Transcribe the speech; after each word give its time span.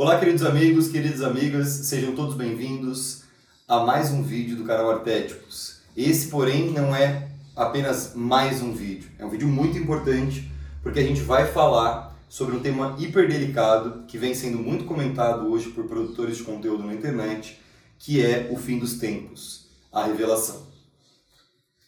Olá, 0.00 0.16
queridos 0.16 0.44
amigos, 0.44 0.86
queridas 0.86 1.22
amigas, 1.22 1.66
sejam 1.66 2.14
todos 2.14 2.36
bem-vindos 2.36 3.24
a 3.66 3.80
mais 3.80 4.12
um 4.12 4.22
vídeo 4.22 4.56
do 4.56 4.62
canal 4.62 4.92
Artétipos. 4.92 5.80
Esse, 5.96 6.28
porém, 6.28 6.70
não 6.70 6.94
é 6.94 7.32
apenas 7.56 8.14
mais 8.14 8.62
um 8.62 8.72
vídeo, 8.72 9.10
é 9.18 9.26
um 9.26 9.28
vídeo 9.28 9.48
muito 9.48 9.76
importante 9.76 10.48
porque 10.84 11.00
a 11.00 11.02
gente 11.02 11.20
vai 11.22 11.50
falar 11.50 12.16
sobre 12.28 12.54
um 12.54 12.60
tema 12.60 12.94
hiper 12.96 13.26
delicado 13.26 14.04
que 14.06 14.16
vem 14.16 14.36
sendo 14.36 14.58
muito 14.58 14.84
comentado 14.84 15.50
hoje 15.50 15.70
por 15.70 15.88
produtores 15.88 16.36
de 16.36 16.44
conteúdo 16.44 16.84
na 16.84 16.94
internet, 16.94 17.58
que 17.98 18.24
é 18.24 18.50
o 18.52 18.56
fim 18.56 18.78
dos 18.78 19.00
tempos, 19.00 19.68
a 19.90 20.04
revelação. 20.04 20.68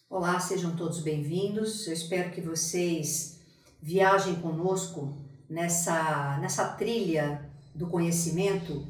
Olá, 0.08 0.40
sejam 0.40 0.74
todos 0.74 0.98
bem-vindos. 0.98 1.86
Eu 1.86 1.92
espero 1.92 2.32
que 2.32 2.40
vocês 2.40 3.38
viajem 3.80 4.34
conosco 4.34 5.16
nessa, 5.48 6.38
nessa 6.40 6.70
trilha 6.70 7.48
do 7.80 7.86
conhecimento. 7.86 8.86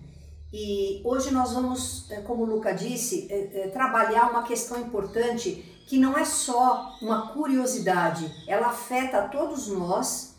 E 0.52 1.00
hoje 1.04 1.30
nós 1.30 1.52
vamos, 1.52 2.10
eh, 2.10 2.20
como 2.22 2.42
o 2.42 2.46
Luca 2.46 2.72
disse, 2.72 3.28
eh, 3.30 3.50
eh, 3.54 3.68
trabalhar 3.68 4.30
uma 4.30 4.42
questão 4.42 4.80
importante 4.80 5.64
que 5.86 5.96
não 5.96 6.18
é 6.18 6.24
só 6.24 6.96
uma 7.00 7.28
curiosidade, 7.28 8.30
ela 8.46 8.66
afeta 8.66 9.18
a 9.18 9.28
todos 9.28 9.68
nós, 9.68 10.34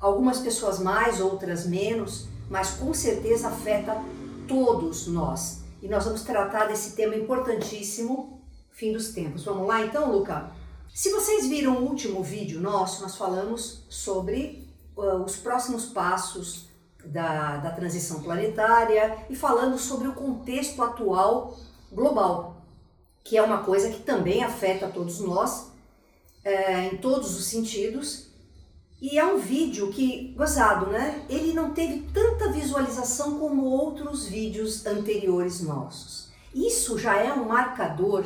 algumas 0.00 0.38
pessoas 0.38 0.78
mais, 0.78 1.20
outras 1.20 1.66
menos, 1.66 2.26
mas 2.50 2.70
com 2.70 2.92
certeza 2.94 3.48
afeta 3.48 4.02
todos 4.48 5.06
nós. 5.06 5.62
E 5.82 5.88
nós 5.88 6.04
vamos 6.04 6.22
tratar 6.22 6.66
desse 6.66 6.96
tema 6.96 7.14
importantíssimo, 7.14 8.40
fim 8.70 8.92
dos 8.92 9.12
tempos. 9.12 9.44
Vamos 9.44 9.66
lá 9.66 9.84
então, 9.84 10.10
Luca? 10.10 10.50
Se 10.94 11.10
vocês 11.10 11.46
viram 11.46 11.76
o 11.76 11.88
último 11.88 12.22
vídeo 12.22 12.60
nosso, 12.60 13.02
nós 13.02 13.16
falamos 13.16 13.84
sobre 13.88 14.68
uh, 14.96 15.22
os 15.24 15.36
próximos 15.36 15.86
passos 15.86 16.71
da, 17.04 17.58
da 17.58 17.70
transição 17.70 18.22
planetária 18.22 19.18
e 19.28 19.36
falando 19.36 19.78
sobre 19.78 20.08
o 20.08 20.14
contexto 20.14 20.82
atual 20.82 21.56
global, 21.90 22.62
que 23.24 23.36
é 23.36 23.42
uma 23.42 23.62
coisa 23.62 23.90
que 23.90 24.02
também 24.02 24.42
afeta 24.42 24.88
todos 24.88 25.20
nós, 25.20 25.70
é, 26.44 26.86
em 26.86 26.96
todos 26.96 27.38
os 27.38 27.44
sentidos. 27.46 28.30
E 29.00 29.18
é 29.18 29.24
um 29.24 29.38
vídeo 29.38 29.90
que, 29.90 30.32
gozado, 30.36 30.86
né? 30.86 31.24
Ele 31.28 31.52
não 31.52 31.72
teve 31.72 32.06
tanta 32.12 32.52
visualização 32.52 33.38
como 33.38 33.64
outros 33.64 34.26
vídeos 34.26 34.86
anteriores 34.86 35.60
nossos. 35.60 36.30
Isso 36.54 36.98
já 36.98 37.16
é 37.16 37.32
um 37.32 37.48
marcador 37.48 38.24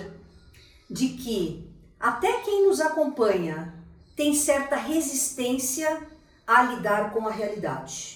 de 0.89 1.09
que 1.09 1.67
até 1.99 2.41
quem 2.43 2.67
nos 2.67 2.81
acompanha 2.81 3.75
tem 4.15 4.35
certa 4.35 4.77
resistência 4.77 6.07
a 6.47 6.63
lidar 6.63 7.13
com 7.13 7.27
a 7.27 7.31
realidade. 7.31 8.16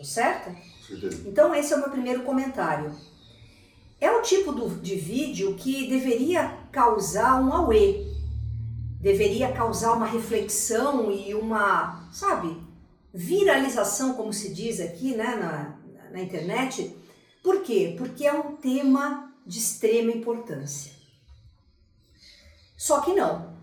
Tô 0.00 0.04
certo? 0.04 0.56
Então 1.26 1.54
esse 1.54 1.74
é 1.74 1.76
o 1.76 1.80
meu 1.80 1.90
primeiro 1.90 2.22
comentário. 2.22 2.96
É 4.00 4.10
o 4.10 4.22
tipo 4.22 4.50
do, 4.50 4.80
de 4.80 4.96
vídeo 4.96 5.54
que 5.56 5.88
deveria 5.88 6.56
causar 6.72 7.38
um 7.38 7.52
auê, 7.52 8.06
deveria 8.98 9.52
causar 9.52 9.92
uma 9.92 10.06
reflexão 10.06 11.12
e 11.12 11.34
uma, 11.34 12.08
sabe, 12.10 12.56
viralização, 13.12 14.14
como 14.14 14.32
se 14.32 14.54
diz 14.54 14.80
aqui 14.80 15.14
né, 15.14 15.36
na, 15.36 16.10
na 16.10 16.22
internet. 16.22 16.96
Por 17.42 17.62
quê? 17.62 17.94
Porque 17.98 18.26
é 18.26 18.32
um 18.32 18.56
tema 18.56 19.30
de 19.46 19.58
extrema 19.58 20.12
importância. 20.12 20.92
Só 22.74 23.02
que 23.02 23.12
não. 23.12 23.54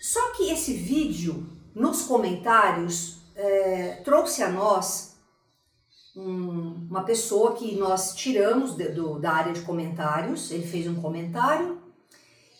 Só 0.00 0.32
que 0.32 0.50
esse 0.50 0.72
vídeo, 0.72 1.46
nos 1.74 2.04
comentários, 2.04 3.18
é, 3.36 4.00
trouxe 4.02 4.42
a 4.42 4.48
nós 4.48 5.09
um, 6.16 6.86
uma 6.88 7.02
pessoa 7.02 7.54
que 7.54 7.74
nós 7.76 8.14
tiramos 8.14 8.74
de, 8.74 8.88
do, 8.88 9.18
da 9.18 9.32
área 9.32 9.52
de 9.52 9.62
comentários. 9.62 10.50
Ele 10.50 10.66
fez 10.66 10.86
um 10.86 11.00
comentário 11.00 11.78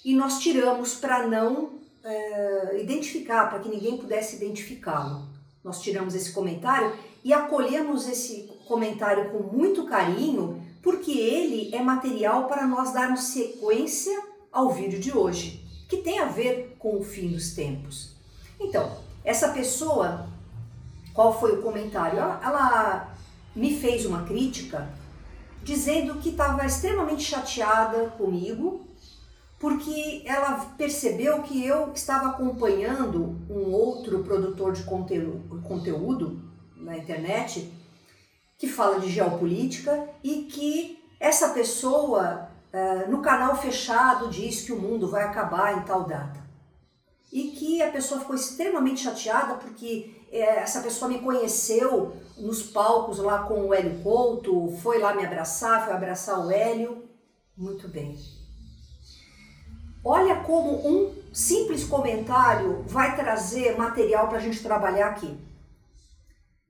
e 0.04 0.14
nós 0.14 0.38
tiramos 0.38 0.94
para 0.94 1.26
não 1.26 1.80
é, 2.04 2.80
identificar, 2.80 3.48
para 3.48 3.58
que 3.58 3.68
ninguém 3.68 3.96
pudesse 3.96 4.36
identificá-lo. 4.36 5.28
Nós 5.62 5.80
tiramos 5.80 6.14
esse 6.14 6.32
comentário 6.32 6.94
e 7.22 7.32
acolhemos 7.32 8.08
esse 8.08 8.50
comentário 8.66 9.30
com 9.30 9.56
muito 9.56 9.84
carinho, 9.84 10.62
porque 10.82 11.12
ele 11.12 11.74
é 11.74 11.82
material 11.82 12.46
para 12.46 12.66
nós 12.66 12.92
darmos 12.92 13.24
sequência 13.24 14.22
ao 14.50 14.70
vídeo 14.70 14.98
de 14.98 15.16
hoje, 15.16 15.62
que 15.88 15.98
tem 15.98 16.18
a 16.18 16.26
ver 16.26 16.76
com 16.78 16.98
o 16.98 17.04
fim 17.04 17.28
dos 17.28 17.52
tempos. 17.54 18.16
Então, 18.58 18.96
essa 19.22 19.50
pessoa, 19.50 20.26
qual 21.12 21.38
foi 21.38 21.58
o 21.58 21.62
comentário? 21.62 22.18
Ela, 22.18 22.40
ela 22.42 23.09
me 23.60 23.78
fez 23.78 24.06
uma 24.06 24.24
crítica 24.24 24.88
dizendo 25.62 26.14
que 26.14 26.30
estava 26.30 26.64
extremamente 26.64 27.22
chateada 27.22 28.08
comigo 28.16 28.88
porque 29.58 30.22
ela 30.24 30.74
percebeu 30.78 31.42
que 31.42 31.62
eu 31.66 31.92
estava 31.92 32.30
acompanhando 32.30 33.38
um 33.50 33.70
outro 33.70 34.24
produtor 34.24 34.72
de 34.72 34.82
conteúdo, 34.84 36.40
na 36.74 36.96
internet 36.96 37.70
que 38.56 38.66
fala 38.66 38.98
de 38.98 39.10
geopolítica 39.10 40.08
e 40.24 40.44
que 40.44 40.98
essa 41.20 41.50
pessoa 41.50 42.48
uh, 42.72 43.10
no 43.10 43.20
canal 43.20 43.54
fechado 43.54 44.30
diz 44.30 44.62
que 44.62 44.72
o 44.72 44.80
mundo 44.80 45.06
vai 45.06 45.24
acabar 45.24 45.76
em 45.76 45.82
tal 45.82 46.04
data. 46.04 46.40
E 47.30 47.50
que 47.50 47.82
a 47.82 47.90
pessoa 47.90 48.20
ficou 48.20 48.34
extremamente 48.34 49.02
chateada 49.02 49.54
porque 49.54 50.10
eh, 50.16 50.19
essa 50.38 50.80
pessoa 50.80 51.10
me 51.10 51.18
conheceu 51.18 52.16
nos 52.36 52.62
palcos 52.62 53.18
lá 53.18 53.42
com 53.42 53.66
o 53.66 53.74
Hélio 53.74 54.00
Couto, 54.02 54.76
foi 54.80 54.98
lá 54.98 55.14
me 55.14 55.24
abraçar, 55.24 55.84
foi 55.84 55.92
abraçar 55.92 56.38
o 56.38 56.50
Hélio. 56.50 57.08
Muito 57.56 57.88
bem. 57.88 58.16
Olha 60.04 60.36
como 60.36 60.88
um 60.88 61.14
simples 61.32 61.84
comentário 61.84 62.82
vai 62.86 63.16
trazer 63.16 63.76
material 63.76 64.28
para 64.28 64.38
a 64.38 64.40
gente 64.40 64.62
trabalhar 64.62 65.08
aqui. 65.08 65.36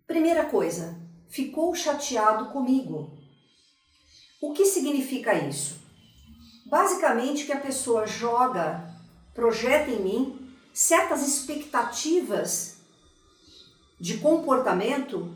Primeira 0.07 0.47
coisa, 0.47 0.99
ficou 1.29 1.75
chateado 1.75 2.47
comigo. 2.47 3.17
O 4.43 4.53
que 4.53 4.65
significa 4.65 5.35
isso? 5.35 5.79
Basicamente 6.67 7.45
que 7.45 7.53
a 7.53 7.61
pessoa 7.61 8.07
joga, 8.07 8.91
projeta 9.35 9.91
em 9.91 10.03
mim 10.03 10.57
certas 10.73 11.27
expectativas 11.27 12.80
de 14.01 14.17
comportamento 14.19 15.35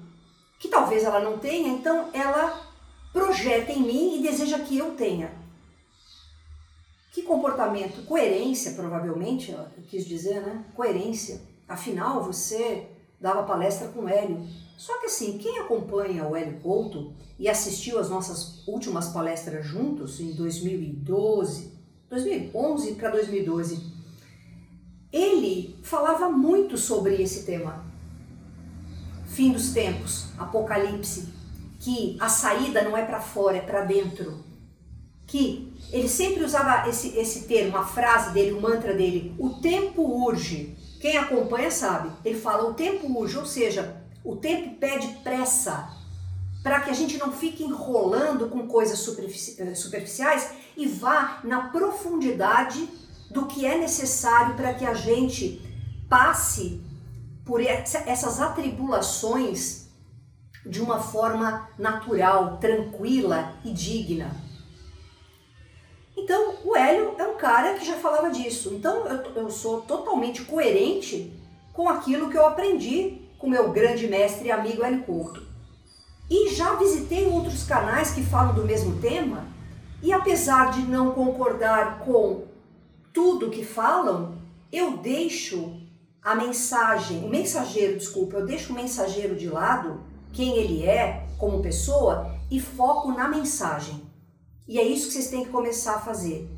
que 0.59 0.69
talvez 0.69 1.05
ela 1.05 1.21
não 1.21 1.39
tenha, 1.39 1.69
então 1.69 2.09
ela 2.15 2.59
projeta 3.13 3.71
em 3.71 3.83
mim 3.83 4.19
e 4.19 4.23
deseja 4.23 4.59
que 4.61 4.79
eu 4.79 4.93
tenha. 4.93 5.31
Que 7.13 7.23
comportamento? 7.23 8.05
Coerência, 8.07 8.73
provavelmente, 8.73 9.53
eu 9.53 9.67
quis 9.89 10.05
dizer, 10.05 10.41
né? 10.41 10.65
Coerência. 10.75 11.41
Afinal, 11.69 12.25
você 12.25 12.89
dava 13.21 13.45
palestra 13.45 13.89
com 13.89 14.09
Hélio. 14.09 14.45
Só 14.77 14.99
que 14.99 15.07
assim, 15.07 15.39
quem 15.39 15.61
acompanha 15.61 16.27
o 16.27 16.35
Hélio 16.35 16.59
Couto 16.61 17.13
e 17.39 17.49
assistiu 17.49 17.99
às 17.99 18.11
nossas 18.11 18.67
últimas 18.67 19.09
palestras 19.09 19.65
juntos 19.65 20.19
em 20.19 20.33
2012, 20.33 21.73
2011 22.11 22.95
para 22.95 23.11
2012, 23.11 23.93
ele 25.13 25.79
falava 25.83 26.29
muito 26.29 26.77
sobre 26.77 27.23
esse 27.23 27.45
tema. 27.45 27.84
Fim 29.35 29.51
dos 29.51 29.73
tempos, 29.73 30.27
apocalipse, 30.39 31.29
que 31.81 32.17
a 32.21 32.29
saída 32.29 32.83
não 32.83 32.97
é 32.97 33.05
para 33.05 33.21
fora, 33.21 33.57
é 33.57 33.61
para 33.61 33.81
dentro. 33.81 34.45
Que 35.27 35.73
ele 35.91 36.09
sempre 36.09 36.45
usava 36.45 36.89
esse, 36.89 37.19
esse 37.19 37.49
termo, 37.49 37.77
a 37.77 37.85
frase 37.85 38.33
dele, 38.33 38.53
o 38.53 38.61
mantra 38.61 38.95
dele, 38.95 39.35
o 39.37 39.51
tempo 39.51 40.03
urge. 40.03 40.77
Quem 41.01 41.17
acompanha 41.17 41.69
sabe. 41.69 42.11
Ele 42.25 42.39
fala 42.39 42.71
o 42.71 42.75
tempo 42.75 43.11
urge, 43.13 43.37
ou 43.37 43.45
seja, 43.45 44.01
o 44.23 44.37
tempo 44.37 44.77
pede 44.77 45.09
pressa 45.25 45.91
para 46.63 46.81
que 46.81 46.91
a 46.91 46.95
gente 46.95 47.19
não 47.19 47.33
fique 47.33 47.65
enrolando 47.65 48.49
com 48.49 48.69
coisas 48.69 49.01
eh, 49.59 49.75
superficiais 49.75 50.53
e 50.77 50.87
vá 50.87 51.41
na 51.43 51.71
profundidade 51.71 52.89
do 53.31 53.47
que 53.47 53.67
é 53.67 53.77
necessário 53.77 54.55
para 54.55 54.73
que 54.75 54.87
a 54.87 54.95
gente 54.95 55.61
passe 56.09 56.81
por 57.45 57.61
essas 57.61 58.41
atribulações 58.41 59.85
de 60.65 60.81
uma 60.81 60.99
forma 60.99 61.69
natural, 61.79 62.57
tranquila 62.57 63.53
e 63.65 63.71
digna. 63.71 64.35
Então, 66.17 66.55
o 66.65 66.75
Hélio 66.75 67.15
é 67.19 67.25
um 67.25 67.37
cara 67.37 67.75
que 67.75 67.85
já 67.85 67.97
falava 67.97 68.31
disso. 68.31 68.73
Então, 68.73 69.07
eu, 69.07 69.23
eu 69.35 69.51
sou 69.51 69.83
totalmente 69.83 70.43
coerente 70.43 71.33
com 71.73 71.89
aquilo 71.89 72.31
que 72.31 72.37
eu 72.37 72.47
aprendi 72.47 73.21
com 73.39 73.49
meu 73.49 73.71
grande 73.73 74.07
mestre 74.07 74.49
e 74.49 74.53
amigo 74.53 74.83
Hélio 74.83 75.03
Couto. 75.03 75.43
E 76.31 76.55
já 76.55 76.75
visitei 76.77 77.27
outros 77.27 77.65
canais 77.65 78.13
que 78.13 78.23
falam 78.23 78.55
do 78.55 78.65
mesmo 78.65 78.99
tema, 79.01 79.47
e 80.03 80.13
apesar 80.13 80.71
de 80.71 80.81
não 80.83 81.13
concordar 81.13 81.99
com 81.99 82.45
tudo 83.13 83.51
que 83.51 83.65
falam, 83.65 84.39
eu 84.73 84.97
deixo 84.97 85.84
a 86.25 86.35
mensagem, 86.35 87.23
o 87.23 87.29
mensageiro, 87.29 87.99
desculpa, 87.99 88.39
eu 88.39 88.47
deixo 88.47 88.73
o 88.73 88.75
mensageiro 88.75 89.37
de 89.37 89.47
lado, 89.47 90.01
quem 90.33 90.57
ele 90.57 90.83
é, 90.83 91.27
como 91.37 91.61
pessoa 91.61 92.35
e 92.51 92.59
foco 92.59 93.13
na 93.13 93.29
mensagem. 93.29 94.03
E 94.67 94.79
é 94.81 94.83
isso 94.83 95.09
que 95.09 95.13
vocês 95.13 95.29
têm 95.29 95.45
que 95.45 95.51
começar 95.51 95.97
a 95.97 96.01
fazer. 96.01 96.49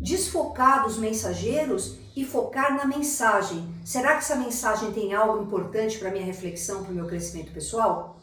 Desfocar 0.00 0.84
dos 0.84 0.96
mensageiros 0.96 1.98
e 2.16 2.24
focar 2.24 2.74
na 2.74 2.86
mensagem. 2.86 3.74
Será 3.84 4.12
que 4.12 4.20
essa 4.20 4.34
mensagem 4.34 4.92
tem 4.92 5.12
algo 5.12 5.42
importante 5.42 5.98
para 5.98 6.10
minha 6.10 6.24
reflexão, 6.24 6.82
para 6.82 6.92
o 6.92 6.94
meu 6.94 7.06
crescimento 7.06 7.52
pessoal? 7.52 8.18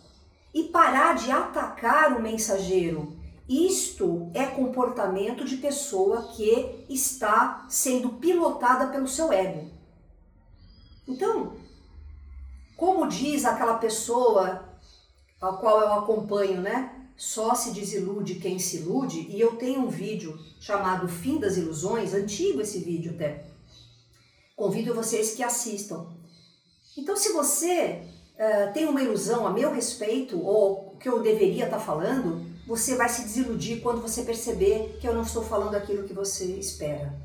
E 0.52 0.64
parar 0.64 1.16
de 1.16 1.30
atacar 1.30 2.18
o 2.18 2.22
mensageiro. 2.22 3.16
Isto 3.48 4.32
é 4.34 4.48
comportamento 4.48 5.46
de 5.46 5.58
pessoa 5.58 6.24
que 6.36 6.84
está 6.90 7.66
sendo 7.70 8.10
pilotada 8.10 8.88
pelo 8.88 9.08
seu 9.08 9.32
ego. 9.32 9.79
Então, 11.10 11.54
como 12.78 13.08
diz 13.08 13.44
aquela 13.44 13.78
pessoa 13.80 14.70
a 15.42 15.54
qual 15.54 15.82
eu 15.82 15.94
acompanho, 15.94 16.62
né? 16.62 16.96
Só 17.18 17.56
se 17.56 17.72
desilude 17.72 18.36
quem 18.36 18.60
se 18.60 18.78
ilude, 18.78 19.28
e 19.30 19.42
eu 19.42 19.56
tenho 19.56 19.82
um 19.82 19.90
vídeo 19.90 20.40
chamado 20.60 21.08
Fim 21.10 21.40
das 21.40 21.58
Ilusões, 21.58 22.14
antigo 22.14 22.62
esse 22.62 22.80
vídeo 22.80 23.12
até. 23.14 23.46
Convido 24.56 24.94
vocês 24.94 25.34
que 25.34 25.44
assistam. 25.44 26.08
Então, 26.98 27.18
se 27.18 27.34
você 27.34 28.04
uh, 28.36 28.74
tem 28.74 28.86
uma 28.86 29.02
ilusão 29.02 29.48
a 29.48 29.52
meu 29.52 29.74
respeito, 29.74 30.40
ou 30.40 30.96
que 31.00 31.10
eu 31.10 31.22
deveria 31.22 31.66
estar 31.66 31.80
falando, 31.80 32.46
você 32.68 32.96
vai 32.96 33.10
se 33.10 33.24
desiludir 33.24 33.82
quando 33.82 34.02
você 34.02 34.22
perceber 34.22 34.98
que 35.02 35.08
eu 35.08 35.14
não 35.14 35.24
estou 35.24 35.44
falando 35.44 35.76
aquilo 35.76 36.08
que 36.08 36.14
você 36.14 36.46
espera. 36.46 37.20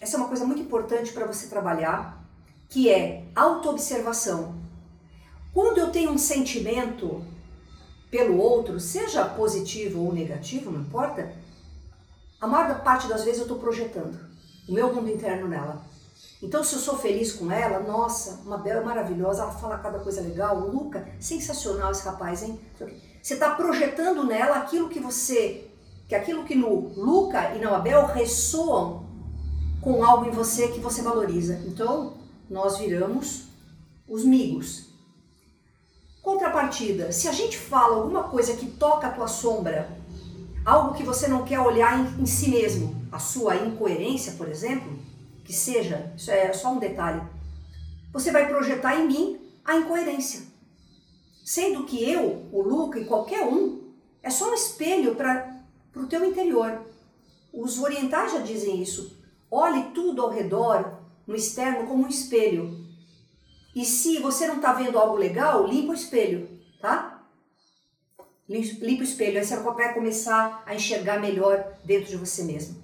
Essa 0.00 0.16
é 0.16 0.18
uma 0.18 0.28
coisa 0.28 0.44
muito 0.44 0.60
importante 0.60 1.12
para 1.12 1.26
você 1.26 1.46
trabalhar, 1.46 2.15
que 2.68 2.90
é 2.90 3.24
autoobservação. 3.34 4.54
Quando 5.52 5.78
eu 5.78 5.90
tenho 5.90 6.10
um 6.10 6.18
sentimento 6.18 7.24
pelo 8.10 8.38
outro, 8.38 8.78
seja 8.78 9.24
positivo 9.24 10.04
ou 10.04 10.12
negativo, 10.12 10.70
não 10.70 10.80
importa, 10.80 11.32
a 12.40 12.46
maior 12.46 12.82
parte 12.82 13.08
das 13.08 13.24
vezes 13.24 13.38
eu 13.38 13.44
estou 13.44 13.58
projetando 13.58 14.18
o 14.68 14.72
meu 14.72 14.92
mundo 14.94 15.10
interno 15.10 15.48
nela. 15.48 15.84
Então, 16.42 16.62
se 16.62 16.74
eu 16.74 16.80
sou 16.80 16.98
feliz 16.98 17.32
com 17.32 17.50
ela, 17.50 17.80
nossa, 17.80 18.42
uma 18.44 18.58
bela 18.58 18.84
maravilhosa, 18.84 19.42
ela 19.42 19.52
fala 19.52 19.78
cada 19.78 19.98
coisa 20.00 20.20
legal, 20.20 20.58
o 20.58 20.70
Luca, 20.70 21.08
sensacional 21.18 21.92
esse 21.92 22.04
rapaz, 22.04 22.42
hein? 22.42 22.60
Você 23.22 23.34
está 23.34 23.54
projetando 23.54 24.24
nela 24.24 24.56
aquilo 24.56 24.88
que 24.88 25.00
você, 25.00 25.70
que 26.06 26.14
aquilo 26.14 26.44
que 26.44 26.54
no 26.54 26.92
Luca 26.94 27.54
e 27.54 27.58
na 27.58 27.74
Abel 27.76 28.06
ressoam 28.06 29.06
com 29.80 30.04
algo 30.04 30.26
em 30.26 30.30
você 30.30 30.68
que 30.68 30.80
você 30.80 31.00
valoriza. 31.00 31.60
Então, 31.66 32.14
nós 32.48 32.78
viramos 32.78 33.44
os 34.08 34.24
migos. 34.24 34.86
Contrapartida, 36.22 37.12
se 37.12 37.28
a 37.28 37.32
gente 37.32 37.56
fala 37.56 37.96
alguma 37.96 38.24
coisa 38.24 38.56
que 38.56 38.66
toca 38.66 39.06
a 39.06 39.12
tua 39.12 39.28
sombra, 39.28 39.88
algo 40.64 40.94
que 40.94 41.04
você 41.04 41.28
não 41.28 41.44
quer 41.44 41.60
olhar 41.60 41.98
em, 41.98 42.22
em 42.22 42.26
si 42.26 42.50
mesmo, 42.50 42.96
a 43.12 43.18
sua 43.18 43.56
incoerência, 43.56 44.32
por 44.32 44.48
exemplo, 44.48 44.98
que 45.44 45.52
seja, 45.52 46.12
isso 46.16 46.30
é 46.30 46.52
só 46.52 46.72
um 46.72 46.78
detalhe, 46.78 47.22
você 48.12 48.32
vai 48.32 48.48
projetar 48.48 48.96
em 48.96 49.06
mim 49.06 49.40
a 49.64 49.76
incoerência. 49.76 50.42
Sendo 51.44 51.84
que 51.84 52.02
eu, 52.02 52.48
o 52.50 52.60
Luca 52.60 52.98
e 52.98 53.04
qualquer 53.04 53.46
um, 53.46 53.92
é 54.20 54.30
só 54.30 54.50
um 54.50 54.54
espelho 54.54 55.14
para 55.14 55.62
o 55.94 56.06
teu 56.06 56.24
interior. 56.24 56.82
Os 57.52 57.78
orientais 57.78 58.32
já 58.32 58.40
dizem 58.40 58.82
isso. 58.82 59.16
Olhe 59.48 59.90
tudo 59.94 60.22
ao 60.22 60.30
redor, 60.30 60.98
no 61.26 61.34
externo, 61.34 61.86
como 61.86 62.04
um 62.04 62.08
espelho. 62.08 62.86
E 63.74 63.84
se 63.84 64.18
você 64.20 64.46
não 64.46 64.56
está 64.56 64.72
vendo 64.72 64.98
algo 64.98 65.16
legal, 65.16 65.66
limpa 65.66 65.92
o 65.92 65.94
espelho, 65.94 66.48
tá? 66.80 67.22
Limpa 68.48 69.00
o 69.00 69.04
espelho, 69.04 69.38
aí 69.38 69.44
você 69.44 69.56
vai 69.56 69.92
começar 69.92 70.62
a 70.64 70.74
enxergar 70.74 71.20
melhor 71.20 71.76
dentro 71.84 72.08
de 72.08 72.16
você 72.16 72.44
mesmo. 72.44 72.82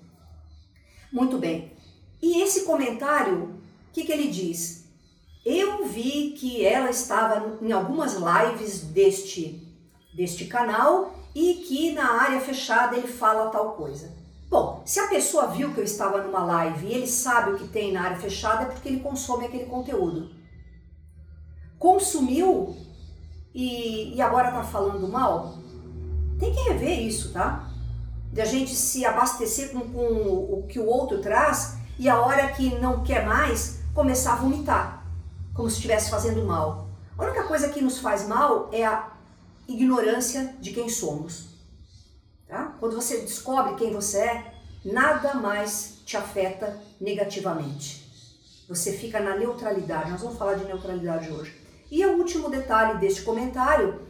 Muito 1.12 1.38
bem. 1.38 1.72
E 2.20 2.42
esse 2.42 2.64
comentário, 2.64 3.44
o 3.44 3.92
que, 3.92 4.04
que 4.04 4.12
ele 4.12 4.28
diz? 4.28 4.84
Eu 5.44 5.86
vi 5.86 6.34
que 6.38 6.64
ela 6.64 6.90
estava 6.90 7.58
em 7.60 7.72
algumas 7.72 8.14
lives 8.14 8.80
deste, 8.80 9.66
deste 10.14 10.46
canal 10.46 11.18
e 11.34 11.54
que 11.66 11.92
na 11.92 12.20
área 12.20 12.40
fechada 12.40 12.96
ele 12.96 13.08
fala 13.08 13.50
tal 13.50 13.72
coisa. 13.72 14.21
Bom, 14.52 14.82
se 14.84 15.00
a 15.00 15.08
pessoa 15.08 15.48
viu 15.48 15.74
que 15.74 15.80
eu 15.80 15.84
estava 15.84 16.22
numa 16.22 16.44
live 16.44 16.86
e 16.86 16.92
ele 16.92 17.06
sabe 17.08 17.50
o 17.50 17.58
que 17.58 17.66
tem 17.66 17.92
na 17.92 18.02
área 18.02 18.18
fechada, 18.18 18.62
é 18.62 18.66
porque 18.66 18.88
ele 18.88 19.00
consome 19.00 19.46
aquele 19.46 19.64
conteúdo 19.64 20.42
consumiu 21.82 22.76
e, 23.52 24.14
e 24.14 24.22
agora 24.22 24.50
está 24.50 24.62
falando 24.62 25.08
mal, 25.08 25.54
tem 26.38 26.54
que 26.54 26.60
rever 26.60 27.00
isso, 27.00 27.32
tá? 27.32 27.68
De 28.32 28.40
a 28.40 28.44
gente 28.44 28.72
se 28.72 29.04
abastecer 29.04 29.72
com, 29.72 29.80
com 29.80 30.60
o 30.60 30.64
que 30.68 30.78
o 30.78 30.86
outro 30.86 31.20
traz 31.20 31.76
e 31.98 32.08
a 32.08 32.20
hora 32.20 32.52
que 32.52 32.78
não 32.78 33.02
quer 33.02 33.26
mais 33.26 33.80
começar 33.92 34.34
a 34.34 34.36
vomitar, 34.36 35.04
como 35.52 35.68
se 35.68 35.74
estivesse 35.74 36.08
fazendo 36.08 36.44
mal. 36.44 36.86
A 37.18 37.24
única 37.24 37.42
coisa 37.48 37.68
que 37.68 37.82
nos 37.82 37.98
faz 37.98 38.28
mal 38.28 38.68
é 38.70 38.86
a 38.86 39.08
ignorância 39.66 40.54
de 40.60 40.70
quem 40.72 40.88
somos. 40.88 41.51
Tá? 42.52 42.76
Quando 42.78 42.94
você 42.94 43.22
descobre 43.22 43.76
quem 43.76 43.94
você 43.94 44.18
é, 44.18 44.54
nada 44.84 45.32
mais 45.36 46.02
te 46.04 46.18
afeta 46.18 46.78
negativamente. 47.00 48.04
Você 48.68 48.92
fica 48.92 49.18
na 49.18 49.34
neutralidade. 49.38 50.10
Nós 50.10 50.20
vamos 50.20 50.36
falar 50.36 50.56
de 50.56 50.66
neutralidade 50.66 51.32
hoje. 51.32 51.58
E 51.90 52.04
o 52.04 52.18
último 52.18 52.50
detalhe 52.50 52.98
deste 52.98 53.22
comentário, 53.22 54.02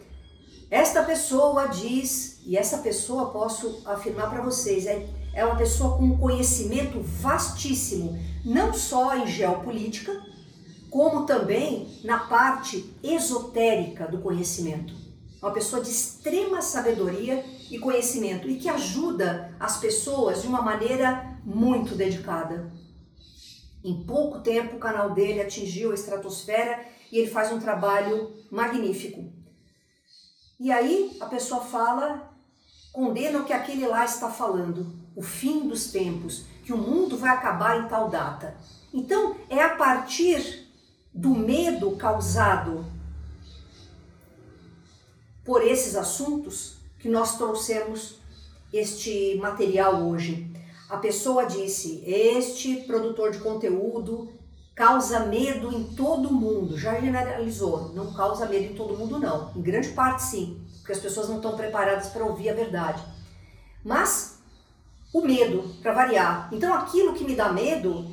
esta 0.68 1.04
pessoa 1.04 1.68
diz, 1.68 2.40
e 2.44 2.56
essa 2.56 2.78
pessoa 2.78 3.30
posso 3.30 3.80
afirmar 3.86 4.28
para 4.28 4.42
vocês, 4.42 4.86
é, 4.86 5.06
é 5.32 5.44
uma 5.44 5.54
pessoa 5.54 5.96
com 5.96 6.02
um 6.02 6.18
conhecimento 6.18 7.00
vastíssimo, 7.00 8.18
não 8.44 8.74
só 8.74 9.18
em 9.18 9.26
geopolítica, 9.28 10.20
como 10.90 11.26
também 11.26 12.00
na 12.02 12.18
parte 12.18 12.92
esotérica 13.04 14.08
do 14.08 14.18
conhecimento. 14.18 14.92
Uma 15.40 15.52
pessoa 15.52 15.80
de 15.80 15.90
extrema 15.90 16.60
sabedoria 16.60 17.44
e 17.70 17.78
conhecimento 17.78 18.48
e 18.48 18.56
que 18.56 18.68
ajuda 18.68 19.54
as 19.58 19.78
pessoas 19.78 20.42
de 20.42 20.48
uma 20.48 20.62
maneira 20.62 21.38
muito 21.44 21.94
dedicada. 21.94 22.70
Em 23.84 24.04
pouco 24.04 24.40
tempo, 24.40 24.76
o 24.76 24.80
canal 24.80 25.10
dele 25.12 25.40
atingiu 25.40 25.90
a 25.90 25.94
estratosfera 25.94 26.84
e 27.10 27.18
ele 27.18 27.30
faz 27.30 27.52
um 27.52 27.58
trabalho 27.58 28.32
magnífico. 28.50 29.32
E 30.58 30.70
aí 30.70 31.16
a 31.20 31.26
pessoa 31.26 31.62
fala, 31.62 32.32
condena 32.92 33.40
o 33.40 33.44
que 33.44 33.52
aquele 33.52 33.86
lá 33.86 34.04
está 34.04 34.31
falando, 34.31 34.94
o 35.16 35.22
fim 35.22 35.66
dos 35.69 35.90
tempos, 35.90 36.44
que 36.64 36.72
o 36.72 36.78
mundo 36.78 37.19
vai 37.19 37.31
acabar 37.31 37.81
em 37.81 37.88
tal 37.88 38.08
data. 38.08 38.56
Então 38.94 39.36
é 39.50 39.60
a 39.60 39.74
partir 39.74 40.69
do 41.12 41.31
medo 41.31 41.96
causado 41.96 42.84
por 45.44 45.66
esses 45.66 45.96
assuntos 45.96 46.81
que 47.02 47.08
nós 47.08 47.36
trouxemos 47.36 48.14
este 48.72 49.36
material 49.42 50.08
hoje. 50.08 50.50
A 50.88 50.96
pessoa 50.96 51.44
disse: 51.44 52.02
Este 52.06 52.76
produtor 52.76 53.32
de 53.32 53.38
conteúdo 53.38 54.32
causa 54.74 55.26
medo 55.26 55.74
em 55.74 55.82
todo 55.82 56.32
mundo. 56.32 56.78
Já 56.78 57.00
generalizou, 57.00 57.92
não 57.92 58.14
causa 58.14 58.46
medo 58.46 58.72
em 58.72 58.74
todo 58.74 58.96
mundo 58.96 59.18
não. 59.18 59.50
Em 59.56 59.60
grande 59.60 59.88
parte 59.88 60.22
sim, 60.22 60.64
porque 60.78 60.92
as 60.92 61.00
pessoas 61.00 61.28
não 61.28 61.36
estão 61.36 61.56
preparadas 61.56 62.08
para 62.08 62.24
ouvir 62.24 62.50
a 62.50 62.54
verdade. 62.54 63.02
Mas 63.84 64.38
o 65.12 65.22
medo, 65.22 65.74
para 65.82 65.92
variar. 65.92 66.48
Então 66.52 66.72
aquilo 66.72 67.14
que 67.14 67.24
me 67.24 67.34
dá 67.34 67.52
medo, 67.52 68.06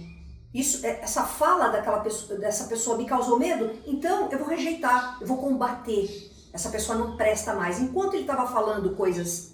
isso, 0.53 0.86
é, 0.86 1.01
essa 1.01 1.24
fala 1.24 1.69
daquela 1.69 2.00
pessoa, 2.00 2.39
dessa 2.39 2.65
pessoa 2.65 2.98
me 2.98 3.05
causou 3.05 3.38
medo, 3.38 3.72
então 3.86 4.29
eu 4.31 4.39
vou 4.39 4.48
rejeitar, 4.48 5.17
eu 5.22 5.27
vou 5.27 5.38
combater. 5.38 6.29
Essa 6.51 6.70
pessoa 6.70 6.98
não 6.98 7.15
presta 7.15 7.53
mais. 7.53 7.79
Enquanto 7.79 8.13
ele 8.13 8.24
estava 8.24 8.48
falando 8.48 8.96
coisas 8.96 9.53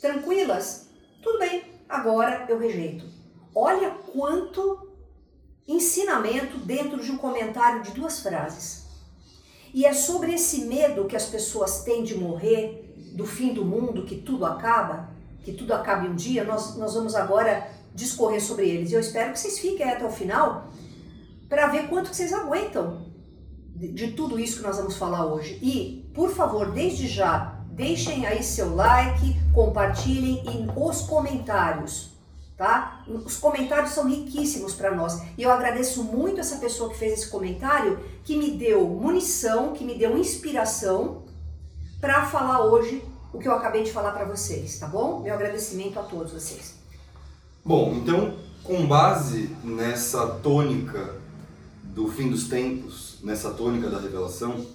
tranquilas, 0.00 0.88
tudo 1.22 1.38
bem, 1.38 1.64
agora 1.88 2.46
eu 2.48 2.58
rejeito. 2.58 3.04
Olha 3.54 3.90
quanto 3.90 4.90
ensinamento 5.66 6.58
dentro 6.58 7.00
de 7.00 7.10
um 7.10 7.16
comentário 7.16 7.82
de 7.82 7.92
duas 7.92 8.20
frases. 8.20 8.82
E 9.72 9.86
é 9.86 9.92
sobre 9.92 10.34
esse 10.34 10.64
medo 10.64 11.06
que 11.06 11.16
as 11.16 11.26
pessoas 11.26 11.82
têm 11.84 12.02
de 12.02 12.14
morrer, 12.14 12.94
do 13.14 13.26
fim 13.26 13.54
do 13.54 13.64
mundo, 13.64 14.04
que 14.04 14.16
tudo 14.16 14.44
acaba, 14.44 15.10
que 15.42 15.52
tudo 15.52 15.72
acabe 15.72 16.08
um 16.08 16.14
dia, 16.14 16.44
nós, 16.44 16.76
nós 16.76 16.94
vamos 16.94 17.14
agora 17.14 17.68
discorrer 17.94 18.42
sobre 18.42 18.68
eles. 18.68 18.90
E 18.90 18.94
eu 18.94 19.00
espero 19.00 19.32
que 19.32 19.38
vocês 19.38 19.58
fiquem 19.58 19.88
até 19.88 20.04
o 20.04 20.10
final 20.10 20.68
para 21.48 21.66
ver 21.68 21.88
quanto 21.88 22.10
que 22.10 22.16
vocês 22.16 22.32
aguentam 22.32 23.11
de, 23.88 24.12
tudo 24.12 24.38
isso 24.38 24.58
que 24.58 24.66
nós 24.66 24.76
vamos 24.76 24.96
falar 24.96 25.26
hoje. 25.26 25.58
E, 25.62 26.10
por 26.14 26.30
favor, 26.30 26.70
desde 26.70 27.08
já, 27.08 27.60
deixem 27.70 28.26
aí 28.26 28.42
seu 28.42 28.74
like, 28.74 29.36
compartilhem 29.52 30.42
e 30.46 30.78
os 30.78 31.02
comentários 31.02 32.12
tá? 32.62 33.02
Os 33.08 33.36
comentários 33.38 33.90
são 33.90 34.08
riquíssimos 34.08 34.72
para 34.74 34.94
nós. 34.94 35.20
E 35.36 35.42
eu 35.42 35.50
agradeço 35.50 36.04
muito 36.04 36.38
essa 36.38 36.58
pessoa 36.58 36.90
que 36.90 36.96
fez 36.96 37.14
esse 37.14 37.28
comentário, 37.28 37.98
que 38.22 38.36
me 38.36 38.52
deu 38.52 38.86
munição, 38.86 39.72
que 39.72 39.84
me 39.84 39.96
deu 39.96 40.16
inspiração 40.16 41.22
para 42.00 42.24
falar 42.26 42.64
hoje 42.64 43.02
o 43.32 43.38
que 43.38 43.48
eu 43.48 43.52
acabei 43.52 43.82
de 43.82 43.90
falar 43.90 44.12
para 44.12 44.26
vocês, 44.26 44.78
tá 44.78 44.86
bom? 44.86 45.20
Meu 45.20 45.34
agradecimento 45.34 45.98
a 45.98 46.02
todos 46.02 46.32
vocês. 46.32 46.74
Bom, 47.64 47.94
então, 47.94 48.36
com 48.62 48.86
base 48.86 49.56
nessa 49.64 50.26
tônica 50.26 51.16
do 51.92 52.08
fim 52.08 52.30
dos 52.30 52.48
tempos, 52.48 53.18
nessa 53.22 53.50
tônica 53.50 53.90
da 53.90 54.00
revelação 54.00 54.66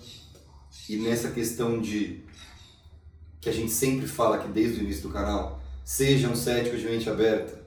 e 0.88 0.98
nessa 0.98 1.32
questão 1.32 1.82
de 1.82 2.24
que 3.42 3.50
a 3.50 3.52
gente 3.52 3.72
sempre 3.72 4.08
fala 4.08 4.36
aqui 4.36 4.48
desde 4.50 4.80
o 4.80 4.84
início 4.84 5.04
do 5.04 5.10
canal, 5.10 5.60
sejam 5.84 6.36
céticos 6.36 6.80
de 6.80 6.86
mente 6.86 7.10
aberta. 7.10 7.60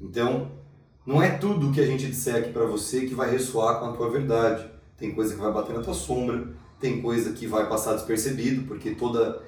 Então, 0.00 0.50
não 1.06 1.22
é 1.22 1.30
tudo 1.38 1.70
que 1.70 1.80
a 1.80 1.86
gente 1.86 2.06
disser 2.06 2.34
aqui 2.34 2.52
para 2.52 2.66
você 2.66 3.06
que 3.06 3.14
vai 3.14 3.30
ressoar 3.30 3.78
com 3.78 3.86
a 3.86 3.92
tua 3.92 4.10
verdade. 4.10 4.68
Tem 4.98 5.14
coisa 5.14 5.34
que 5.34 5.40
vai 5.40 5.52
bater 5.52 5.76
na 5.76 5.82
tua 5.82 5.94
sombra, 5.94 6.48
tem 6.80 7.00
coisa 7.00 7.32
que 7.32 7.46
vai 7.46 7.68
passar 7.68 7.94
despercebido, 7.94 8.66
porque 8.66 8.90
toda 8.90 9.40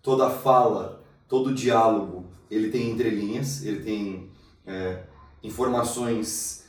toda 0.00 0.30
fala, 0.30 1.02
todo 1.28 1.52
diálogo, 1.52 2.26
ele 2.48 2.70
tem 2.70 2.90
entrelinhas, 2.90 3.64
ele 3.64 3.82
tem 3.82 4.30
é, 4.64 5.02
informações 5.42 6.59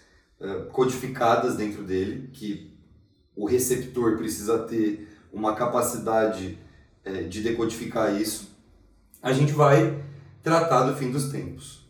codificadas 0.72 1.56
dentro 1.56 1.84
dele, 1.84 2.30
que 2.34 2.74
o 3.36 3.46
receptor 3.46 4.18
precisa 4.18 4.60
ter 4.60 5.08
uma 5.32 5.56
capacidade 5.56 6.58
de 7.30 7.42
decodificar 7.42 8.20
isso. 8.20 8.50
A 9.22 9.32
gente 9.34 9.52
vai 9.54 10.04
tratar 10.44 10.84
do 10.84 10.96
fim 10.96 11.12
dos 11.12 11.32
tempos. 11.32 11.88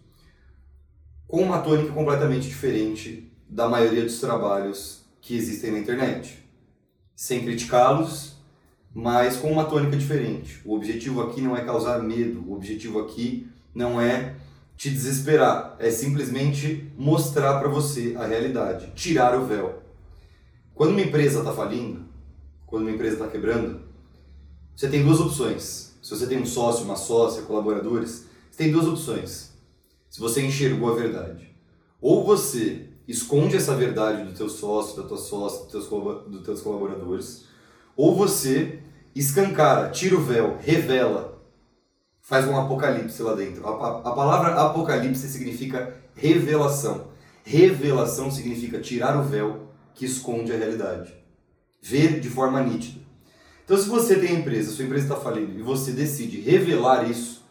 Com 1.27 1.41
uma 1.41 1.61
tônica 1.61 1.93
completamente 1.93 2.47
diferente 2.47 3.31
da 3.49 3.69
maioria 3.69 4.03
dos 4.03 4.19
trabalhos 4.19 5.05
que 5.21 5.35
existem 5.35 5.71
na 5.71 5.79
internet. 5.79 6.43
Sem 7.15 7.43
criticá-los, 7.43 8.35
mas 8.93 9.37
com 9.37 9.51
uma 9.51 9.63
tônica 9.63 9.95
diferente. 9.95 10.61
O 10.65 10.75
objetivo 10.75 11.21
aqui 11.21 11.39
não 11.41 11.55
é 11.55 11.63
causar 11.63 12.03
medo, 12.03 12.43
o 12.45 12.53
objetivo 12.53 12.99
aqui 12.99 13.47
não 13.73 14.01
é 14.01 14.35
te 14.81 14.89
desesperar, 14.89 15.75
é 15.77 15.91
simplesmente 15.91 16.91
mostrar 16.97 17.59
para 17.59 17.69
você 17.69 18.15
a 18.17 18.25
realidade, 18.25 18.91
tirar 18.95 19.39
o 19.39 19.45
véu. 19.45 19.79
Quando 20.73 20.93
uma 20.93 21.01
empresa 21.01 21.37
está 21.37 21.53
falindo, 21.53 22.03
quando 22.65 22.81
uma 22.81 22.91
empresa 22.91 23.17
está 23.17 23.27
quebrando, 23.27 23.81
você 24.75 24.89
tem 24.89 25.03
duas 25.03 25.19
opções. 25.19 25.95
Se 26.01 26.09
você 26.09 26.25
tem 26.25 26.41
um 26.41 26.47
sócio, 26.47 26.83
uma 26.83 26.95
sócia, 26.95 27.43
colaboradores, 27.43 28.25
você 28.49 28.63
tem 28.63 28.71
duas 28.71 28.87
opções. 28.87 29.51
Se 30.09 30.19
você 30.19 30.41
enxergou 30.41 30.91
a 30.91 30.95
verdade, 30.95 31.55
ou 32.01 32.25
você 32.25 32.87
esconde 33.07 33.57
essa 33.57 33.75
verdade 33.75 34.23
do 34.23 34.35
teu 34.35 34.49
sócio, 34.49 34.99
da 34.99 35.07
tua 35.07 35.17
sócia, 35.19 35.59
dos 35.59 35.71
teus, 35.71 35.87
dos 36.27 36.41
teus 36.43 36.59
colaboradores, 36.59 37.45
ou 37.95 38.15
você 38.15 38.79
escancara, 39.13 39.91
tira 39.91 40.15
o 40.15 40.23
véu, 40.23 40.57
revela, 40.59 41.30
faz 42.31 42.47
um 42.47 42.57
apocalipse 42.57 43.21
lá 43.21 43.35
dentro. 43.35 43.67
A, 43.67 43.97
a 43.97 44.11
palavra 44.13 44.55
apocalipse 44.55 45.27
significa 45.27 45.97
revelação. 46.15 47.07
Revelação 47.43 48.31
significa 48.31 48.79
tirar 48.79 49.19
o 49.19 49.23
véu 49.23 49.73
que 49.93 50.05
esconde 50.05 50.53
a 50.53 50.55
realidade. 50.55 51.13
Ver 51.81 52.21
de 52.21 52.29
forma 52.29 52.63
nítida. 52.63 53.01
Então, 53.65 53.77
se 53.77 53.89
você 53.89 54.15
tem 54.15 54.35
empresa, 54.35 54.71
sua 54.71 54.85
empresa 54.85 55.03
está 55.03 55.17
falindo 55.17 55.59
e 55.59 55.61
você 55.61 55.91
decide 55.91 56.39
revelar 56.39 57.03
isso 57.09 57.43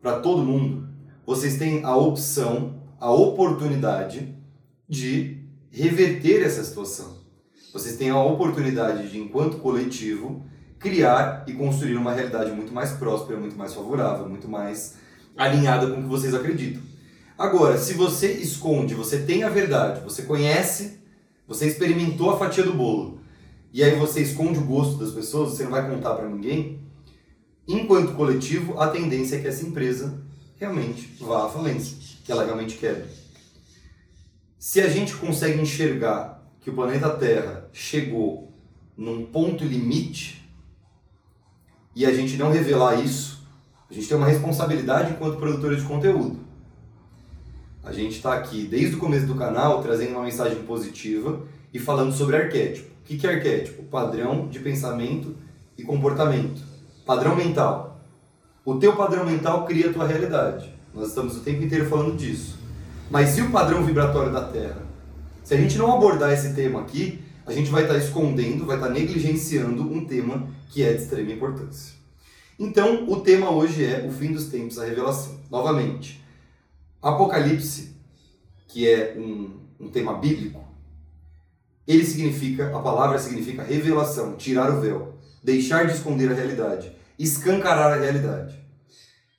para 0.00 0.18
todo 0.20 0.42
mundo, 0.42 0.88
vocês 1.26 1.58
têm 1.58 1.84
a 1.84 1.94
opção, 1.94 2.80
a 2.98 3.12
oportunidade 3.12 4.34
de 4.88 5.44
reverter 5.70 6.42
essa 6.42 6.64
situação. 6.64 7.18
Vocês 7.70 7.98
têm 7.98 8.08
a 8.08 8.22
oportunidade 8.22 9.10
de, 9.10 9.18
enquanto 9.18 9.58
coletivo, 9.58 10.42
criar 10.82 11.44
e 11.46 11.52
construir 11.52 11.96
uma 11.96 12.12
realidade 12.12 12.50
muito 12.50 12.72
mais 12.74 12.90
próspera, 12.90 13.38
muito 13.38 13.56
mais 13.56 13.72
favorável, 13.72 14.28
muito 14.28 14.48
mais 14.48 14.96
alinhada 15.36 15.86
com 15.86 16.00
o 16.00 16.02
que 16.02 16.08
vocês 16.08 16.34
acreditam. 16.34 16.82
Agora, 17.38 17.78
se 17.78 17.94
você 17.94 18.32
esconde, 18.32 18.94
você 18.94 19.20
tem 19.20 19.44
a 19.44 19.48
verdade, 19.48 20.02
você 20.02 20.22
conhece, 20.22 20.98
você 21.46 21.66
experimentou 21.66 22.30
a 22.30 22.38
fatia 22.38 22.64
do 22.64 22.74
bolo, 22.74 23.20
e 23.72 23.82
aí 23.82 23.94
você 23.94 24.20
esconde 24.20 24.58
o 24.58 24.64
gosto 24.64 24.98
das 24.98 25.12
pessoas, 25.12 25.52
você 25.52 25.64
não 25.64 25.70
vai 25.70 25.88
contar 25.88 26.14
para 26.14 26.28
ninguém, 26.28 26.80
enquanto 27.66 28.14
coletivo, 28.14 28.78
a 28.78 28.88
tendência 28.88 29.36
é 29.36 29.40
que 29.40 29.48
essa 29.48 29.64
empresa 29.64 30.20
realmente 30.56 31.16
vá 31.20 31.46
à 31.46 31.48
falência, 31.48 31.96
que 32.24 32.30
ela 32.30 32.44
realmente 32.44 32.76
quebre. 32.76 33.06
Se 34.58 34.80
a 34.80 34.88
gente 34.88 35.14
consegue 35.14 35.60
enxergar 35.60 36.42
que 36.60 36.70
o 36.70 36.74
planeta 36.74 37.10
Terra 37.10 37.68
chegou 37.72 38.52
num 38.96 39.26
ponto 39.26 39.64
limite 39.64 40.41
e 41.94 42.06
a 42.06 42.12
gente 42.12 42.36
não 42.36 42.50
revelar 42.50 43.00
isso, 43.00 43.42
a 43.90 43.94
gente 43.94 44.08
tem 44.08 44.16
uma 44.16 44.26
responsabilidade 44.26 45.12
enquanto 45.12 45.36
produtora 45.36 45.76
de 45.76 45.82
conteúdo. 45.82 46.38
A 47.84 47.92
gente 47.92 48.16
está 48.16 48.34
aqui 48.34 48.66
desde 48.66 48.96
o 48.96 48.98
começo 48.98 49.26
do 49.26 49.34
canal 49.34 49.82
trazendo 49.82 50.12
uma 50.12 50.22
mensagem 50.22 50.62
positiva 50.62 51.42
e 51.74 51.78
falando 51.78 52.12
sobre 52.12 52.36
arquétipo. 52.36 52.90
O 53.02 53.04
que 53.04 53.26
é 53.26 53.34
arquétipo? 53.34 53.82
Padrão 53.84 54.48
de 54.48 54.60
pensamento 54.60 55.36
e 55.76 55.82
comportamento. 55.82 56.62
Padrão 57.04 57.34
mental. 57.34 58.00
O 58.64 58.76
teu 58.76 58.94
padrão 58.94 59.26
mental 59.26 59.66
cria 59.66 59.90
a 59.90 59.92
tua 59.92 60.06
realidade. 60.06 60.72
Nós 60.94 61.08
estamos 61.08 61.36
o 61.36 61.40
tempo 61.40 61.64
inteiro 61.64 61.86
falando 61.86 62.16
disso. 62.16 62.56
Mas 63.10 63.36
e 63.36 63.42
o 63.42 63.50
padrão 63.50 63.84
vibratório 63.84 64.32
da 64.32 64.44
Terra? 64.44 64.82
Se 65.42 65.54
a 65.54 65.56
gente 65.56 65.76
não 65.76 65.92
abordar 65.92 66.32
esse 66.32 66.54
tema 66.54 66.80
aqui, 66.80 67.20
a 67.46 67.52
gente 67.52 67.70
vai 67.70 67.82
estar 67.82 67.96
escondendo, 67.96 68.66
vai 68.66 68.76
estar 68.76 68.90
negligenciando 68.90 69.82
um 69.82 70.04
tema 70.04 70.48
que 70.70 70.82
é 70.82 70.92
de 70.92 71.02
extrema 71.02 71.32
importância. 71.32 71.94
Então, 72.58 73.08
o 73.08 73.20
tema 73.20 73.50
hoje 73.50 73.84
é 73.84 74.06
o 74.06 74.12
fim 74.12 74.32
dos 74.32 74.46
tempos, 74.46 74.78
a 74.78 74.84
revelação. 74.84 75.40
Novamente, 75.50 76.22
Apocalipse, 77.00 77.96
que 78.68 78.88
é 78.88 79.14
um, 79.18 79.58
um 79.80 79.88
tema 79.88 80.14
bíblico, 80.18 80.62
ele 81.86 82.04
significa, 82.04 82.76
a 82.76 82.80
palavra 82.80 83.18
significa 83.18 83.62
revelação, 83.62 84.36
tirar 84.36 84.70
o 84.70 84.80
véu, 84.80 85.18
deixar 85.42 85.86
de 85.86 85.94
esconder 85.94 86.30
a 86.30 86.34
realidade, 86.34 86.92
escancarar 87.18 87.92
a 87.92 88.00
realidade. 88.00 88.56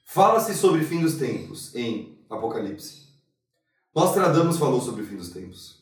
Fala-se 0.04 0.54
sobre 0.54 0.84
fim 0.84 1.02
dos 1.02 1.16
tempos 1.16 1.74
em 1.74 2.18
Apocalipse. 2.30 3.04
Nostradamus 3.96 4.58
falou 4.58 4.82
sobre 4.82 5.04
o 5.04 5.06
fim 5.06 5.16
dos 5.16 5.30
tempos. 5.30 5.82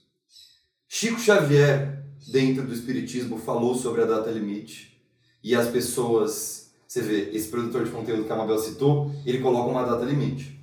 Chico 0.87 1.19
Xavier, 1.19 1.90
dentro 2.27 2.65
do 2.65 2.73
Espiritismo, 2.73 3.37
falou 3.37 3.75
sobre 3.75 4.01
a 4.01 4.05
data 4.05 4.29
limite 4.29 4.99
e 5.43 5.55
as 5.55 5.67
pessoas, 5.67 6.71
você 6.87 7.01
vê, 7.01 7.29
esse 7.33 7.47
produtor 7.49 7.83
de 7.83 7.91
conteúdo 7.91 8.25
que 8.25 8.31
a 8.31 8.35
Mabel 8.35 8.59
citou, 8.59 9.11
ele 9.25 9.39
coloca 9.39 9.69
uma 9.69 9.83
data 9.83 10.05
limite. 10.05 10.59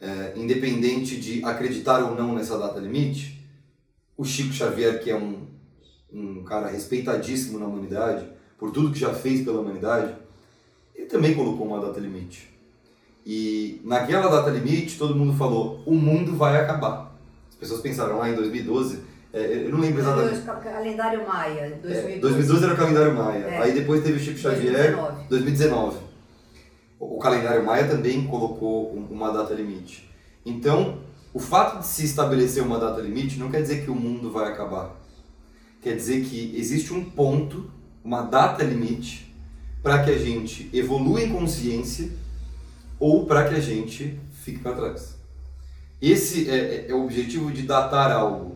É, 0.00 0.34
independente 0.36 1.18
de 1.18 1.44
acreditar 1.44 2.02
ou 2.02 2.14
não 2.14 2.34
nessa 2.34 2.58
data 2.58 2.78
limite, 2.78 3.42
o 4.16 4.24
Chico 4.24 4.52
Xavier, 4.52 5.02
que 5.02 5.10
é 5.10 5.16
um, 5.16 5.46
um 6.12 6.44
cara 6.44 6.68
respeitadíssimo 6.68 7.58
na 7.58 7.66
humanidade, 7.66 8.28
por 8.58 8.70
tudo 8.70 8.92
que 8.92 8.98
já 8.98 9.12
fez 9.14 9.44
pela 9.44 9.60
humanidade, 9.60 10.14
ele 10.94 11.06
também 11.06 11.34
colocou 11.34 11.66
uma 11.66 11.80
data 11.80 11.98
limite. 11.98 12.48
E 13.26 13.80
naquela 13.84 14.28
data 14.28 14.50
limite, 14.50 14.98
todo 14.98 15.16
mundo 15.16 15.36
falou: 15.36 15.82
o 15.86 15.94
mundo 15.94 16.36
vai 16.36 16.60
acabar 16.60 17.14
pessoas 17.64 17.80
pensaram 17.80 18.18
lá 18.18 18.28
em 18.28 18.34
2012, 18.34 19.00
é, 19.34 19.66
eu 19.66 19.70
não 19.70 19.80
lembro 19.80 20.00
exatamente. 20.00 20.42
Calendário 20.42 21.26
Maia, 21.26 21.78
2012. 21.82 22.12
É, 22.12 22.18
2012 22.20 22.64
era 22.64 22.74
o 22.74 22.76
calendário 22.76 23.14
Maia. 23.14 23.44
É. 23.44 23.58
Aí 23.62 23.72
depois 23.72 24.04
teve 24.04 24.16
o 24.16 24.20
Chico 24.20 24.38
Xavier, 24.38 24.94
2019. 25.28 25.28
2019. 25.28 25.96
O, 27.00 27.16
o 27.16 27.18
calendário 27.18 27.66
Maia 27.66 27.88
também 27.88 28.24
colocou 28.26 28.92
uma 29.10 29.32
data 29.32 29.52
limite. 29.52 30.08
Então, 30.46 31.00
o 31.32 31.40
fato 31.40 31.80
de 31.80 31.86
se 31.88 32.04
estabelecer 32.04 32.62
uma 32.62 32.78
data 32.78 33.00
limite 33.00 33.36
não 33.36 33.50
quer 33.50 33.60
dizer 33.60 33.82
que 33.84 33.90
o 33.90 33.94
mundo 33.94 34.30
vai 34.30 34.52
acabar. 34.52 34.94
Quer 35.82 35.96
dizer 35.96 36.24
que 36.24 36.54
existe 36.56 36.92
um 36.92 37.04
ponto, 37.04 37.68
uma 38.04 38.22
data 38.22 38.62
limite, 38.62 39.34
para 39.82 40.02
que 40.04 40.12
a 40.12 40.16
gente 40.16 40.70
evolua 40.72 41.20
em 41.20 41.32
consciência 41.32 42.08
ou 43.00 43.26
para 43.26 43.48
que 43.48 43.54
a 43.56 43.60
gente 43.60 44.18
fique 44.30 44.60
para 44.60 44.76
trás. 44.76 45.18
Esse 46.00 46.48
é, 46.48 46.54
é, 46.54 46.90
é 46.90 46.94
o 46.94 47.04
objetivo 47.04 47.50
de 47.50 47.62
datar 47.62 48.12
algo. 48.12 48.53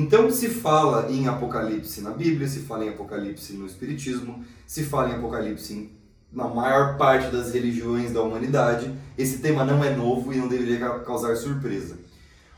Então 0.00 0.30
se 0.30 0.48
fala 0.48 1.12
em 1.12 1.28
Apocalipse 1.28 2.00
na 2.00 2.10
Bíblia, 2.10 2.48
se 2.48 2.60
fala 2.60 2.86
em 2.86 2.88
Apocalipse 2.88 3.52
no 3.52 3.66
Espiritismo, 3.66 4.42
se 4.66 4.84
fala 4.84 5.10
em 5.10 5.16
Apocalipse 5.16 5.90
na 6.32 6.48
maior 6.48 6.96
parte 6.96 7.30
das 7.30 7.52
religiões 7.52 8.10
da 8.10 8.22
humanidade. 8.22 8.90
Esse 9.18 9.40
tema 9.40 9.62
não 9.62 9.84
é 9.84 9.94
novo 9.94 10.32
e 10.32 10.38
não 10.38 10.48
deveria 10.48 11.00
causar 11.00 11.36
surpresa. 11.36 11.98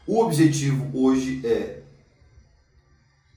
O 0.06 0.20
objetivo 0.20 0.88
hoje 0.94 1.44
é 1.44 1.80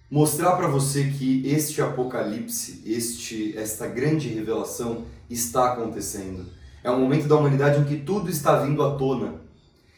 mostrar 0.09 0.55
para 0.55 0.67
você 0.67 1.05
que 1.05 1.41
este 1.47 1.81
apocalipse, 1.81 2.83
este 2.85 3.57
esta 3.57 3.87
grande 3.87 4.29
revelação 4.29 5.05
está 5.27 5.73
acontecendo. 5.73 6.45
É 6.83 6.91
um 6.91 6.99
momento 6.99 7.27
da 7.27 7.37
humanidade 7.37 7.81
em 7.81 7.85
que 7.85 8.05
tudo 8.05 8.29
está 8.29 8.59
vindo 8.59 8.83
à 8.83 8.95
tona. 8.97 9.41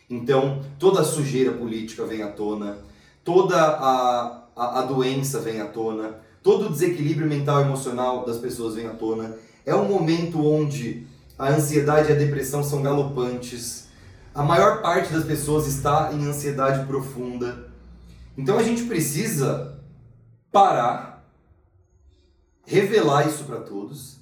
Então, 0.09 0.63
toda 0.79 1.01
a 1.01 1.03
sujeira 1.03 1.51
política 1.51 2.05
vem 2.05 2.21
à 2.21 2.29
tona, 2.31 2.86
toda 3.27 3.61
a, 3.61 4.43
a, 4.55 4.79
a 4.79 4.81
doença 4.83 5.41
vem 5.41 5.59
à 5.59 5.65
tona, 5.65 6.21
todo 6.41 6.67
o 6.67 6.69
desequilíbrio 6.69 7.27
mental 7.27 7.59
e 7.59 7.63
emocional 7.65 8.25
das 8.25 8.37
pessoas 8.37 8.75
vem 8.75 8.87
à 8.87 8.91
tona. 8.91 9.35
É 9.65 9.75
um 9.75 9.85
momento 9.85 10.41
onde 10.41 11.05
a 11.37 11.49
ansiedade 11.49 12.09
e 12.09 12.13
a 12.13 12.17
depressão 12.17 12.63
são 12.63 12.81
galopantes. 12.81 13.89
A 14.33 14.41
maior 14.43 14.81
parte 14.81 15.11
das 15.11 15.25
pessoas 15.25 15.67
está 15.67 16.13
em 16.13 16.25
ansiedade 16.25 16.87
profunda. 16.87 17.69
Então 18.37 18.57
a 18.57 18.63
gente 18.63 18.83
precisa 18.83 19.77
parar, 20.49 21.29
revelar 22.65 23.27
isso 23.27 23.43
para 23.43 23.59
todos 23.59 24.21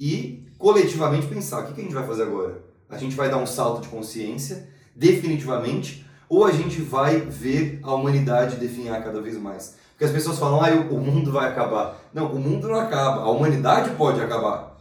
e 0.00 0.48
coletivamente 0.56 1.26
pensar: 1.26 1.60
o 1.60 1.74
que 1.74 1.78
a 1.78 1.84
gente 1.84 1.94
vai 1.94 2.06
fazer 2.06 2.22
agora? 2.22 2.64
A 2.88 2.96
gente 2.96 3.14
vai 3.14 3.28
dar 3.28 3.36
um 3.36 3.46
salto 3.46 3.82
de 3.82 3.88
consciência, 3.88 4.66
definitivamente, 4.94 6.05
ou 6.28 6.44
a 6.44 6.52
gente 6.52 6.80
vai 6.80 7.20
ver 7.20 7.80
a 7.82 7.94
humanidade 7.94 8.56
definhar 8.56 9.02
cada 9.02 9.20
vez 9.20 9.36
mais? 9.38 9.76
Porque 9.90 10.04
as 10.04 10.10
pessoas 10.10 10.38
falam, 10.38 10.60
ah, 10.62 10.70
o 10.90 11.00
mundo 11.00 11.32
vai 11.32 11.48
acabar. 11.48 11.98
Não, 12.12 12.26
o 12.32 12.38
mundo 12.38 12.68
não 12.68 12.78
acaba, 12.78 13.22
a 13.22 13.30
humanidade 13.30 13.90
pode 13.90 14.20
acabar. 14.20 14.76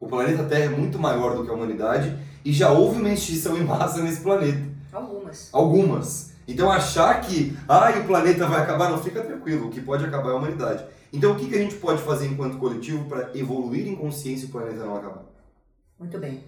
O 0.00 0.06
planeta 0.06 0.44
Terra 0.44 0.64
é 0.64 0.68
muito 0.68 0.98
maior 0.98 1.36
do 1.36 1.44
que 1.44 1.50
a 1.50 1.54
humanidade 1.54 2.16
e 2.44 2.52
já 2.52 2.70
houve 2.70 3.00
uma 3.00 3.10
extinção 3.10 3.56
em 3.56 3.64
massa 3.64 4.02
nesse 4.02 4.20
planeta. 4.20 4.62
Algumas. 4.92 5.48
Algumas. 5.52 6.32
Então 6.46 6.70
achar 6.70 7.20
que, 7.20 7.56
ah, 7.68 7.90
o 7.98 8.06
planeta 8.06 8.46
vai 8.46 8.62
acabar, 8.62 8.90
não 8.90 9.02
fica 9.02 9.22
tranquilo, 9.22 9.66
o 9.66 9.70
que 9.70 9.80
pode 9.80 10.04
acabar 10.04 10.30
é 10.30 10.32
a 10.32 10.36
humanidade. 10.36 10.84
Então 11.12 11.32
o 11.32 11.36
que, 11.36 11.46
que 11.46 11.54
a 11.54 11.58
gente 11.58 11.76
pode 11.76 12.02
fazer 12.02 12.26
enquanto 12.26 12.58
coletivo 12.58 13.04
para 13.04 13.30
evoluir 13.34 13.86
em 13.86 13.96
consciência 13.96 14.46
e 14.46 14.48
o 14.48 14.52
planeta 14.52 14.84
não 14.84 14.96
acabar? 14.96 15.24
Muito 15.98 16.18
bem. 16.18 16.42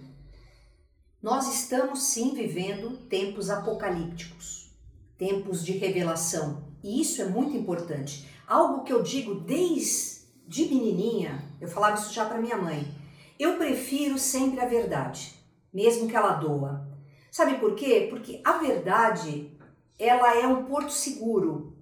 Nós 1.21 1.51
estamos 1.51 2.03
sim 2.03 2.35
vivendo 2.35 2.95
tempos 3.07 3.49
apocalípticos, 3.49 4.71
tempos 5.17 5.65
de 5.65 5.71
revelação. 5.71 6.63
E 6.83 7.01
isso 7.01 7.19
é 7.23 7.25
muito 7.25 7.57
importante. 7.57 8.29
Algo 8.47 8.83
que 8.83 8.93
eu 8.93 9.01
digo 9.01 9.33
desde 9.33 10.25
menininha, 10.69 11.43
eu 11.59 11.67
falava 11.67 11.97
isso 11.97 12.13
já 12.13 12.23
para 12.23 12.39
minha 12.39 12.55
mãe. 12.55 12.93
Eu 13.39 13.57
prefiro 13.57 14.19
sempre 14.19 14.59
a 14.59 14.67
verdade, 14.67 15.33
mesmo 15.73 16.07
que 16.07 16.15
ela 16.15 16.33
doa. 16.33 16.87
Sabe 17.31 17.57
por 17.57 17.73
quê? 17.73 18.07
Porque 18.11 18.39
a 18.43 18.59
verdade, 18.59 19.51
ela 19.97 20.37
é 20.37 20.45
um 20.45 20.65
porto 20.65 20.91
seguro. 20.91 21.75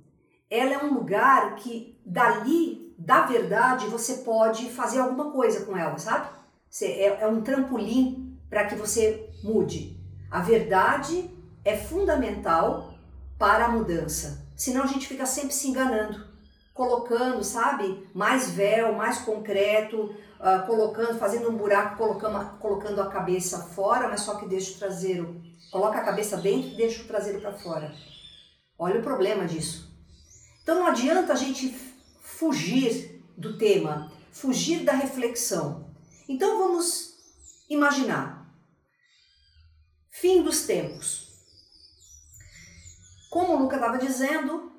Ela 0.49 0.75
é 0.75 0.83
um 0.83 0.93
lugar 0.93 1.55
que 1.55 1.99
dali, 2.05 2.95
da 2.97 3.25
verdade, 3.25 3.87
você 3.87 4.23
pode 4.23 4.69
fazer 4.69 4.99
alguma 4.99 5.31
coisa 5.31 5.65
com 5.65 5.75
ela, 5.75 5.97
sabe? 5.97 6.29
É, 6.81 7.23
é 7.23 7.27
um 7.27 7.41
trampolim 7.41 8.37
para 8.49 8.65
que 8.65 8.75
você 8.75 9.24
mude. 9.45 9.97
A 10.29 10.41
verdade 10.41 11.29
é 11.63 11.77
fundamental 11.77 12.93
para 13.37 13.65
a 13.65 13.69
mudança. 13.69 14.45
Senão 14.55 14.83
a 14.83 14.87
gente 14.87 15.07
fica 15.07 15.25
sempre 15.25 15.53
se 15.53 15.67
enganando, 15.67 16.25
colocando, 16.73 17.43
sabe, 17.43 18.09
mais 18.13 18.51
véu, 18.51 18.93
mais 18.93 19.19
concreto, 19.19 20.15
uh, 20.39 20.65
colocando, 20.65 21.19
fazendo 21.19 21.49
um 21.49 21.57
buraco, 21.57 21.97
colocando, 21.97 22.57
colocando 22.57 23.01
a 23.01 23.09
cabeça 23.09 23.59
fora, 23.59 24.07
mas 24.07 24.21
só 24.21 24.35
que 24.35 24.47
deixa 24.47 24.75
o 24.75 24.79
traseiro, 24.79 25.41
coloca 25.71 25.99
a 25.99 26.03
cabeça 26.03 26.37
dentro 26.37 26.69
e 26.69 26.77
deixa 26.77 27.03
o 27.03 27.07
traseiro 27.07 27.39
para 27.39 27.53
fora. 27.53 27.93
Olha 28.77 28.99
o 28.99 29.03
problema 29.03 29.45
disso. 29.45 29.93
Então 30.63 30.79
não 30.79 30.87
adianta 30.87 31.33
a 31.33 31.35
gente 31.35 31.69
fugir 32.21 33.23
do 33.37 33.57
tema, 33.57 34.11
fugir 34.31 34.83
da 34.83 34.93
reflexão. 34.93 35.85
Então 36.27 36.57
vamos 36.57 37.15
imaginar. 37.69 38.34
Fim 40.21 40.41
dos 40.41 40.61
tempos. 40.61 41.27
Como 43.29 43.53
o 43.53 43.59
Luca 43.59 43.75
estava 43.75 43.97
dizendo, 43.97 44.71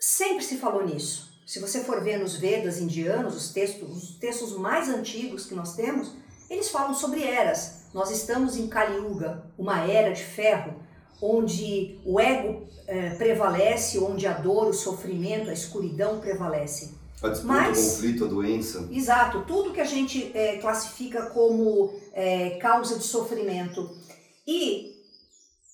sempre 0.00 0.42
se 0.42 0.56
falou 0.56 0.86
nisso. 0.86 1.30
Se 1.46 1.58
você 1.58 1.84
for 1.84 2.02
ver 2.02 2.18
nos 2.18 2.36
Vedas 2.36 2.78
indianos, 2.78 3.36
os 3.36 3.52
textos, 3.52 3.86
os 3.86 4.10
textos 4.16 4.56
mais 4.56 4.88
antigos 4.88 5.44
que 5.44 5.54
nós 5.54 5.74
temos, 5.74 6.12
eles 6.48 6.70
falam 6.70 6.94
sobre 6.94 7.22
eras. 7.22 7.82
Nós 7.92 8.10
estamos 8.10 8.56
em 8.56 8.66
Kali 8.66 8.96
Yuga, 8.96 9.44
uma 9.58 9.82
era 9.86 10.10
de 10.10 10.24
ferro, 10.24 10.74
onde 11.20 12.00
o 12.02 12.18
ego 12.18 12.66
é, 12.86 13.10
prevalece, 13.10 13.98
onde 13.98 14.26
a 14.26 14.32
dor, 14.32 14.68
o 14.68 14.74
sofrimento, 14.74 15.50
a 15.50 15.52
escuridão 15.52 16.18
prevalece. 16.18 16.94
A 17.22 17.28
disputa, 17.28 17.52
Mas, 17.52 17.78
o 17.78 17.90
conflito, 17.90 18.24
a 18.24 18.28
doença. 18.28 18.88
Exato, 18.90 19.44
tudo 19.46 19.72
que 19.72 19.82
a 19.82 19.84
gente 19.84 20.30
é, 20.34 20.56
classifica 20.56 21.26
como 21.26 21.92
é, 22.14 22.50
causa 22.60 22.96
de 22.96 23.04
sofrimento. 23.04 24.07
E 24.50 25.04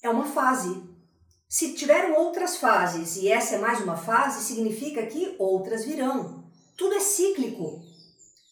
é 0.02 0.10
uma 0.10 0.24
fase, 0.24 0.82
se 1.48 1.74
tiveram 1.74 2.16
outras 2.16 2.56
fases 2.56 3.14
e 3.14 3.28
essa 3.28 3.54
é 3.54 3.58
mais 3.58 3.80
uma 3.80 3.96
fase, 3.96 4.42
significa 4.42 5.06
que 5.06 5.36
outras 5.38 5.84
virão. 5.84 6.42
Tudo 6.76 6.96
é 6.96 6.98
cíclico. 6.98 7.84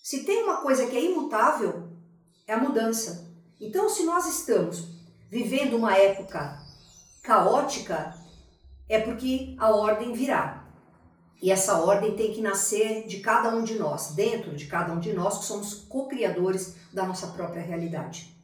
Se 0.00 0.22
tem 0.22 0.44
uma 0.44 0.58
coisa 0.58 0.86
que 0.86 0.96
é 0.96 1.04
imutável, 1.04 1.88
é 2.46 2.54
a 2.54 2.58
mudança. 2.58 3.34
Então, 3.60 3.88
se 3.88 4.04
nós 4.04 4.24
estamos 4.26 4.86
vivendo 5.28 5.76
uma 5.76 5.96
época 5.96 6.56
caótica, 7.24 8.16
é 8.88 9.00
porque 9.00 9.56
a 9.58 9.74
ordem 9.74 10.12
virá. 10.12 10.68
E 11.42 11.50
essa 11.50 11.78
ordem 11.78 12.14
tem 12.14 12.32
que 12.32 12.40
nascer 12.40 13.08
de 13.08 13.18
cada 13.18 13.48
um 13.48 13.64
de 13.64 13.76
nós, 13.76 14.12
dentro 14.12 14.54
de 14.54 14.66
cada 14.66 14.92
um 14.92 15.00
de 15.00 15.12
nós, 15.12 15.38
que 15.38 15.46
somos 15.46 15.74
co-criadores 15.88 16.76
da 16.92 17.04
nossa 17.04 17.26
própria 17.26 17.60
realidade. 17.60 18.40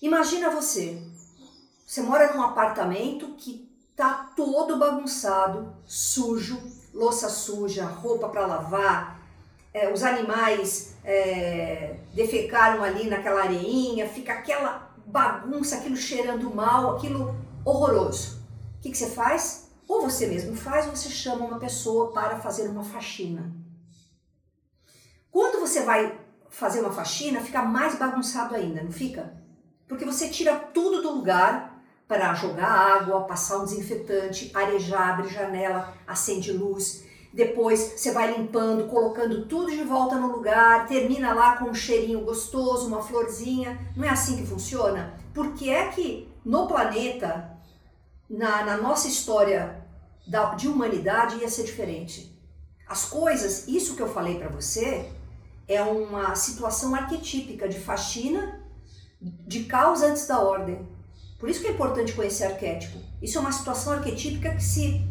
Imagina 0.00 0.50
você 0.50 1.02
você 1.88 2.02
mora 2.02 2.34
num 2.34 2.42
apartamento 2.42 3.28
que 3.28 3.66
tá 3.96 4.30
todo 4.36 4.78
bagunçado, 4.78 5.74
sujo, 5.86 6.60
louça 6.92 7.30
suja, 7.30 7.86
roupa 7.86 8.28
para 8.28 8.46
lavar, 8.46 9.18
é, 9.72 9.90
os 9.90 10.02
animais 10.02 10.94
é, 11.02 11.96
defecaram 12.12 12.84
ali 12.84 13.08
naquela 13.08 13.40
areinha, 13.40 14.06
fica 14.06 14.34
aquela 14.34 14.94
bagunça, 15.06 15.76
aquilo 15.76 15.96
cheirando 15.96 16.54
mal, 16.54 16.94
aquilo 16.94 17.34
horroroso. 17.64 18.42
O 18.76 18.82
que, 18.82 18.90
que 18.90 18.98
você 18.98 19.08
faz? 19.08 19.70
Ou 19.88 20.02
você 20.02 20.26
mesmo 20.26 20.54
faz, 20.54 20.86
ou 20.86 20.94
você 20.94 21.08
chama 21.08 21.46
uma 21.46 21.58
pessoa 21.58 22.12
para 22.12 22.38
fazer 22.38 22.68
uma 22.68 22.84
faxina. 22.84 23.50
Quando 25.30 25.58
você 25.58 25.84
vai 25.84 26.20
fazer 26.50 26.80
uma 26.80 26.92
faxina, 26.92 27.40
fica 27.40 27.62
mais 27.62 27.94
bagunçado 27.94 28.54
ainda, 28.54 28.82
não 28.82 28.92
fica? 28.92 29.37
Porque 29.88 30.04
você 30.04 30.28
tira 30.28 30.54
tudo 30.54 31.02
do 31.02 31.12
lugar, 31.12 31.78
para 32.08 32.32
jogar 32.34 32.66
água, 32.66 33.24
passar 33.24 33.58
um 33.58 33.64
desinfetante, 33.64 34.50
arejar, 34.54 35.10
abre 35.10 35.28
janela, 35.28 35.94
acende 36.06 36.50
luz. 36.50 37.04
Depois 37.32 37.78
você 37.96 38.10
vai 38.10 38.34
limpando, 38.34 38.88
colocando 38.88 39.44
tudo 39.44 39.70
de 39.70 39.84
volta 39.84 40.16
no 40.16 40.32
lugar, 40.32 40.86
termina 40.86 41.34
lá 41.34 41.58
com 41.58 41.66
um 41.66 41.74
cheirinho 41.74 42.22
gostoso, 42.22 42.88
uma 42.88 43.02
florzinha. 43.02 43.78
Não 43.94 44.04
é 44.04 44.08
assim 44.08 44.38
que 44.38 44.46
funciona? 44.46 45.14
Porque 45.34 45.68
é 45.68 45.88
que 45.88 46.26
no 46.42 46.66
planeta, 46.66 47.58
na, 48.28 48.64
na 48.64 48.78
nossa 48.78 49.06
história 49.06 49.86
da, 50.26 50.54
de 50.54 50.66
humanidade, 50.66 51.36
ia 51.36 51.50
ser 51.50 51.64
diferente. 51.64 52.34
As 52.88 53.04
coisas, 53.04 53.68
isso 53.68 53.94
que 53.94 54.02
eu 54.02 54.08
falei 54.08 54.38
para 54.38 54.48
você, 54.48 55.12
é 55.68 55.82
uma 55.82 56.34
situação 56.34 56.94
arquetípica 56.94 57.68
de 57.68 57.78
faxina, 57.78 58.57
de 59.20 59.64
causa 59.64 60.06
antes 60.06 60.26
da 60.26 60.40
ordem. 60.40 60.86
Por 61.38 61.48
isso 61.48 61.60
que 61.60 61.68
é 61.68 61.70
importante 61.70 62.12
conhecer 62.12 62.44
arquétipo. 62.44 62.98
Isso 63.22 63.38
é 63.38 63.40
uma 63.40 63.52
situação 63.52 63.92
arquetípica 63.92 64.54
que 64.54 64.62
se 64.62 65.04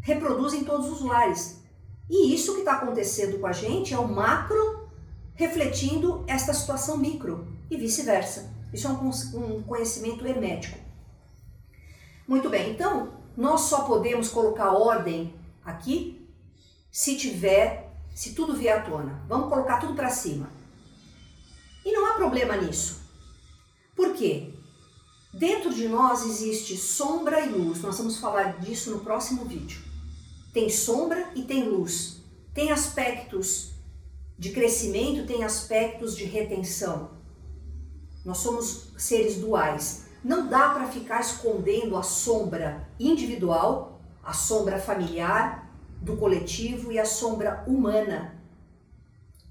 reproduz 0.00 0.52
em 0.54 0.64
todos 0.64 0.90
os 0.90 1.02
lares. 1.02 1.62
E 2.08 2.34
isso 2.34 2.54
que 2.54 2.60
está 2.60 2.74
acontecendo 2.74 3.38
com 3.38 3.46
a 3.46 3.52
gente 3.52 3.94
é 3.94 3.98
o 3.98 4.08
macro 4.08 4.88
refletindo 5.34 6.24
esta 6.26 6.52
situação 6.52 6.96
micro 6.96 7.46
e 7.70 7.76
vice-versa. 7.76 8.52
Isso 8.72 8.86
é 8.86 8.90
um 8.90 9.62
conhecimento 9.62 10.26
hermético. 10.26 10.78
Muito 12.26 12.48
bem, 12.48 12.70
então 12.70 13.14
nós 13.36 13.62
só 13.62 13.82
podemos 13.82 14.28
colocar 14.28 14.72
ordem 14.72 15.34
aqui 15.64 16.28
se 16.90 17.16
tiver, 17.16 17.92
se 18.14 18.34
tudo 18.34 18.54
vier 18.54 18.78
à 18.78 18.82
tona. 18.82 19.22
Vamos 19.28 19.48
colocar 19.48 19.78
tudo 19.78 19.94
para 19.94 20.08
cima. 20.08 20.48
E 21.84 21.92
não 21.92 22.06
há 22.06 22.14
problema 22.14 22.56
nisso. 22.56 23.03
Por 23.94 24.14
quê? 24.14 24.54
Dentro 25.32 25.72
de 25.72 25.88
nós 25.88 26.24
existe 26.24 26.76
sombra 26.76 27.40
e 27.40 27.48
luz. 27.50 27.80
Nós 27.82 27.98
vamos 27.98 28.18
falar 28.18 28.60
disso 28.60 28.90
no 28.90 29.00
próximo 29.00 29.44
vídeo. 29.44 29.82
Tem 30.52 30.68
sombra 30.68 31.30
e 31.34 31.42
tem 31.42 31.68
luz. 31.68 32.22
Tem 32.52 32.70
aspectos 32.70 33.72
de 34.38 34.50
crescimento, 34.50 35.26
tem 35.26 35.42
aspectos 35.42 36.16
de 36.16 36.24
retenção. 36.24 37.10
Nós 38.24 38.38
somos 38.38 38.92
seres 38.96 39.36
duais. 39.36 40.06
Não 40.22 40.48
dá 40.48 40.70
para 40.70 40.88
ficar 40.88 41.20
escondendo 41.20 41.96
a 41.96 42.02
sombra 42.02 42.88
individual, 42.98 44.00
a 44.22 44.32
sombra 44.32 44.78
familiar, 44.78 45.64
do 46.00 46.16
coletivo 46.16 46.92
e 46.92 46.98
a 46.98 47.04
sombra 47.04 47.64
humana 47.66 48.40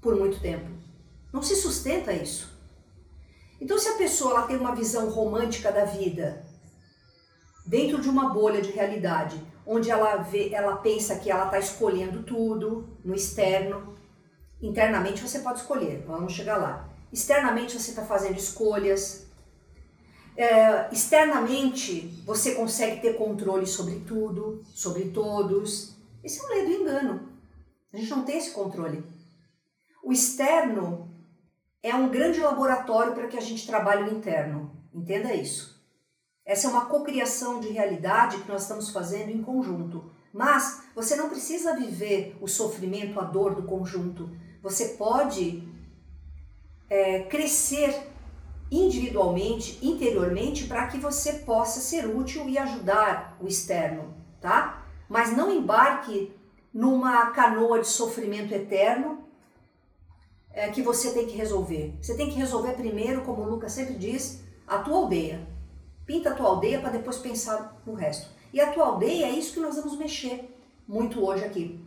por 0.00 0.16
muito 0.16 0.40
tempo. 0.40 0.70
Não 1.32 1.42
se 1.42 1.56
sustenta 1.56 2.12
isso. 2.12 2.53
Então, 3.60 3.78
se 3.78 3.88
a 3.88 3.96
pessoa 3.96 4.32
ela 4.32 4.46
tem 4.46 4.56
uma 4.56 4.74
visão 4.74 5.08
romântica 5.08 5.70
da 5.70 5.84
vida, 5.84 6.44
dentro 7.66 8.00
de 8.00 8.08
uma 8.08 8.28
bolha 8.32 8.60
de 8.60 8.70
realidade, 8.70 9.40
onde 9.66 9.90
ela 9.90 10.16
vê, 10.16 10.50
ela 10.52 10.76
pensa 10.76 11.16
que 11.16 11.30
ela 11.30 11.46
está 11.46 11.58
escolhendo 11.58 12.22
tudo 12.22 12.98
no 13.04 13.14
externo, 13.14 13.94
internamente 14.60 15.22
você 15.22 15.38
pode 15.38 15.60
escolher, 15.60 16.04
vamos 16.06 16.32
chegar 16.32 16.56
lá. 16.56 16.88
externamente 17.12 17.78
você 17.78 17.90
está 17.90 18.04
fazendo 18.04 18.36
escolhas, 18.36 19.24
é, 20.36 20.88
externamente 20.92 22.22
você 22.26 22.54
consegue 22.54 23.00
ter 23.00 23.14
controle 23.14 23.66
sobre 23.66 24.00
tudo, 24.00 24.62
sobre 24.74 25.10
todos. 25.10 25.94
Esse 26.24 26.40
é 26.40 26.44
um 26.44 26.48
lei 26.48 26.66
do 26.66 26.72
engano. 26.82 27.28
A 27.92 27.96
gente 27.96 28.10
não 28.10 28.24
tem 28.24 28.38
esse 28.38 28.50
controle. 28.50 29.04
O 30.02 30.12
externo 30.12 31.13
é 31.84 31.94
um 31.94 32.08
grande 32.08 32.40
laboratório 32.40 33.12
para 33.12 33.28
que 33.28 33.36
a 33.36 33.42
gente 33.42 33.66
trabalhe 33.66 34.04
o 34.08 34.16
interno. 34.16 34.74
Entenda 34.92 35.34
isso. 35.34 35.84
Essa 36.42 36.66
é 36.66 36.70
uma 36.70 36.86
cocriação 36.86 37.60
de 37.60 37.68
realidade 37.68 38.38
que 38.38 38.48
nós 38.48 38.62
estamos 38.62 38.88
fazendo 38.88 39.30
em 39.30 39.42
conjunto. 39.42 40.10
Mas 40.32 40.82
você 40.94 41.14
não 41.14 41.28
precisa 41.28 41.76
viver 41.76 42.38
o 42.40 42.48
sofrimento, 42.48 43.20
a 43.20 43.24
dor 43.24 43.54
do 43.54 43.64
conjunto. 43.64 44.34
Você 44.62 44.94
pode 44.94 45.62
é, 46.88 47.24
crescer 47.24 48.10
individualmente, 48.70 49.78
interiormente, 49.82 50.64
para 50.66 50.86
que 50.86 50.96
você 50.96 51.34
possa 51.34 51.80
ser 51.80 52.06
útil 52.06 52.48
e 52.48 52.56
ajudar 52.56 53.36
o 53.38 53.46
externo, 53.46 54.14
tá? 54.40 54.86
Mas 55.06 55.36
não 55.36 55.52
embarque 55.52 56.34
numa 56.72 57.26
canoa 57.26 57.78
de 57.78 57.88
sofrimento 57.88 58.54
eterno 58.54 59.23
é, 60.54 60.68
que 60.70 60.80
você 60.80 61.12
tem 61.12 61.26
que 61.26 61.36
resolver. 61.36 61.92
Você 62.00 62.16
tem 62.16 62.30
que 62.30 62.36
resolver 62.36 62.74
primeiro, 62.74 63.22
como 63.22 63.42
o 63.42 63.50
Lucas 63.50 63.72
sempre 63.72 63.94
diz, 63.94 64.42
a 64.66 64.78
tua 64.78 64.96
aldeia. 64.96 65.46
Pinta 66.06 66.30
a 66.30 66.34
tua 66.34 66.48
aldeia 66.48 66.80
para 66.80 66.90
depois 66.90 67.18
pensar 67.18 67.82
no 67.84 67.94
resto. 67.94 68.30
E 68.52 68.60
a 68.60 68.72
tua 68.72 68.86
aldeia 68.86 69.26
é 69.26 69.30
isso 69.30 69.54
que 69.54 69.60
nós 69.60 69.76
vamos 69.76 69.98
mexer 69.98 70.48
muito 70.86 71.24
hoje 71.24 71.44
aqui. 71.44 71.80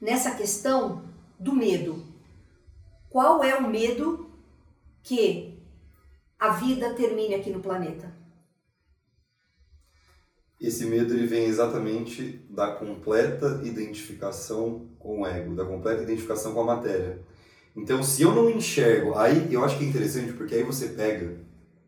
Nessa 0.00 0.34
questão 0.34 1.04
do 1.38 1.52
medo. 1.52 2.02
Qual 3.10 3.44
é 3.44 3.54
o 3.56 3.68
medo 3.68 4.30
que 5.02 5.58
a 6.38 6.52
vida 6.52 6.94
termine 6.94 7.34
aqui 7.34 7.50
no 7.50 7.60
planeta? 7.60 8.10
Esse 10.58 10.86
medo 10.86 11.12
ele 11.12 11.26
vem 11.26 11.44
exatamente 11.44 12.40
da 12.48 12.72
completa 12.72 13.60
identificação 13.64 14.88
com 14.98 15.22
o 15.22 15.26
ego, 15.26 15.54
da 15.54 15.64
completa 15.64 16.04
identificação 16.04 16.54
com 16.54 16.60
a 16.60 16.76
matéria. 16.76 17.20
Então, 17.74 18.02
se 18.02 18.22
eu 18.22 18.34
não 18.34 18.50
enxergo, 18.50 19.14
aí 19.14 19.52
eu 19.52 19.64
acho 19.64 19.78
que 19.78 19.84
é 19.84 19.88
interessante 19.88 20.32
porque 20.32 20.54
aí 20.54 20.62
você 20.62 20.88
pega 20.88 21.40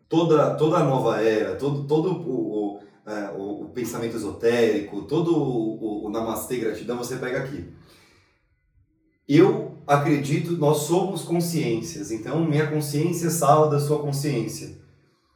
toda, 0.08 0.54
toda 0.54 0.78
a 0.78 0.84
nova 0.84 1.20
era, 1.20 1.56
todo, 1.56 1.84
todo 1.86 2.10
o, 2.12 2.76
o, 2.76 2.80
é, 3.06 3.30
o, 3.36 3.64
o 3.64 3.68
pensamento 3.70 4.16
esotérico, 4.16 5.02
todo 5.02 5.36
o, 5.36 6.04
o, 6.04 6.06
o 6.06 6.10
namastê 6.10 6.56
gratidão, 6.56 6.96
você 6.96 7.16
pega 7.16 7.38
aqui. 7.38 7.70
Eu 9.28 9.78
acredito, 9.86 10.52
nós 10.52 10.78
somos 10.78 11.22
consciências, 11.22 12.10
então 12.10 12.44
minha 12.44 12.66
consciência 12.70 13.30
salva 13.30 13.70
da 13.70 13.80
sua 13.80 14.00
consciência. 14.00 14.82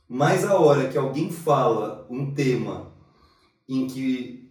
Mas 0.08 0.44
a 0.44 0.58
hora 0.58 0.88
que 0.88 0.96
alguém 0.96 1.30
fala 1.30 2.06
um 2.08 2.32
tema 2.32 2.92
em 3.68 3.87
que 3.87 4.50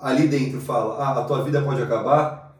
ali 0.00 0.28
dentro 0.28 0.60
fala, 0.60 1.02
ah, 1.02 1.20
a 1.20 1.24
tua 1.24 1.42
vida 1.42 1.62
pode 1.62 1.82
acabar, 1.82 2.56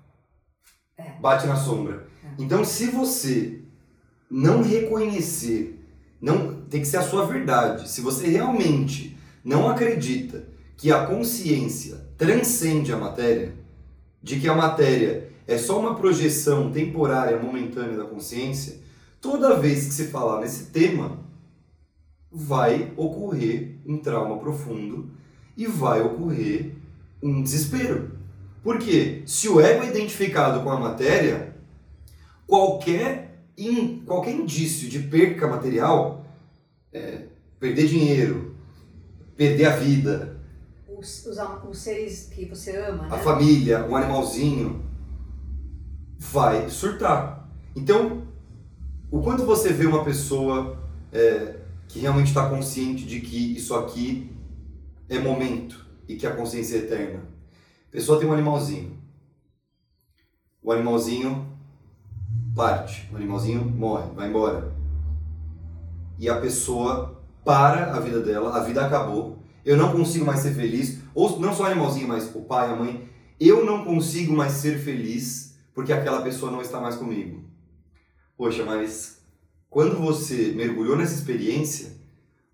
é. 0.97 1.13
bate 1.21 1.47
na 1.47 1.57
sombra. 1.57 2.11
Então, 2.39 2.65
se 2.65 2.87
você 2.87 3.61
não 4.31 4.63
reconhecer, 4.63 5.79
não 6.21 6.63
tem 6.63 6.81
que 6.81 6.87
ser 6.87 6.99
a 6.99 7.03
sua 7.03 7.27
verdade. 7.27 7.91
Se 7.91 8.01
você 8.01 8.29
realmente 8.29 9.17
não 9.45 9.69
acredita 9.69 10.49
que 10.77 10.91
a 10.91 11.07
consciência 11.07 12.01
transcende 12.17 12.93
a 12.93 12.97
matéria, 12.97 13.55
de 14.23 14.39
que 14.39 14.49
a 14.49 14.55
matéria 14.55 15.31
é 15.47 15.59
só 15.59 15.79
uma 15.79 15.95
projeção 15.95 16.71
temporária, 16.71 17.39
momentânea 17.39 17.97
da 17.97 18.05
consciência, 18.05 18.81
toda 19.21 19.59
vez 19.59 19.87
que 19.87 19.95
se 19.95 20.07
falar 20.07 20.41
nesse 20.41 20.67
tema, 20.67 21.19
vai 22.31 22.93
ocorrer 22.97 23.77
um 23.87 23.99
trauma 23.99 24.39
profundo 24.39 25.11
e 25.57 25.67
vai 25.67 26.01
ocorrer 26.01 26.75
um 27.23 27.43
desespero. 27.43 28.13
Porque 28.63 29.23
se 29.27 29.49
o 29.49 29.61
ego 29.61 29.83
é 29.83 29.89
identificado 29.89 30.63
com 30.63 30.71
a 30.71 30.81
matéria, 30.81 31.52
qualquer, 32.53 33.47
in, 33.57 34.05
qualquer 34.05 34.35
indício 34.35 34.87
de 34.87 34.99
perca 34.99 35.49
material, 35.49 36.27
é, 36.93 37.29
perder 37.59 37.87
dinheiro, 37.87 38.55
perder 39.35 39.65
a 39.65 39.77
vida, 39.77 40.39
os, 40.87 41.25
os, 41.25 41.39
os 41.71 41.79
seres 41.79 42.27
que 42.31 42.45
você 42.45 42.77
ama, 42.77 43.07
a 43.07 43.17
né? 43.17 43.23
família, 43.23 43.87
o 43.87 43.97
animalzinho, 43.97 44.85
vai 46.19 46.69
surtar. 46.69 47.49
Então, 47.75 48.25
o 49.11 49.23
quanto 49.23 49.47
você 49.47 49.73
vê 49.73 49.87
uma 49.87 50.05
pessoa 50.05 50.79
é, 51.11 51.57
que 51.89 52.01
realmente 52.01 52.29
está 52.29 52.51
consciente 52.51 53.07
de 53.07 53.23
que 53.23 53.57
isso 53.57 53.75
aqui 53.75 54.31
é 55.09 55.19
momento 55.19 55.87
e 56.07 56.17
que 56.17 56.27
a 56.27 56.37
consciência 56.37 56.77
é 56.77 56.81
eterna. 56.81 57.21
A 57.89 57.93
pessoa 57.93 58.19
tem 58.19 58.29
um 58.29 58.33
animalzinho. 58.35 59.01
O 60.63 60.71
animalzinho 60.71 61.52
parte, 62.55 63.09
o 63.13 63.17
animalzinho 63.17 63.65
morre, 63.65 64.11
vai 64.15 64.29
embora. 64.29 64.73
E 66.19 66.29
a 66.29 66.41
pessoa 66.41 67.23
para 67.45 67.95
a 67.95 68.01
vida 68.01 68.21
dela, 68.21 68.57
a 68.57 68.63
vida 68.63 68.85
acabou. 68.85 69.43
Eu 69.65 69.77
não 69.77 69.93
consigo 69.93 70.25
mais 70.25 70.41
ser 70.41 70.55
feliz, 70.55 70.99
ou 71.15 71.39
não 71.41 71.55
só 71.55 71.65
o 71.65 71.67
animalzinho, 71.67 72.09
mas 72.09 72.35
o 72.35 72.43
pai, 72.43 72.71
a 72.71 72.77
mãe. 72.77 73.09
Eu 73.41 73.65
não 73.65 73.85
consigo 73.85 74.33
mais 74.33 74.53
ser 74.53 74.79
feliz 74.79 75.57
porque 75.75 75.93
aquela 75.93 76.23
pessoa 76.23 76.53
não 76.53 76.61
está 76.61 76.81
mais 76.81 76.97
comigo. 76.97 77.43
Poxa, 78.37 78.65
mas 78.65 79.23
quando 79.69 79.99
você 79.99 80.53
mergulhou 80.55 80.97
nessa 80.97 81.15
experiência, 81.15 81.97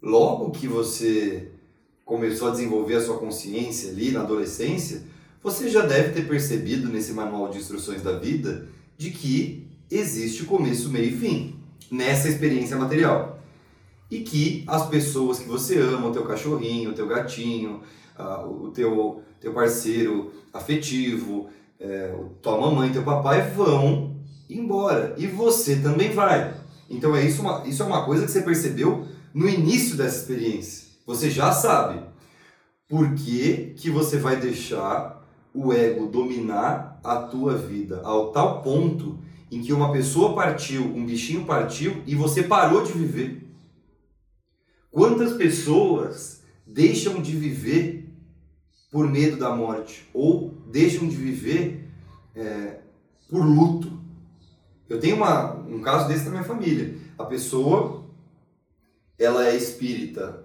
logo 0.01 0.51
que 0.51 0.69
você 0.69 1.53
começou 2.05 2.49
a 2.49 2.51
desenvolver 2.53 2.95
a 2.95 3.01
sua 3.01 3.19
consciência 3.19 3.91
ali 3.91 4.13
na 4.13 4.21
adolescência, 4.21 5.03
você 5.43 5.69
já 5.69 5.85
deve 5.85 6.13
ter 6.13 6.27
percebido 6.27 6.89
nesse 6.89 7.13
manual 7.13 7.51
de 7.51 7.59
instruções 7.59 8.03
da 8.03 8.19
vida 8.19 8.69
de 8.97 9.11
que 9.11 9.68
existe 9.91 10.45
começo, 10.45 10.91
meio 10.91 11.09
e 11.09 11.19
fim 11.19 11.57
nessa 11.91 12.29
experiência 12.29 12.77
material. 12.77 13.39
E 14.11 14.21
que 14.21 14.65
as 14.67 14.87
pessoas 14.89 15.39
que 15.39 15.49
você 15.49 15.79
ama, 15.79 16.09
o 16.09 16.13
teu 16.13 16.25
cachorrinho, 16.25 16.91
o 16.91 16.95
teu 16.95 17.07
gatinho, 17.07 17.83
uh, 18.19 18.67
o 18.67 18.71
teu, 18.71 19.23
teu 19.41 19.53
parceiro 19.53 20.33
afetivo, 20.53 21.49
é, 21.79 22.15
tua 22.43 22.59
mamãe, 22.59 22.91
teu 22.91 23.03
papai 23.03 23.51
vão 23.51 24.17
embora. 24.49 25.15
E 25.19 25.27
você 25.27 25.77
também 25.77 26.11
vai. 26.11 26.55
Então 26.89 27.15
é 27.15 27.25
isso, 27.25 27.43
uma, 27.43 27.67
isso 27.67 27.83
é 27.83 27.87
uma 27.87 28.05
coisa 28.05 28.25
que 28.25 28.31
você 28.31 28.43
percebeu 28.43 29.07
no 29.33 29.49
início 29.49 29.97
dessa 29.97 30.21
experiência. 30.21 30.89
Você 31.07 31.31
já 31.31 31.53
sabe 31.53 32.03
por 32.89 33.15
que, 33.15 33.75
que 33.77 33.91
você 33.91 34.19
vai 34.19 34.37
deixar 34.37 35.23
o 35.55 35.73
ego 35.73 36.07
dominar 36.07 36.99
a 37.05 37.17
tua 37.17 37.55
vida 37.55 38.01
ao 38.05 38.33
tal 38.33 38.63
ponto 38.63 39.19
em 39.51 39.63
que 39.63 39.73
uma 39.73 39.93
pessoa 39.93 40.35
partiu, 40.35 40.83
um 40.83 41.05
bichinho 41.05 41.45
partiu 41.45 42.03
e 42.07 42.15
você 42.15 42.43
parou 42.43 42.83
de 42.85 42.93
viver. 42.93 43.49
Quantas 44.91 45.35
pessoas 45.35 46.43
deixam 46.67 47.21
de 47.21 47.37
viver 47.37 48.11
por 48.91 49.09
medo 49.09 49.37
da 49.37 49.55
morte 49.55 50.09
ou 50.13 50.55
deixam 50.71 51.09
de 51.09 51.17
viver 51.17 51.89
é, 52.35 52.81
por 53.29 53.45
luto? 53.45 53.99
Eu 54.89 54.99
tenho 54.99 55.17
uma, 55.17 55.55
um 55.55 55.81
caso 55.81 56.09
desse 56.09 56.25
na 56.25 56.31
minha 56.31 56.45
família. 56.45 56.97
A 57.19 57.25
pessoa, 57.25 58.05
ela 59.19 59.47
é 59.47 59.55
espírita 59.55 60.45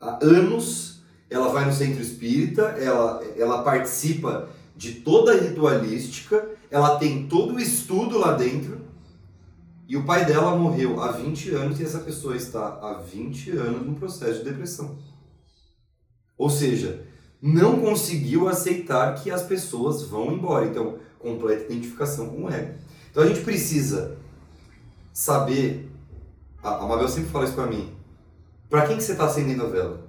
há 0.00 0.18
anos, 0.24 1.02
ela 1.28 1.52
vai 1.52 1.64
no 1.64 1.72
centro 1.72 2.02
espírita, 2.02 2.62
ela, 2.62 3.22
ela 3.36 3.62
participa 3.62 4.48
de 4.76 4.94
toda 4.94 5.32
a 5.32 5.40
ritualística, 5.40 6.48
ela 6.70 6.98
tem 6.98 7.26
todo 7.26 7.54
o 7.54 7.60
estudo 7.60 8.18
lá 8.18 8.32
dentro, 8.32 8.80
e 9.88 9.96
o 9.96 10.04
pai 10.04 10.24
dela 10.24 10.54
morreu 10.54 11.02
há 11.02 11.10
20 11.10 11.50
anos 11.50 11.80
e 11.80 11.82
essa 11.82 11.98
pessoa 11.98 12.36
está 12.36 12.78
há 12.80 12.94
20 12.94 13.50
anos 13.50 13.84
num 13.84 13.94
processo 13.94 14.38
de 14.38 14.44
depressão. 14.44 14.96
Ou 16.38 16.48
seja, 16.48 17.04
não 17.42 17.80
conseguiu 17.80 18.48
aceitar 18.48 19.14
que 19.14 19.30
as 19.30 19.42
pessoas 19.42 20.02
vão 20.04 20.32
embora. 20.32 20.66
Então, 20.66 20.98
completa 21.18 21.64
identificação 21.64 22.28
com 22.28 22.44
o 22.44 22.50
ego. 22.50 22.78
Então 23.10 23.22
a 23.22 23.26
gente 23.26 23.42
precisa 23.42 24.16
saber. 25.12 25.90
A 26.62 26.86
Mabel 26.86 27.08
sempre 27.08 27.30
fala 27.30 27.44
isso 27.44 27.54
para 27.54 27.66
mim. 27.66 27.92
Para 28.68 28.86
quem 28.86 28.96
que 28.96 29.02
você 29.02 29.12
está 29.12 29.24
acendendo 29.24 29.64
a 29.64 29.68
vela? 29.68 30.08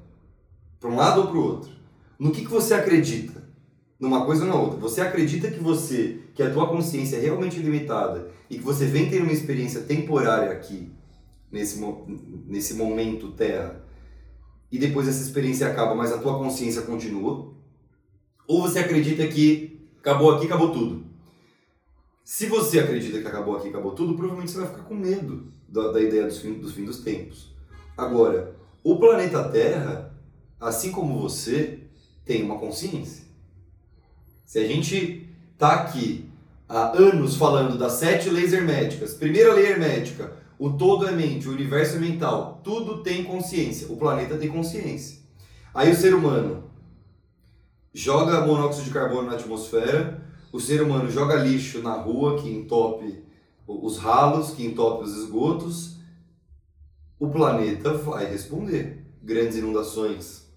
Para 0.79 0.89
um 0.89 0.95
lado 0.95 1.21
ou 1.21 1.27
para 1.27 1.37
o 1.37 1.43
outro? 1.43 1.71
No 2.19 2.31
que, 2.31 2.41
que 2.41 2.51
você 2.51 2.73
acredita? 2.73 3.41
Numa 3.99 4.25
coisa 4.25 4.43
ou 4.43 4.49
na 4.49 4.55
outra? 4.55 4.79
Você 4.79 5.01
acredita 5.01 5.49
que 5.49 5.59
você, 5.59 6.20
que 6.33 6.43
a 6.43 6.51
tua 6.51 6.67
consciência 6.67 7.17
é 7.17 7.19
realmente 7.19 7.59
limitada 7.59 8.29
e 8.49 8.57
que 8.57 8.63
você 8.63 8.85
vem 8.85 9.09
ter 9.09 9.21
uma 9.21 9.31
experiência 9.31 9.81
temporária 9.81 10.51
aqui, 10.51 10.91
nesse, 11.51 11.83
nesse 12.47 12.73
momento 12.75 13.31
terra, 13.31 13.83
e 14.71 14.79
depois 14.79 15.07
essa 15.07 15.21
experiência 15.21 15.67
acaba, 15.67 15.93
mas 15.93 16.11
a 16.13 16.17
tua 16.17 16.37
consciência 16.37 16.83
continua? 16.83 17.53
Ou 18.47 18.61
você 18.61 18.79
acredita 18.79 19.27
que 19.27 19.81
acabou 19.99 20.31
aqui, 20.31 20.45
acabou 20.45 20.71
tudo? 20.71 21.05
Se 22.23 22.45
você 22.45 22.79
acredita 22.79 23.19
que 23.19 23.27
acabou 23.27 23.57
aqui, 23.57 23.67
acabou 23.67 23.91
tudo, 23.91 24.15
provavelmente 24.15 24.51
você 24.51 24.59
vai 24.59 24.69
ficar 24.69 24.83
com 24.83 24.95
medo 24.95 25.51
da, 25.67 25.91
da 25.91 26.01
ideia 26.01 26.25
dos 26.25 26.39
fim, 26.39 26.53
dos 26.53 26.73
fim 26.73 26.85
dos 26.85 27.01
tempos. 27.01 27.53
Agora, 27.97 28.55
o 28.83 28.97
planeta 28.97 29.43
Terra, 29.49 30.15
assim 30.59 30.91
como 30.91 31.19
você, 31.19 31.79
tem 32.23 32.43
uma 32.43 32.57
consciência. 32.57 33.25
Se 34.45 34.59
a 34.59 34.67
gente 34.67 35.20
tá 35.61 35.73
aqui 35.73 36.27
há 36.67 36.97
anos 36.97 37.35
falando 37.35 37.77
das 37.77 37.91
sete 37.93 38.31
leis 38.31 38.51
herméticas, 38.51 39.13
primeira 39.13 39.53
lei 39.53 39.67
hermética, 39.67 40.33
o 40.57 40.71
todo 40.71 41.07
é 41.07 41.11
mente, 41.11 41.47
o 41.47 41.51
universo 41.51 41.97
é 41.97 41.99
mental, 41.99 42.59
tudo 42.63 43.03
tem 43.03 43.23
consciência, 43.23 43.85
o 43.91 43.95
planeta 43.95 44.37
tem 44.37 44.49
consciência. 44.49 45.19
Aí 45.71 45.91
o 45.91 45.95
ser 45.95 46.15
humano 46.15 46.63
joga 47.93 48.43
monóxido 48.43 48.85
de 48.85 48.89
carbono 48.89 49.29
na 49.29 49.35
atmosfera, 49.35 50.25
o 50.51 50.59
ser 50.59 50.81
humano 50.81 51.11
joga 51.11 51.35
lixo 51.35 51.83
na 51.83 51.93
rua 51.93 52.41
que 52.41 52.49
entope 52.49 53.23
os 53.67 53.99
ralos, 53.99 54.55
que 54.55 54.65
entope 54.65 55.03
os 55.03 55.15
esgotos, 55.15 55.97
o 57.19 57.29
planeta 57.29 57.93
vai 57.93 58.25
responder. 58.25 59.05
Grandes 59.21 59.57
inundações, 59.57 60.47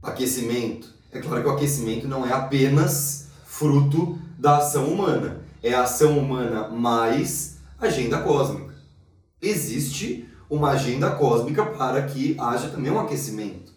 aquecimento. 0.00 0.94
É 1.10 1.18
claro 1.18 1.42
que 1.42 1.48
o 1.48 1.52
aquecimento 1.52 2.06
não 2.06 2.24
é 2.24 2.32
apenas 2.32 3.27
fruto 3.58 4.16
da 4.38 4.58
ação 4.58 4.84
humana, 4.84 5.40
é 5.62 5.74
a 5.74 5.82
ação 5.82 6.16
humana 6.16 6.68
mais 6.68 7.58
agenda 7.80 8.20
cósmica. 8.20 8.72
Existe 9.42 10.28
uma 10.48 10.70
agenda 10.70 11.10
cósmica 11.10 11.66
para 11.66 12.02
que 12.02 12.36
haja 12.38 12.68
também 12.68 12.92
um 12.92 13.00
aquecimento. 13.00 13.72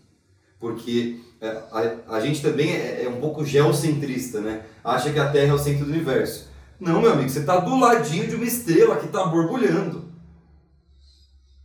Porque 0.59 1.19
é, 1.41 1.47
a, 1.71 2.15
a 2.15 2.19
gente 2.19 2.41
também 2.43 2.71
é, 2.71 3.05
é 3.05 3.09
um 3.09 3.19
pouco 3.19 3.43
geocentrista, 3.43 4.39
né? 4.39 4.63
Acha 4.83 5.11
que 5.11 5.19
a 5.19 5.31
Terra 5.31 5.51
é 5.51 5.53
o 5.53 5.59
centro 5.59 5.85
do 5.85 5.91
universo. 5.91 6.49
Não, 6.79 7.01
meu 7.01 7.13
amigo, 7.13 7.29
você 7.29 7.39
está 7.39 7.59
do 7.59 7.79
ladinho 7.79 8.27
de 8.27 8.35
uma 8.35 8.45
estrela 8.45 8.97
que 8.97 9.07
está 9.07 9.25
borbulhando. 9.25 10.05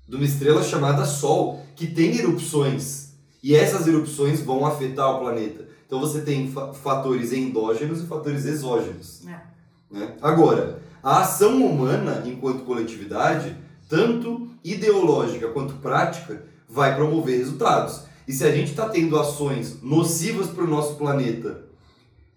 De 0.08 0.16
uma 0.16 0.24
estrela 0.24 0.62
chamada 0.62 1.04
Sol, 1.04 1.62
que 1.74 1.86
tem 1.86 2.16
erupções. 2.16 3.10
E 3.42 3.54
essas 3.54 3.86
erupções 3.86 4.40
vão 4.40 4.64
afetar 4.64 5.10
o 5.10 5.20
planeta. 5.20 5.66
Então 5.86 6.00
você 6.00 6.20
tem 6.20 6.50
fa 6.50 6.72
fatores 6.72 7.32
endógenos 7.32 8.02
e 8.02 8.06
fatores 8.06 8.44
exógenos. 8.44 9.22
É. 9.26 9.40
Né? 9.90 10.16
Agora, 10.20 10.82
a 11.02 11.20
ação 11.20 11.64
humana, 11.64 12.22
enquanto 12.26 12.64
coletividade, 12.64 13.56
tanto 13.88 14.48
ideológica 14.64 15.48
quanto 15.48 15.74
prática, 15.74 16.42
vai 16.68 16.96
promover 16.96 17.38
resultados. 17.38 18.02
E 18.26 18.32
se 18.32 18.44
a 18.44 18.50
gente 18.50 18.70
está 18.70 18.88
tendo 18.88 19.16
ações 19.18 19.80
nocivas 19.82 20.48
para 20.48 20.64
o 20.64 20.66
nosso 20.66 20.96
planeta, 20.96 21.64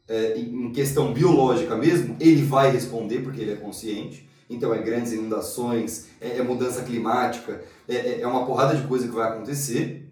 é, 0.07 0.37
em 0.37 0.71
questão 0.71 1.13
biológica 1.13 1.75
mesmo, 1.75 2.15
ele 2.19 2.43
vai 2.43 2.71
responder 2.71 3.19
porque 3.21 3.41
ele 3.41 3.53
é 3.53 3.55
consciente. 3.55 4.27
Então 4.49 4.73
é 4.73 4.79
grandes 4.81 5.13
inundações, 5.13 6.07
é, 6.19 6.37
é 6.37 6.43
mudança 6.43 6.81
climática, 6.81 7.61
é, 7.87 7.95
é, 7.95 8.21
é 8.21 8.27
uma 8.27 8.45
porrada 8.45 8.75
de 8.75 8.87
coisa 8.87 9.07
que 9.07 9.13
vai 9.13 9.29
acontecer. 9.29 10.08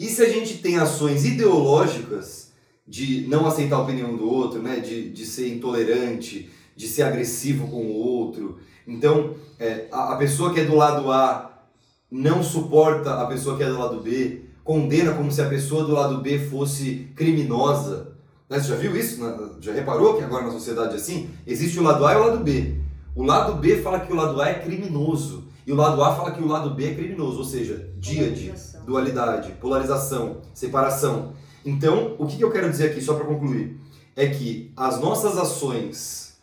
E 0.00 0.08
se 0.08 0.22
a 0.22 0.28
gente 0.30 0.56
tem 0.62 0.78
ações 0.78 1.26
ideológicas 1.26 2.52
de 2.88 3.26
não 3.28 3.46
aceitar 3.46 3.76
a 3.76 3.82
opinião 3.82 4.16
do 4.16 4.26
outro, 4.26 4.62
né, 4.62 4.80
de, 4.80 5.10
de 5.10 5.26
ser 5.26 5.54
intolerante, 5.54 6.48
de 6.74 6.88
ser 6.88 7.02
agressivo 7.02 7.68
com 7.68 7.82
o 7.82 7.96
outro, 7.96 8.56
então 8.88 9.34
é, 9.58 9.88
a, 9.92 10.14
a 10.14 10.16
pessoa 10.16 10.54
que 10.54 10.60
é 10.60 10.64
do 10.64 10.74
lado 10.74 11.12
A 11.12 11.66
não 12.10 12.42
suporta 12.42 13.20
a 13.20 13.26
pessoa 13.26 13.58
que 13.58 13.62
é 13.62 13.68
do 13.68 13.78
lado 13.78 14.00
B, 14.00 14.46
condena 14.64 15.12
como 15.12 15.30
se 15.30 15.42
a 15.42 15.50
pessoa 15.50 15.84
do 15.84 15.92
lado 15.92 16.22
B 16.22 16.38
fosse 16.38 17.10
criminosa. 17.14 18.16
Né? 18.48 18.58
Você 18.58 18.68
já 18.68 18.76
viu 18.76 18.96
isso? 18.96 19.20
Já 19.60 19.74
reparou 19.74 20.16
que 20.16 20.24
agora 20.24 20.46
na 20.46 20.52
sociedade 20.52 20.94
é 20.94 20.96
assim? 20.96 21.28
Existe 21.46 21.78
o 21.78 21.82
lado 21.82 22.06
A 22.06 22.14
e 22.14 22.16
o 22.16 22.24
lado 22.24 22.42
B. 22.42 22.80
O 23.14 23.22
lado 23.22 23.56
B 23.56 23.82
fala 23.82 24.00
que 24.00 24.10
o 24.10 24.16
lado 24.16 24.40
A 24.40 24.48
é 24.48 24.54
criminoso. 24.54 25.44
E 25.66 25.72
o 25.72 25.76
lado 25.76 26.02
A 26.02 26.16
fala 26.16 26.30
que 26.30 26.42
o 26.42 26.48
lado 26.48 26.70
B 26.70 26.86
é 26.86 26.94
criminoso, 26.94 27.40
ou 27.40 27.44
seja, 27.44 27.90
díade, 27.98 28.50
dualidade, 28.90 29.52
polarização, 29.52 30.38
separação. 30.52 31.32
Então, 31.64 32.16
o 32.18 32.26
que 32.26 32.42
eu 32.42 32.50
quero 32.50 32.68
dizer 32.68 32.90
aqui, 32.90 33.00
só 33.00 33.14
para 33.14 33.24
concluir, 33.24 33.78
é 34.16 34.26
que 34.26 34.72
as 34.76 35.00
nossas 35.00 35.38
ações 35.38 36.36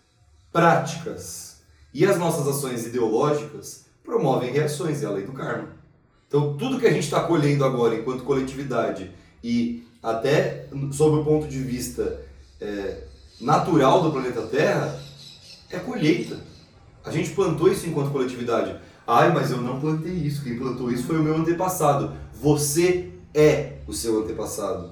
práticas 0.52 1.62
e 1.94 2.06
as 2.06 2.18
nossas 2.18 2.48
ações 2.48 2.86
ideológicas 2.86 3.86
promovem 4.02 4.52
reações, 4.52 5.04
é 5.04 5.06
a 5.06 5.10
lei 5.10 5.26
do 5.26 5.34
karma. 5.34 5.76
Então, 6.28 6.56
tudo 6.56 6.80
que 6.80 6.88
a 6.88 6.92
gente 6.92 7.04
está 7.04 7.22
colhendo 7.24 7.66
agora 7.66 7.96
enquanto 7.96 8.24
coletividade 8.24 9.12
e 9.44 9.86
até 10.02 10.68
sob 10.94 11.18
o 11.18 11.26
ponto 11.26 11.48
de 11.48 11.60
vista 11.60 12.22
é, 12.62 13.04
natural 13.42 14.04
do 14.04 14.12
planeta 14.12 14.44
Terra 14.44 14.98
é 15.70 15.80
colheita. 15.80 16.40
A 17.04 17.12
gente 17.12 17.32
plantou 17.32 17.70
isso 17.70 17.88
enquanto 17.88 18.12
coletividade. 18.12 18.74
Ai, 19.08 19.34
mas 19.34 19.52
eu 19.52 19.62
não 19.62 19.80
plantei 19.80 20.12
isso. 20.12 20.44
Quem 20.44 20.58
plantou 20.58 20.92
isso 20.92 21.06
foi 21.06 21.18
o 21.18 21.24
meu 21.24 21.38
antepassado. 21.38 22.12
Você 22.34 23.14
é 23.34 23.78
o 23.88 23.94
seu 23.94 24.22
antepassado. 24.22 24.92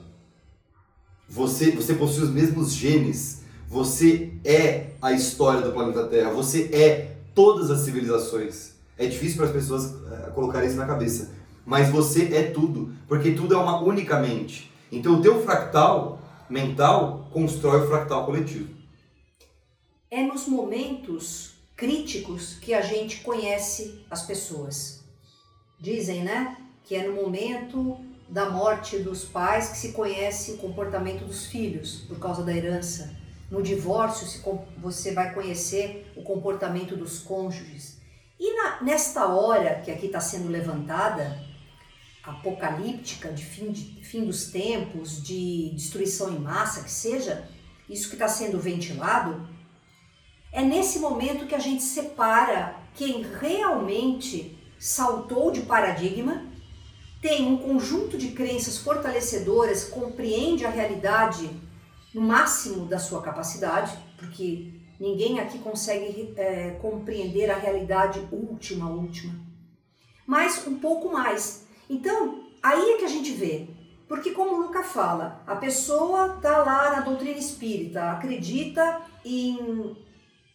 Você, 1.28 1.71
você 1.71 1.95
possui 1.95 2.23
os 2.23 2.30
mesmos 2.30 2.73
genes. 2.73 3.41
Você 3.67 4.32
é 4.45 4.91
a 5.01 5.12
história 5.12 5.62
do 5.62 5.73
planeta 5.73 6.08
Terra. 6.08 6.32
Você 6.32 6.69
é 6.71 7.17
todas 7.34 7.69
as 7.69 7.82
civilizações. 7.82 8.75
É 8.97 9.06
difícil 9.06 9.36
para 9.36 9.47
as 9.47 9.51
pessoas 9.51 9.86
uh, 9.88 10.32
colocarem 10.34 10.69
isso 10.69 10.78
na 10.78 10.86
cabeça. 10.86 11.32
Mas 11.65 11.89
você 11.89 12.34
é 12.34 12.43
tudo, 12.43 12.93
porque 13.10 13.32
tudo 13.32 13.54
é 13.54 13.58
uma 13.58 13.82
única 13.82 14.17
mente. 14.19 14.71
Então 14.89 15.15
o 15.15 15.21
teu 15.21 15.41
fractal 15.43 16.21
mental 16.49 17.28
constrói 17.34 17.82
o 17.82 17.88
fractal 17.88 18.25
coletivo. 18.25 18.69
É 20.10 20.23
nos 20.23 20.47
momentos 20.47 21.54
críticos 21.75 22.53
que 22.55 22.73
a 22.73 22.81
gente 22.81 23.21
conhece 23.21 24.05
as 24.09 24.25
pessoas. 24.25 25.03
Dizem, 25.79 26.23
né, 26.23 26.57
que 26.83 26.95
é 26.95 27.07
no 27.07 27.13
momento 27.13 27.99
da 28.29 28.49
morte 28.49 28.97
dos 28.99 29.25
pais 29.25 29.69
que 29.69 29.77
se 29.77 29.91
conhece 29.91 30.51
o 30.53 30.57
comportamento 30.57 31.25
dos 31.25 31.45
filhos 31.47 32.01
por 32.07 32.17
causa 32.17 32.43
da 32.43 32.55
herança. 32.55 33.15
No 33.51 33.61
divórcio 33.61 34.27
você 34.77 35.13
vai 35.13 35.33
conhecer 35.33 36.11
o 36.15 36.23
comportamento 36.23 36.95
dos 36.95 37.19
cônjuges. 37.19 37.97
E 38.39 38.55
na, 38.55 38.81
nesta 38.81 39.27
hora 39.27 39.81
que 39.81 39.91
aqui 39.91 40.07
está 40.07 40.19
sendo 40.19 40.49
levantada, 40.49 41.39
apocalíptica, 42.23 43.31
de 43.31 43.45
fim, 43.45 43.71
de 43.71 44.03
fim 44.03 44.25
dos 44.25 44.47
tempos, 44.47 45.21
de 45.21 45.71
destruição 45.75 46.33
em 46.33 46.39
massa, 46.39 46.83
que 46.83 46.91
seja, 46.91 47.47
isso 47.88 48.09
que 48.09 48.15
está 48.15 48.27
sendo 48.27 48.59
ventilado, 48.59 49.47
é 50.55 50.63
nesse 50.63 50.99
momento 50.99 51.45
que 51.45 51.53
a 51.53 51.59
gente 51.59 51.83
separa 51.83 52.75
quem 52.95 53.21
realmente 53.21 54.57
saltou 54.79 55.51
de 55.51 55.61
paradigma, 55.61 56.45
tem 57.21 57.45
um 57.45 57.57
conjunto 57.57 58.17
de 58.17 58.29
crenças 58.29 58.77
fortalecedoras, 58.77 59.83
compreende 59.83 60.65
a 60.65 60.69
realidade 60.69 61.49
no 62.13 62.21
máximo 62.21 62.85
da 62.85 62.97
sua 62.97 63.21
capacidade, 63.21 63.97
porque 64.17 64.73
Ninguém 64.99 65.39
aqui 65.39 65.59
consegue 65.59 66.33
é, 66.37 66.71
compreender 66.81 67.51
a 67.51 67.57
realidade 67.57 68.25
última, 68.31 68.89
última. 68.89 69.33
Mas 70.25 70.65
um 70.65 70.79
pouco 70.79 71.11
mais. 71.11 71.67
Então, 71.89 72.45
aí 72.63 72.91
é 72.91 72.97
que 72.97 73.05
a 73.05 73.09
gente 73.09 73.31
vê. 73.31 73.67
Porque 74.07 74.31
como 74.31 74.55
o 74.55 74.61
Luca 74.61 74.83
fala, 74.83 75.43
a 75.47 75.55
pessoa 75.55 76.35
está 76.37 76.59
lá 76.59 76.91
na 76.91 77.01
doutrina 77.01 77.37
espírita, 77.37 78.11
acredita 78.11 79.01
em, 79.25 79.97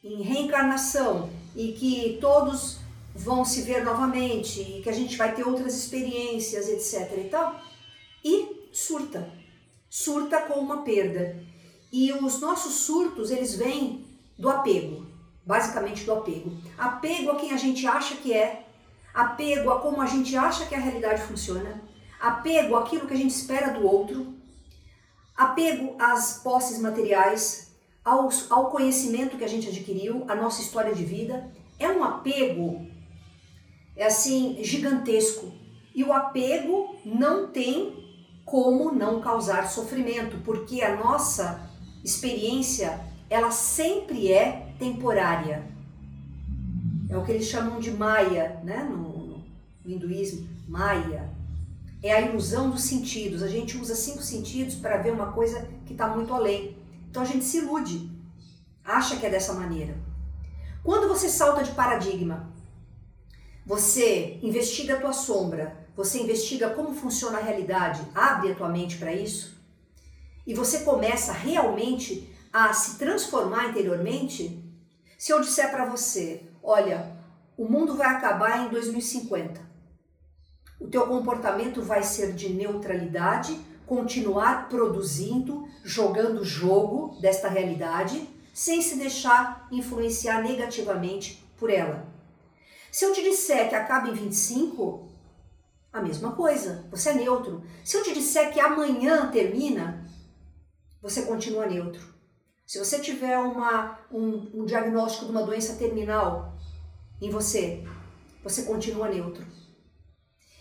em 0.03 0.23
reencarnação 0.23 1.31
e 1.55 1.73
que 1.73 2.19
todos 2.21 2.79
vão 3.15 3.45
se 3.45 3.63
ver 3.63 3.85
novamente 3.85 4.61
e 4.61 4.83
que 4.83 4.89
a 4.89 4.93
gente 4.93 5.17
vai 5.17 5.35
ter 5.35 5.47
outras 5.47 5.75
experiências, 5.75 6.69
etc 6.69 7.19
e 7.19 7.29
tal, 7.29 7.61
e 8.25 8.69
surta. 8.73 9.31
Surta 9.89 10.43
com 10.43 10.61
uma 10.61 10.83
perda. 10.83 11.43
E 11.93 12.13
os 12.13 12.41
nossos 12.41 12.75
surtos, 12.75 13.31
eles 13.31 13.55
vêm 13.57 14.05
do 14.39 14.49
apego, 14.49 15.07
basicamente 15.45 16.05
do 16.05 16.13
apego. 16.13 16.57
Apego 16.79 17.33
a 17.33 17.37
quem 17.37 17.53
a 17.53 17.57
gente 17.57 17.87
acha 17.87 18.15
que 18.17 18.33
é, 18.33 18.65
apego 19.13 19.71
a 19.71 19.81
como 19.81 20.01
a 20.01 20.07
gente 20.07 20.37
acha 20.37 20.67
que 20.67 20.75
a 20.75 20.79
realidade 20.79 21.23
funciona, 21.23 21.83
apego 22.21 22.77
àquilo 22.77 23.07
que 23.07 23.15
a 23.15 23.17
gente 23.17 23.35
espera 23.35 23.73
do 23.73 23.85
outro, 23.85 24.35
apego 25.37 25.97
às 25.99 26.39
posses 26.43 26.79
materiais, 26.79 27.70
ao, 28.05 28.71
conhecimento 28.71 29.37
que 29.37 29.45
a 29.45 29.49
gente 29.49 29.69
adquiriu, 29.69 30.25
a 30.29 30.35
nossa 30.35 30.63
história 30.63 30.95
de 30.95 31.05
vida. 31.05 31.51
É 31.79 31.89
um 31.89 32.05
apego, 32.05 32.87
é 33.97 34.07
assim, 34.07 34.59
gigantesco. 34.63 35.53
E 35.95 36.05
o 36.05 36.13
apego 36.13 36.97
não 37.05 37.49
tem 37.49 38.01
como 38.45 38.93
não 38.93 39.21
causar 39.21 39.69
sofrimento, 39.69 40.39
porque 40.45 40.83
a 40.83 40.97
nossa 40.97 41.69
experiência 42.05 43.01
ela 43.29 43.51
sempre 43.51 44.33
é 44.33 44.75
temporária. 44.79 45.65
É 47.09 47.17
o 47.17 47.25
que 47.25 47.33
eles 47.33 47.47
chamam 47.47 47.79
de 47.81 47.91
Maya, 47.91 48.61
né? 48.65 48.83
no, 48.85 49.43
no 49.85 49.93
hinduísmo, 49.93 50.49
Maya. 50.69 51.29
É 52.03 52.13
a 52.13 52.21
ilusão 52.21 52.71
dos 52.71 52.83
sentidos. 52.83 53.43
A 53.43 53.49
gente 53.49 53.77
usa 53.77 53.95
cinco 53.95 54.23
sentidos 54.23 54.75
para 54.75 54.97
ver 54.97 55.13
uma 55.13 55.33
coisa 55.33 55.69
que 55.87 55.93
está 55.93 56.09
muito 56.09 56.33
além. 56.33 56.80
Então 57.11 57.23
a 57.23 57.27
gente 57.27 57.45
se 57.45 57.59
ilude, 57.59 58.09
acha 58.85 59.17
que 59.17 59.27
é 59.27 59.31
dessa 59.31 59.53
maneira. 59.53 59.99
Quando 60.85 61.09
você 61.09 61.29
salta 61.29 61.65
de 61.65 61.73
paradigma, 61.73 62.49
você 63.67 64.39
investiga 64.43 64.97
a 64.97 65.01
tua 65.01 65.13
sombra, 65.13 65.77
você 65.97 66.23
investiga 66.23 66.71
como 66.71 66.95
funciona 66.95 67.39
a 67.39 67.43
realidade, 67.43 68.01
abre 68.15 68.53
a 68.53 68.55
tua 68.55 68.69
mente 68.69 68.97
para 68.97 69.13
isso, 69.13 69.61
e 70.47 70.55
você 70.55 70.81
começa 70.81 71.33
realmente 71.33 72.33
a 72.53 72.73
se 72.73 72.97
transformar 72.97 73.69
interiormente, 73.69 74.65
se 75.19 75.33
eu 75.33 75.41
disser 75.41 75.71
para 75.71 75.85
você, 75.85 76.43
olha, 76.63 77.17
o 77.57 77.65
mundo 77.65 77.97
vai 77.97 78.07
acabar 78.07 78.67
em 78.67 78.71
2050. 78.71 79.61
O 80.81 80.89
teu 80.89 81.07
comportamento 81.07 81.83
vai 81.83 82.03
ser 82.03 82.33
de 82.33 82.49
neutralidade, 82.49 83.61
continuar 83.91 84.69
produzindo, 84.69 85.69
jogando 85.83 86.45
jogo 86.45 87.21
desta 87.21 87.49
realidade, 87.49 88.25
sem 88.55 88.81
se 88.81 88.95
deixar 88.95 89.67
influenciar 89.73 90.45
negativamente 90.45 91.45
por 91.59 91.69
ela. 91.69 92.07
Se 92.93 93.05
eu 93.05 93.13
te 93.13 93.21
disser 93.21 93.69
que 93.69 93.75
acaba 93.75 94.09
em 94.09 94.13
25, 94.13 95.11
a 95.93 96.01
mesma 96.01 96.31
coisa, 96.37 96.87
você 96.89 97.09
é 97.11 97.15
neutro. 97.15 97.65
Se 97.85 97.97
eu 97.97 98.05
te 98.05 98.15
disser 98.15 98.53
que 98.53 98.61
amanhã 98.61 99.29
termina, 99.29 100.09
você 101.03 101.23
continua 101.23 101.67
neutro. 101.67 102.15
Se 102.65 102.79
você 102.79 103.01
tiver 103.01 103.39
uma, 103.39 103.99
um, 104.09 104.63
um 104.63 104.65
diagnóstico 104.67 105.25
de 105.25 105.33
uma 105.33 105.43
doença 105.43 105.75
terminal 105.75 106.57
em 107.21 107.29
você, 107.29 107.85
você 108.45 108.63
continua 108.63 109.09
neutro. 109.09 109.45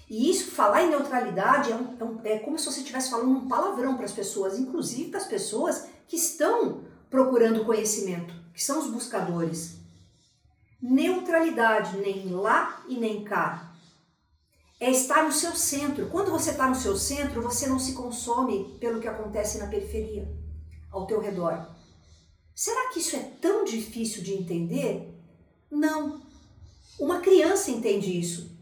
E 0.10 0.32
isso, 0.32 0.52
falar 0.52 0.84
em 0.84 0.90
neutralidade, 0.90 1.72
é, 1.72 1.76
um, 1.76 1.98
é, 2.00 2.04
um, 2.04 2.22
é 2.24 2.40
como 2.40 2.58
se 2.58 2.66
você 2.66 2.80
estivesse 2.80 3.12
falando 3.12 3.30
um 3.30 3.48
palavrão 3.48 3.96
para 3.96 4.06
as 4.06 4.12
pessoas, 4.12 4.58
inclusive 4.58 5.12
para 5.12 5.20
as 5.20 5.28
pessoas 5.28 5.88
que 6.08 6.16
estão 6.16 6.84
procurando 7.12 7.64
conhecimento, 7.64 8.34
que 8.52 8.64
são 8.64 8.80
os 8.80 8.90
buscadores. 8.90 9.78
Neutralidade, 10.82 11.98
nem 11.98 12.28
lá 12.32 12.84
e 12.88 12.98
nem 12.98 13.24
cá. 13.24 13.76
É 14.80 14.90
estar 14.90 15.24
no 15.24 15.32
seu 15.32 15.52
centro. 15.56 16.10
Quando 16.10 16.32
você 16.32 16.52
está 16.52 16.68
no 16.68 16.76
seu 16.76 16.96
centro, 16.96 17.42
você 17.44 17.68
não 17.68 17.78
se 17.78 17.94
consome 17.94 18.78
pelo 18.80 19.00
que 19.00 19.08
acontece 19.08 19.60
na 19.60 19.68
periferia, 19.68 20.28
ao 20.90 21.06
teu 21.06 21.20
redor. 21.20 21.70
Será 22.56 22.90
que 22.90 23.00
isso 23.00 23.16
é 23.16 23.20
tão 23.20 23.64
difícil 23.64 24.24
de 24.24 24.34
entender? 24.34 25.14
Não. 25.70 26.22
Uma 27.00 27.20
criança 27.20 27.70
entende 27.70 28.18
isso. 28.18 28.59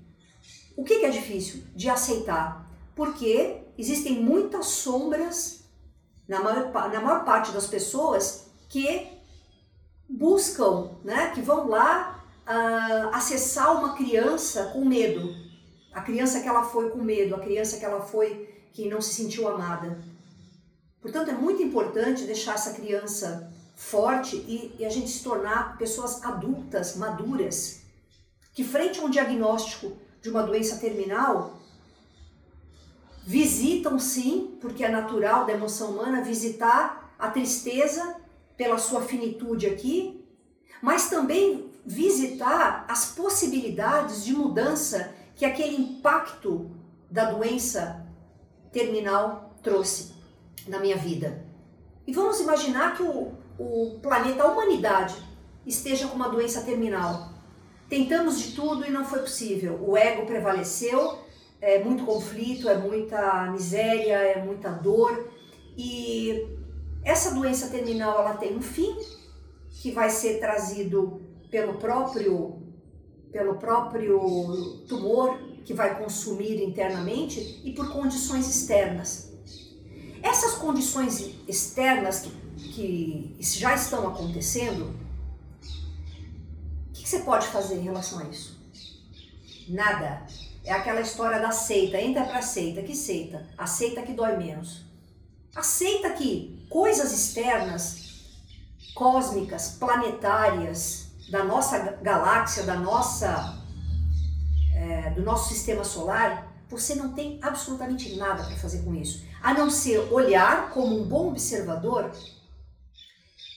O 0.78 0.84
que, 0.84 1.04
é 1.04 1.10
difícil? 1.10 1.64
De 1.76 1.90
aceitar. 1.90 2.72
Porque 2.96 3.64
existem 3.78 4.14
muitas 4.22 4.68
sombras 4.68 5.64
na 6.28 6.40
maior, 6.40 6.72
na 6.72 7.02
maior 7.02 7.26
parte 7.26 7.52
das 7.52 7.66
pessoas 7.66 8.46
que 8.70 9.08
buscam, 10.08 10.92
né, 11.04 11.32
que 11.32 11.42
vão 11.42 11.68
lá 11.68 12.24
uh, 12.46 13.10
acessar 13.12 13.76
uma 13.76 13.96
criança 13.96 14.66
com 14.66 14.86
medo. 14.86 15.36
A 15.92 16.02
criança 16.02 16.42
que 16.42 16.48
ela 16.48 16.64
foi 16.64 16.92
com 16.92 17.00
medo, 17.00 17.34
a 17.34 17.40
criança 17.40 17.78
que 17.78 17.86
ela 17.86 18.02
foi 18.02 18.48
que 18.72 18.88
não 18.88 19.02
se 19.02 19.16
sentiu 19.16 19.48
amada. 19.48 19.98
Portanto, 21.02 21.32
é 21.32 21.34
muito 21.34 21.64
importante 21.64 22.26
deixar 22.26 22.54
essa 22.54 22.74
criança 22.74 23.52
forte 23.76 24.36
e, 24.36 24.76
e 24.78 24.86
a 24.86 24.90
gente 24.90 25.10
se 25.10 25.24
tornar 25.24 25.76
pessoas 25.78 26.24
adultas, 26.24 26.96
maduras, 26.96 27.82
que 28.54 28.64
frente 28.64 29.00
a 29.00 29.04
um 29.04 29.10
diagnóstico 29.10 29.98
de 30.28 30.32
uma 30.32 30.44
doença 30.44 30.76
terminal, 30.76 31.58
visitam 33.26 33.98
sim, 33.98 34.58
porque 34.60 34.84
é 34.84 34.90
natural 34.90 35.46
da 35.46 35.54
emoção 35.54 35.92
humana 35.92 36.22
visitar 36.22 37.16
a 37.18 37.30
tristeza 37.30 38.18
pela 38.58 38.78
sua 38.78 39.02
finitude 39.02 39.68
aqui, 39.68 40.22
mas 40.82 41.10
também 41.10 41.72
visitar 41.86 42.86
as 42.90 43.14
possibilidades 43.14 44.26
de 44.26 44.34
mudança 44.34 45.14
que 45.34 45.46
aquele 45.46 45.78
impacto 45.78 46.70
da 47.10 47.32
doença 47.32 48.06
terminal 48.72 49.56
trouxe 49.64 50.12
na 50.68 50.78
minha 50.80 50.98
vida. 50.98 51.46
E 52.06 52.12
vamos 52.12 52.42
imaginar 52.42 52.98
que 52.98 53.04
o, 53.04 53.32
o 53.58 54.00
planeta, 54.02 54.44
a 54.44 54.52
humanidade, 54.52 55.16
esteja 55.66 56.08
com 56.08 56.16
uma 56.16 56.28
doença 56.28 56.64
terminal. 56.64 57.37
Tentamos 57.90 58.40
de 58.40 58.52
tudo 58.52 58.86
e 58.86 58.92
não 58.92 59.06
foi 59.06 59.20
possível. 59.20 59.80
O 59.82 59.96
ego 59.96 60.26
prevaleceu, 60.26 61.20
é 61.62 61.84
muito 61.84 62.04
conflito, 62.06 62.68
é 62.68 62.78
muita 62.78 63.50
miséria, 63.52 64.16
é 64.16 64.44
muita 64.44 64.70
dor. 64.70 65.30
E 65.78 66.48
essa 67.04 67.34
doença 67.34 67.70
terminal 67.70 68.20
ela 68.20 68.36
tem 68.36 68.56
um 68.56 68.62
fim 68.62 68.98
que 69.70 69.92
vai 69.92 70.10
ser 70.10 70.40
trazido 70.40 71.22
pelo 71.50 71.76
próprio 71.76 72.62
pelo 73.32 73.56
próprio 73.56 74.20
tumor 74.88 75.38
que 75.64 75.74
vai 75.74 76.02
consumir 76.02 76.64
internamente 76.64 77.62
e 77.64 77.74
por 77.74 77.92
condições 77.92 78.50
externas. 78.50 79.34
Essas 80.24 80.56
condições 80.56 81.36
externas 81.48 82.22
que, 82.22 83.36
que 83.38 83.44
já 83.44 83.76
estão 83.76 84.08
acontecendo, 84.08 84.94
que 87.08 87.12
você 87.12 87.20
pode 87.20 87.48
fazer 87.48 87.76
em 87.76 87.84
relação 87.84 88.20
a 88.20 88.24
isso? 88.26 88.60
Nada. 89.70 90.28
É 90.66 90.74
aquela 90.74 91.00
história 91.00 91.40
da 91.40 91.52
seita. 91.52 91.98
Entra 91.98 92.26
pra 92.26 92.42
seita. 92.42 92.82
Que 92.82 92.94
seita? 92.94 93.48
A 93.58 93.66
seita 93.66 94.02
que 94.02 94.12
dói 94.12 94.36
menos. 94.36 94.86
Aceita 95.56 96.10
que 96.10 96.68
coisas 96.70 97.14
externas, 97.14 98.26
cósmicas, 98.94 99.78
planetárias, 99.80 101.08
da 101.32 101.46
nossa 101.46 101.80
galáxia, 102.02 102.64
da 102.64 102.76
nossa, 102.76 103.58
é, 104.76 105.10
do 105.12 105.24
nosso 105.24 105.48
sistema 105.48 105.86
solar, 105.86 106.54
você 106.70 106.94
não 106.94 107.14
tem 107.14 107.40
absolutamente 107.42 108.18
nada 108.18 108.44
para 108.44 108.56
fazer 108.58 108.84
com 108.84 108.94
isso, 108.94 109.26
a 109.42 109.54
não 109.54 109.70
ser 109.70 110.00
olhar 110.12 110.72
como 110.72 111.00
um 111.00 111.06
bom 111.06 111.30
observador 111.30 112.12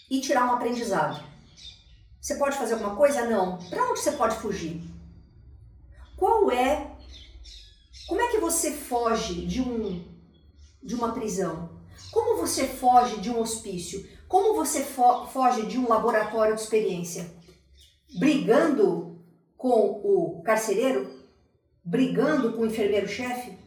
e 0.08 0.20
tirar 0.20 0.46
um 0.46 0.52
aprendizado. 0.52 1.29
Você 2.20 2.34
pode 2.34 2.56
fazer 2.56 2.74
alguma 2.74 2.94
coisa? 2.96 3.24
Não. 3.24 3.58
Para 3.70 3.90
onde 3.90 4.00
você 4.00 4.12
pode 4.12 4.36
fugir? 4.36 4.82
Qual 6.16 6.50
é? 6.50 6.96
Como 8.06 8.20
é 8.20 8.28
que 8.28 8.38
você 8.38 8.72
foge 8.72 9.46
de 9.46 9.62
um 9.62 10.04
de 10.82 10.94
uma 10.94 11.12
prisão? 11.12 11.80
Como 12.10 12.38
você 12.38 12.66
foge 12.66 13.20
de 13.20 13.30
um 13.30 13.40
hospício? 13.40 14.08
Como 14.28 14.54
você 14.54 14.84
fo 14.84 15.26
foge 15.26 15.66
de 15.66 15.78
um 15.78 15.88
laboratório 15.88 16.54
de 16.54 16.60
experiência? 16.60 17.34
Brigando 18.18 19.24
com 19.56 20.00
o 20.02 20.42
carcereiro? 20.42 21.24
Brigando 21.82 22.52
com 22.52 22.62
o 22.62 22.66
enfermeiro-chefe? 22.66 23.58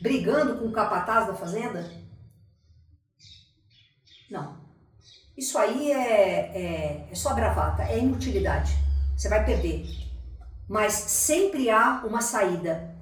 Brigando 0.00 0.58
com 0.58 0.66
o 0.66 0.72
capataz 0.72 1.26
da 1.26 1.34
fazenda? 1.34 1.90
Não. 4.30 4.65
Isso 5.36 5.58
aí 5.58 5.92
é, 5.92 5.98
é, 5.98 7.08
é 7.10 7.14
só 7.14 7.34
bravata, 7.34 7.82
é 7.82 7.98
inutilidade. 7.98 8.72
Você 9.14 9.28
vai 9.28 9.44
perder. 9.44 9.86
Mas 10.68 10.92
sempre 10.92 11.68
há 11.68 12.02
uma 12.06 12.22
saída. 12.22 12.96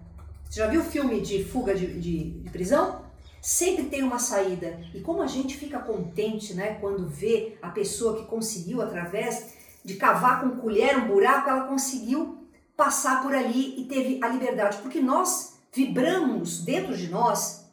Você 0.51 0.61
já 0.61 0.67
viu 0.67 0.81
o 0.81 0.85
filme 0.85 1.21
de 1.21 1.45
fuga 1.45 1.75
de, 1.75 1.99
de, 2.01 2.31
de 2.41 2.51
prisão? 2.51 3.05
Sempre 3.41 3.85
tem 3.85 4.03
uma 4.03 4.19
saída. 4.19 4.81
E 4.93 5.01
como 5.01 5.23
a 5.23 5.27
gente 5.27 5.57
fica 5.57 5.79
contente 5.79 6.55
né, 6.55 6.75
quando 6.81 7.09
vê 7.09 7.57
a 7.63 7.69
pessoa 7.69 8.17
que 8.17 8.27
conseguiu, 8.27 8.83
através 8.83 9.55
de 9.85 9.95
cavar 9.95 10.41
com 10.41 10.61
colher 10.61 10.97
um 10.97 11.07
buraco, 11.07 11.49
ela 11.49 11.69
conseguiu 11.69 12.49
passar 12.77 13.23
por 13.23 13.35
ali 13.35 13.81
e 13.81 13.85
teve 13.85 14.19
a 14.23 14.29
liberdade. 14.29 14.79
Porque 14.79 15.01
nós 15.01 15.59
vibramos 15.73 16.65
dentro 16.65 16.97
de 16.97 17.09
nós 17.09 17.71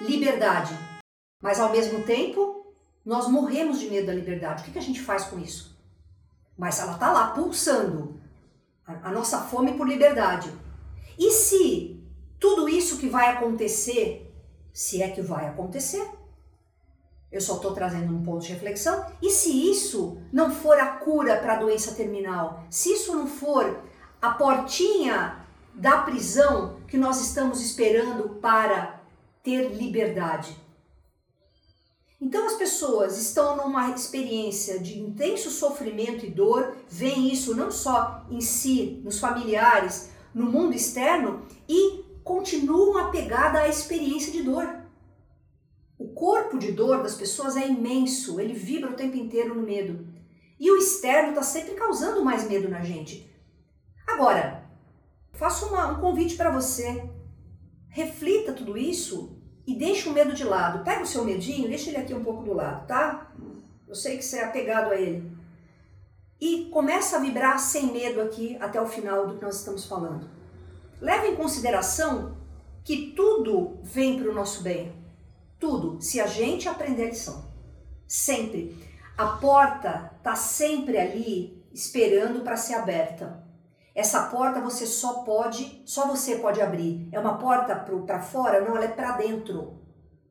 liberdade. 0.00 0.74
Mas 1.42 1.60
ao 1.60 1.70
mesmo 1.70 2.02
tempo, 2.04 2.59
nós 3.04 3.28
morremos 3.28 3.78
de 3.78 3.88
medo 3.88 4.06
da 4.06 4.14
liberdade. 4.14 4.62
O 4.62 4.72
que, 4.72 4.78
a 4.78 4.82
gente 4.82 5.00
faz 5.00 5.24
com 5.24 5.38
isso? 5.38 5.78
Mas 6.56 6.78
ela 6.78 6.92
está 6.92 7.10
lá 7.10 7.28
pulsando 7.28 8.20
a 8.84 9.10
nossa 9.10 9.38
fome 9.42 9.72
por 9.74 9.88
liberdade. 9.88 10.52
E 11.18 11.30
se 11.30 12.02
tudo 12.38 12.68
isso 12.68 12.98
que 12.98 13.08
vai 13.08 13.30
acontecer, 13.30 14.32
se 14.72 15.02
é 15.02 15.10
que 15.10 15.22
vai 15.22 15.46
acontecer, 15.46 16.08
eu 17.30 17.40
só 17.40 17.56
estou 17.56 17.72
trazendo 17.72 18.12
um 18.12 18.22
ponto 18.22 18.44
de 18.44 18.52
reflexão. 18.52 19.06
E 19.22 19.30
se 19.30 19.70
isso 19.70 20.18
não 20.32 20.50
for 20.50 20.78
a 20.78 20.86
cura 20.96 21.36
para 21.36 21.54
a 21.54 21.58
doença 21.58 21.94
terminal? 21.94 22.64
Se 22.68 22.92
isso 22.92 23.14
não 23.14 23.26
for 23.26 23.84
a 24.20 24.30
portinha 24.30 25.38
da 25.72 25.98
prisão 25.98 26.76
que 26.88 26.98
nós 26.98 27.20
estamos 27.20 27.60
esperando 27.60 28.30
para 28.40 29.00
ter 29.42 29.68
liberdade? 29.68 30.56
Então 32.20 32.46
as 32.46 32.54
pessoas 32.54 33.16
estão 33.16 33.56
numa 33.56 33.90
experiência 33.92 34.78
de 34.78 34.98
intenso 34.98 35.50
sofrimento 35.50 36.26
e 36.26 36.30
dor, 36.30 36.76
veem 36.86 37.32
isso 37.32 37.56
não 37.56 37.70
só 37.70 38.26
em 38.30 38.42
si, 38.42 39.00
nos 39.02 39.18
familiares, 39.18 40.10
no 40.34 40.44
mundo 40.44 40.74
externo 40.74 41.46
e 41.66 42.04
continuam 42.22 42.98
apegadas 42.98 43.62
à 43.62 43.68
experiência 43.68 44.30
de 44.30 44.42
dor. 44.42 44.68
O 45.98 46.08
corpo 46.08 46.58
de 46.58 46.72
dor 46.72 47.02
das 47.02 47.14
pessoas 47.14 47.56
é 47.56 47.66
imenso, 47.66 48.38
ele 48.38 48.52
vibra 48.52 48.90
o 48.90 48.96
tempo 48.96 49.16
inteiro 49.16 49.54
no 49.54 49.62
medo. 49.62 50.06
E 50.58 50.70
o 50.70 50.76
externo 50.76 51.30
está 51.30 51.42
sempre 51.42 51.74
causando 51.74 52.22
mais 52.22 52.46
medo 52.46 52.68
na 52.68 52.82
gente. 52.82 53.30
Agora, 54.06 54.70
faço 55.32 55.66
uma, 55.68 55.86
um 55.92 56.00
convite 56.00 56.36
para 56.36 56.50
você. 56.50 57.08
Reflita 57.88 58.52
tudo 58.52 58.76
isso 58.76 59.39
e 59.66 59.74
deixe 59.74 60.08
o 60.08 60.12
medo 60.12 60.32
de 60.32 60.44
lado. 60.44 60.84
Pega 60.84 61.02
o 61.02 61.06
seu 61.06 61.24
medinho, 61.24 61.68
deixa 61.68 61.90
ele 61.90 61.98
aqui 61.98 62.14
um 62.14 62.24
pouco 62.24 62.42
do 62.42 62.52
lado, 62.52 62.86
tá? 62.86 63.30
Eu 63.86 63.94
sei 63.94 64.16
que 64.16 64.24
você 64.24 64.38
é 64.38 64.44
apegado 64.44 64.90
a 64.92 64.96
ele. 64.96 65.30
E 66.40 66.66
começa 66.72 67.16
a 67.16 67.20
vibrar 67.20 67.58
sem 67.58 67.92
medo 67.92 68.20
aqui 68.20 68.56
até 68.60 68.80
o 68.80 68.86
final 68.86 69.26
do 69.26 69.36
que 69.36 69.44
nós 69.44 69.58
estamos 69.58 69.84
falando. 69.84 70.28
Leve 71.00 71.28
em 71.28 71.36
consideração 71.36 72.36
que 72.84 73.12
tudo 73.12 73.78
vem 73.82 74.18
para 74.18 74.30
o 74.30 74.34
nosso 74.34 74.62
bem. 74.62 74.92
Tudo, 75.58 76.00
se 76.00 76.20
a 76.20 76.26
gente 76.26 76.68
aprender 76.68 77.04
a 77.04 77.10
lição. 77.10 77.44
Sempre. 78.06 78.76
A 79.16 79.26
porta 79.36 80.12
está 80.16 80.34
sempre 80.34 80.96
ali 80.96 81.62
esperando 81.72 82.40
para 82.40 82.56
ser 82.56 82.74
aberta. 82.74 83.44
Essa 83.94 84.24
porta 84.24 84.60
você 84.60 84.86
só 84.86 85.22
pode, 85.24 85.82
só 85.84 86.06
você 86.06 86.36
pode 86.36 86.60
abrir. 86.60 87.08
É 87.12 87.18
uma 87.18 87.38
porta 87.38 87.74
para 87.74 88.20
fora? 88.20 88.60
Não, 88.60 88.76
ela 88.76 88.84
é 88.84 88.88
para 88.88 89.12
dentro. 89.12 89.80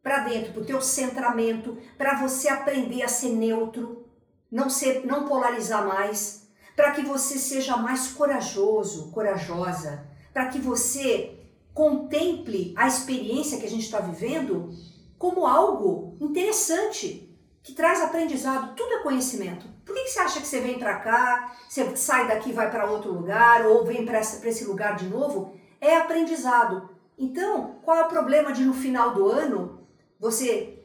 Para 0.01 0.19
dentro, 0.19 0.53
para 0.53 0.61
o 0.61 0.65
teu 0.65 0.81
centramento, 0.81 1.77
para 1.97 2.21
você 2.21 2.47
aprender 2.47 3.03
a 3.03 3.07
ser 3.07 3.29
neutro, 3.29 4.05
não 4.49 4.69
ser, 4.69 5.05
não 5.05 5.27
polarizar 5.27 5.85
mais, 5.85 6.47
para 6.75 6.91
que 6.91 7.01
você 7.01 7.37
seja 7.37 7.75
mais 7.75 8.07
corajoso, 8.07 9.11
corajosa, 9.11 10.07
para 10.33 10.47
que 10.47 10.57
você 10.57 11.37
contemple 11.73 12.73
a 12.77 12.87
experiência 12.87 13.59
que 13.59 13.65
a 13.65 13.69
gente 13.69 13.83
está 13.83 13.99
vivendo 13.99 14.69
como 15.17 15.45
algo 15.45 16.17
interessante, 16.21 17.37
que 17.61 17.73
traz 17.73 18.01
aprendizado, 18.01 18.73
tudo 18.75 18.93
é 18.93 19.03
conhecimento. 19.03 19.67
Por 19.89 19.95
que, 19.95 20.07
você 20.07 20.19
acha 20.19 20.39
que 20.39 20.45
você 20.45 20.59
vem 20.59 20.77
para 20.77 20.99
cá, 20.99 21.51
você 21.67 21.95
sai 21.95 22.27
daqui 22.27 22.53
vai 22.53 22.69
para 22.69 22.85
outro 22.85 23.11
lugar, 23.11 23.65
ou 23.65 23.83
vem 23.83 24.05
para 24.05 24.19
esse 24.19 24.63
lugar 24.65 24.95
de 24.95 25.07
novo? 25.07 25.55
É 25.81 25.97
aprendizado. 25.97 26.91
Então, 27.17 27.79
qual 27.81 27.97
é 27.97 28.03
o 28.03 28.07
problema 28.07 28.53
de 28.53 28.63
no 28.63 28.73
final 28.75 29.15
do 29.15 29.27
ano 29.27 29.87
você 30.19 30.83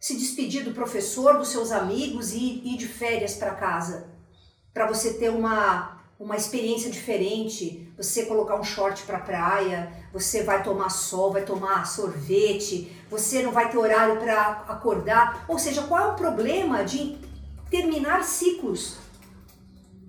se 0.00 0.16
despedir 0.16 0.64
do 0.64 0.72
professor, 0.72 1.36
dos 1.36 1.48
seus 1.48 1.70
amigos 1.70 2.32
e 2.32 2.62
ir 2.64 2.78
de 2.78 2.88
férias 2.88 3.34
para 3.34 3.54
casa? 3.54 4.08
Para 4.72 4.86
você 4.86 5.12
ter 5.12 5.28
uma, 5.28 6.00
uma 6.18 6.34
experiência 6.34 6.90
diferente, 6.90 7.92
você 7.98 8.24
colocar 8.24 8.58
um 8.58 8.64
short 8.64 9.02
para 9.02 9.18
praia, 9.18 9.92
você 10.10 10.42
vai 10.42 10.62
tomar 10.62 10.88
sol, 10.88 11.34
vai 11.34 11.42
tomar 11.42 11.86
sorvete, 11.86 12.96
você 13.10 13.42
não 13.42 13.52
vai 13.52 13.68
ter 13.68 13.76
horário 13.76 14.18
para 14.18 14.64
acordar. 14.68 15.44
Ou 15.46 15.58
seja, 15.58 15.82
qual 15.82 16.02
é 16.02 16.12
o 16.12 16.16
problema 16.16 16.82
de 16.82 17.27
terminar 17.70 18.22
ciclos. 18.22 18.96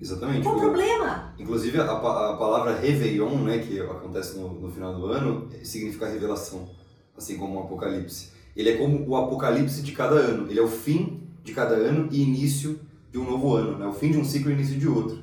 Exatamente. 0.02 0.44
Qual 0.44 0.56
o 0.56 0.60
problema? 0.60 1.34
Inclusive, 1.38 1.80
a, 1.80 1.84
a, 1.84 2.38
palavra 2.38 2.80
Réveillon, 2.80 3.36
né, 3.40 3.60
que 3.60 3.80
acontece 3.82 4.38
no, 4.38 4.54
no, 4.54 4.72
final 4.72 4.96
do 4.96 5.08
ano, 5.08 5.50
significa 5.64 6.08
revelação, 6.08 6.70
assim 7.18 7.38
como 7.38 7.60
o 7.60 7.64
Apocalipse. 7.64 8.32
Ele 8.56 8.70
é 8.70 8.78
como 8.78 9.06
o 9.08 9.16
Apocalipse 9.16 9.82
de 9.82 9.92
cada 9.92 10.16
ano. 10.16 10.50
Ele 10.50 10.60
é 10.60 10.64
o 10.64 10.70
fim 10.70 11.22
de 11.44 11.54
cada 11.54 11.76
ano 11.76 12.08
e 12.12 12.22
início 12.22 12.80
de 13.12 13.18
um 13.18 13.30
novo 13.30 13.56
ano, 13.56 13.78
né? 13.78 13.86
o 13.88 13.94
fim 13.94 14.12
de 14.12 14.18
um 14.18 14.24
ciclo 14.24 14.52
e 14.52 14.54
início 14.54 14.78
de 14.78 14.88
outro. 14.88 15.20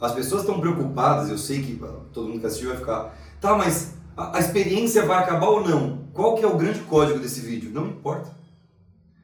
As 0.00 0.12
pessoas 0.12 0.42
estão 0.42 0.60
preocupadas, 0.60 1.30
eu 1.30 1.38
sei 1.38 1.62
que 1.62 1.80
todo 2.12 2.28
mundo 2.28 2.40
que 2.40 2.46
assistiu 2.46 2.68
vai 2.68 2.78
ficar, 2.78 3.18
tá, 3.40 3.56
mas 3.56 3.94
a, 4.16 4.36
a 4.36 4.40
experiência 4.40 5.06
vai 5.06 5.18
acabar 5.18 5.48
ou 5.48 5.66
não? 5.66 6.06
Qual 6.12 6.34
que 6.34 6.44
é 6.44 6.46
o 6.46 6.56
grande 6.56 6.80
código 6.80 7.18
desse 7.18 7.40
vídeo? 7.40 7.70
Não 7.72 7.86
importa. 7.86 8.30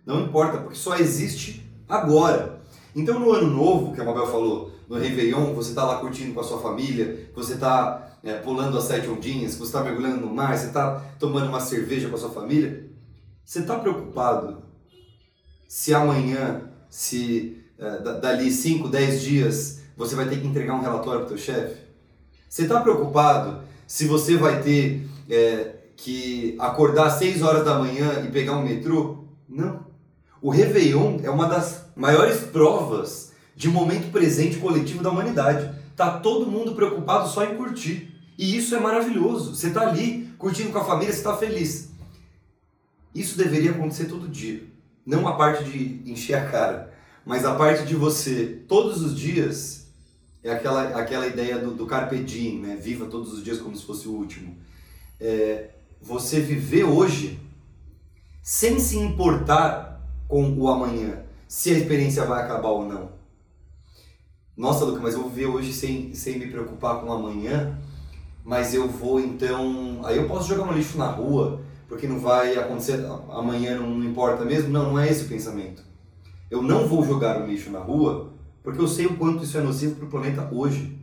Não 0.05 0.23
importa, 0.23 0.59
porque 0.59 0.75
só 0.75 0.97
existe 0.97 1.62
agora. 1.93 2.61
Então 2.95 3.19
no 3.19 3.33
ano 3.33 3.49
novo, 3.49 3.95
que 3.95 4.01
a 4.01 4.05
Mabel 4.05 4.27
falou, 4.27 4.73
no 4.89 4.97
Réveillon, 4.99 5.55
você 5.55 5.71
está 5.71 5.85
lá 5.85 5.97
curtindo 5.99 6.35
com 6.35 6.41
a 6.41 6.45
sua 6.45 6.59
família, 6.59 7.31
você 7.35 7.55
está 7.55 8.19
é, 8.23 8.35
pulando 8.35 8.77
as 8.77 8.85
sete 8.85 9.09
ondinhas, 9.09 9.55
você 9.55 9.65
está 9.65 9.83
mergulhando 9.83 10.21
no 10.21 10.35
mar, 10.35 10.57
você 10.57 10.67
está 10.67 11.01
tomando 11.19 11.49
uma 11.49 11.61
cerveja 11.61 12.09
com 12.09 12.17
a 12.17 12.19
sua 12.19 12.31
família, 12.31 12.91
você 13.45 13.61
está 13.61 13.79
preocupado 13.79 14.63
se 15.69 15.95
amanhã, 15.95 16.63
se 16.91 17.63
é, 17.79 18.21
dali 18.21 18.51
5, 18.51 18.89
10 18.89 19.23
dias, 19.23 19.81
você 19.97 20.15
vai 20.15 20.29
ter 20.29 20.41
que 20.41 20.47
entregar 20.47 20.75
um 20.75 20.83
relatório 20.83 21.21
para 21.21 21.27
o 21.27 21.29
teu 21.29 21.39
chefe? 21.39 21.81
Você 22.49 22.63
está 22.63 22.81
preocupado 22.81 23.63
se 23.87 24.07
você 24.07 24.37
vai 24.37 24.63
ter 24.63 25.09
é, 25.29 25.77
que 25.97 26.57
acordar 26.59 27.07
às 27.07 27.15
6 27.15 27.43
horas 27.43 27.65
da 27.65 27.79
manhã 27.79 28.23
e 28.27 28.31
pegar 28.31 28.57
um 28.57 28.63
metrô? 28.63 29.25
Não. 29.49 29.87
O 30.43 30.51
Réveillon 30.51 31.21
é 31.23 31.31
uma 31.31 31.47
das 31.47 31.82
maiores 31.95 32.41
provas 32.41 33.33
de 33.55 33.69
momento 33.69 34.11
presente 34.11 34.59
coletivo 34.59 35.03
da 35.03 35.11
humanidade. 35.11 35.75
Tá 35.97 36.19
todo 36.19 36.51
mundo 36.51 36.75
preocupado 36.75 37.29
só 37.29 37.45
em 37.45 37.57
curtir. 37.57 38.15
E 38.39 38.57
isso 38.57 38.75
é 38.75 38.81
maravilhoso. 38.81 39.55
Você 39.55 39.71
tá 39.71 39.83
ali 39.83 40.33
curtindo 40.39 40.71
com 40.71 40.79
a 40.79 40.85
família, 40.85 41.13
você 41.13 41.23
tá 41.23 41.37
feliz. 41.37 41.91
Isso 43.15 43.37
deveria 43.37 43.73
acontecer 43.73 44.07
todo 44.07 44.29
dia. 44.29 44.65
Não 45.05 45.27
a 45.29 45.37
parte 45.37 45.65
de 45.65 46.11
encher 46.11 46.35
a 46.35 46.49
cara, 46.49 46.93
mas 47.25 47.45
a 47.45 47.55
parte 47.55 47.85
de 47.85 47.95
você, 47.95 48.63
todos 48.67 49.03
os 49.03 49.17
dias, 49.19 49.87
é 50.43 50.51
aquela, 50.51 50.99
aquela 50.99 51.27
ideia 51.27 51.59
do, 51.59 51.73
do 51.73 51.87
carpe 51.87 52.19
diem, 52.19 52.59
né? 52.59 52.77
Viva 52.77 53.07
todos 53.07 53.33
os 53.33 53.45
dias 53.45 53.59
como 53.59 53.77
se 53.77 53.85
fosse 53.85 54.09
o 54.09 54.13
último. 54.13 54.57
É, 55.21 55.71
você 56.01 56.41
viver 56.41 56.85
hoje 56.85 57.39
sem 58.43 58.81
se 58.81 58.99
importar 58.99 60.01
com 60.27 60.53
o 60.59 60.69
amanhã, 60.69 61.23
se 61.53 61.69
a 61.69 61.77
experiência 61.77 62.25
vai 62.25 62.43
acabar 62.43 62.71
ou 62.71 62.89
não. 62.89 63.11
Nossa, 64.57 64.87
Luca, 64.87 65.03
mas 65.03 65.13
eu 65.13 65.21
vou 65.21 65.29
viver 65.29 65.49
hoje 65.49 65.71
sem, 65.71 66.15
sem 66.15 66.39
me 66.39 66.47
preocupar 66.47 67.03
com 67.03 67.13
amanhã, 67.13 67.79
mas 68.43 68.73
eu 68.73 68.89
vou 68.89 69.21
então. 69.21 70.01
Aí 70.03 70.17
eu 70.17 70.27
posso 70.27 70.49
jogar 70.49 70.63
um 70.65 70.73
lixo 70.73 70.97
na 70.97 71.11
rua, 71.11 71.61
porque 71.87 72.07
não 72.07 72.19
vai 72.19 72.57
acontecer 72.57 73.05
amanhã, 73.29 73.77
não, 73.77 73.91
não 73.91 74.03
importa 74.03 74.47
mesmo? 74.47 74.71
Não, 74.71 74.93
não 74.93 74.99
é 74.99 75.11
esse 75.11 75.27
o 75.27 75.29
pensamento. 75.29 75.83
Eu 76.51 76.63
não 76.63 76.89
vou 76.89 77.05
jogar 77.05 77.43
o 77.43 77.47
lixo 77.47 77.71
na 77.71 77.81
rua, 77.81 78.33
porque 78.63 78.81
eu 78.81 78.89
sei 78.89 79.05
o 79.05 79.19
quanto 79.19 79.45
isso 79.45 79.59
é 79.59 79.61
nocivo 79.61 79.97
para 79.97 80.07
o 80.07 80.11
planeta 80.11 80.49
hoje. 80.51 80.99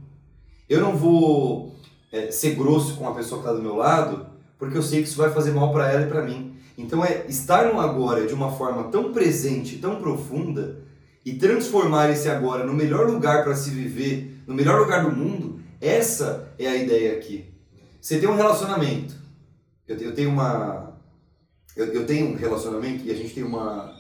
Eu 0.68 0.82
não 0.82 0.98
vou 0.98 1.76
é, 2.12 2.32
ser 2.32 2.56
grosso 2.56 2.96
com 2.96 3.08
a 3.08 3.14
pessoa 3.14 3.40
que 3.40 3.48
está 3.48 3.56
do 3.56 3.62
meu 3.62 3.76
lado, 3.76 4.26
porque 4.58 4.76
eu 4.76 4.82
sei 4.82 5.04
que 5.04 5.10
isso 5.10 5.18
vai 5.18 5.30
fazer 5.30 5.52
mal 5.52 5.72
para 5.72 5.92
ela 5.92 6.08
e 6.08 6.10
para 6.10 6.24
mim. 6.24 6.49
Então 6.80 7.04
é 7.04 7.26
estar 7.28 7.74
no 7.74 7.82
agora 7.82 8.26
de 8.26 8.34
uma 8.34 8.54
forma 8.54 8.86
tão 8.86 9.12
presente, 9.12 9.80
tão 9.80 9.98
profunda 9.98 10.80
e 11.26 11.34
transformar 11.34 12.10
esse 12.10 12.30
agora 12.30 12.66
no 12.66 12.74
melhor 12.74 13.10
lugar 13.10 13.44
para 13.44 13.54
se 13.54 13.70
viver, 13.70 14.42
no 14.48 14.56
melhor 14.56 14.80
lugar 14.80 15.04
do 15.04 15.12
mundo, 15.12 15.60
essa 15.82 16.54
é 16.58 16.68
a 16.68 16.78
ideia 16.78 17.18
aqui. 17.18 17.54
Você 18.00 18.18
tem 18.18 18.30
um 18.30 18.36
relacionamento. 18.36 19.14
Eu, 19.86 20.14
tenho 20.14 20.30
uma 20.30 20.98
eu, 21.76 22.06
tenho 22.06 22.28
um 22.28 22.36
relacionamento 22.36 23.06
e 23.06 23.12
a 23.12 23.16
gente 23.16 23.34
tem 23.34 23.44
uma 23.44 23.94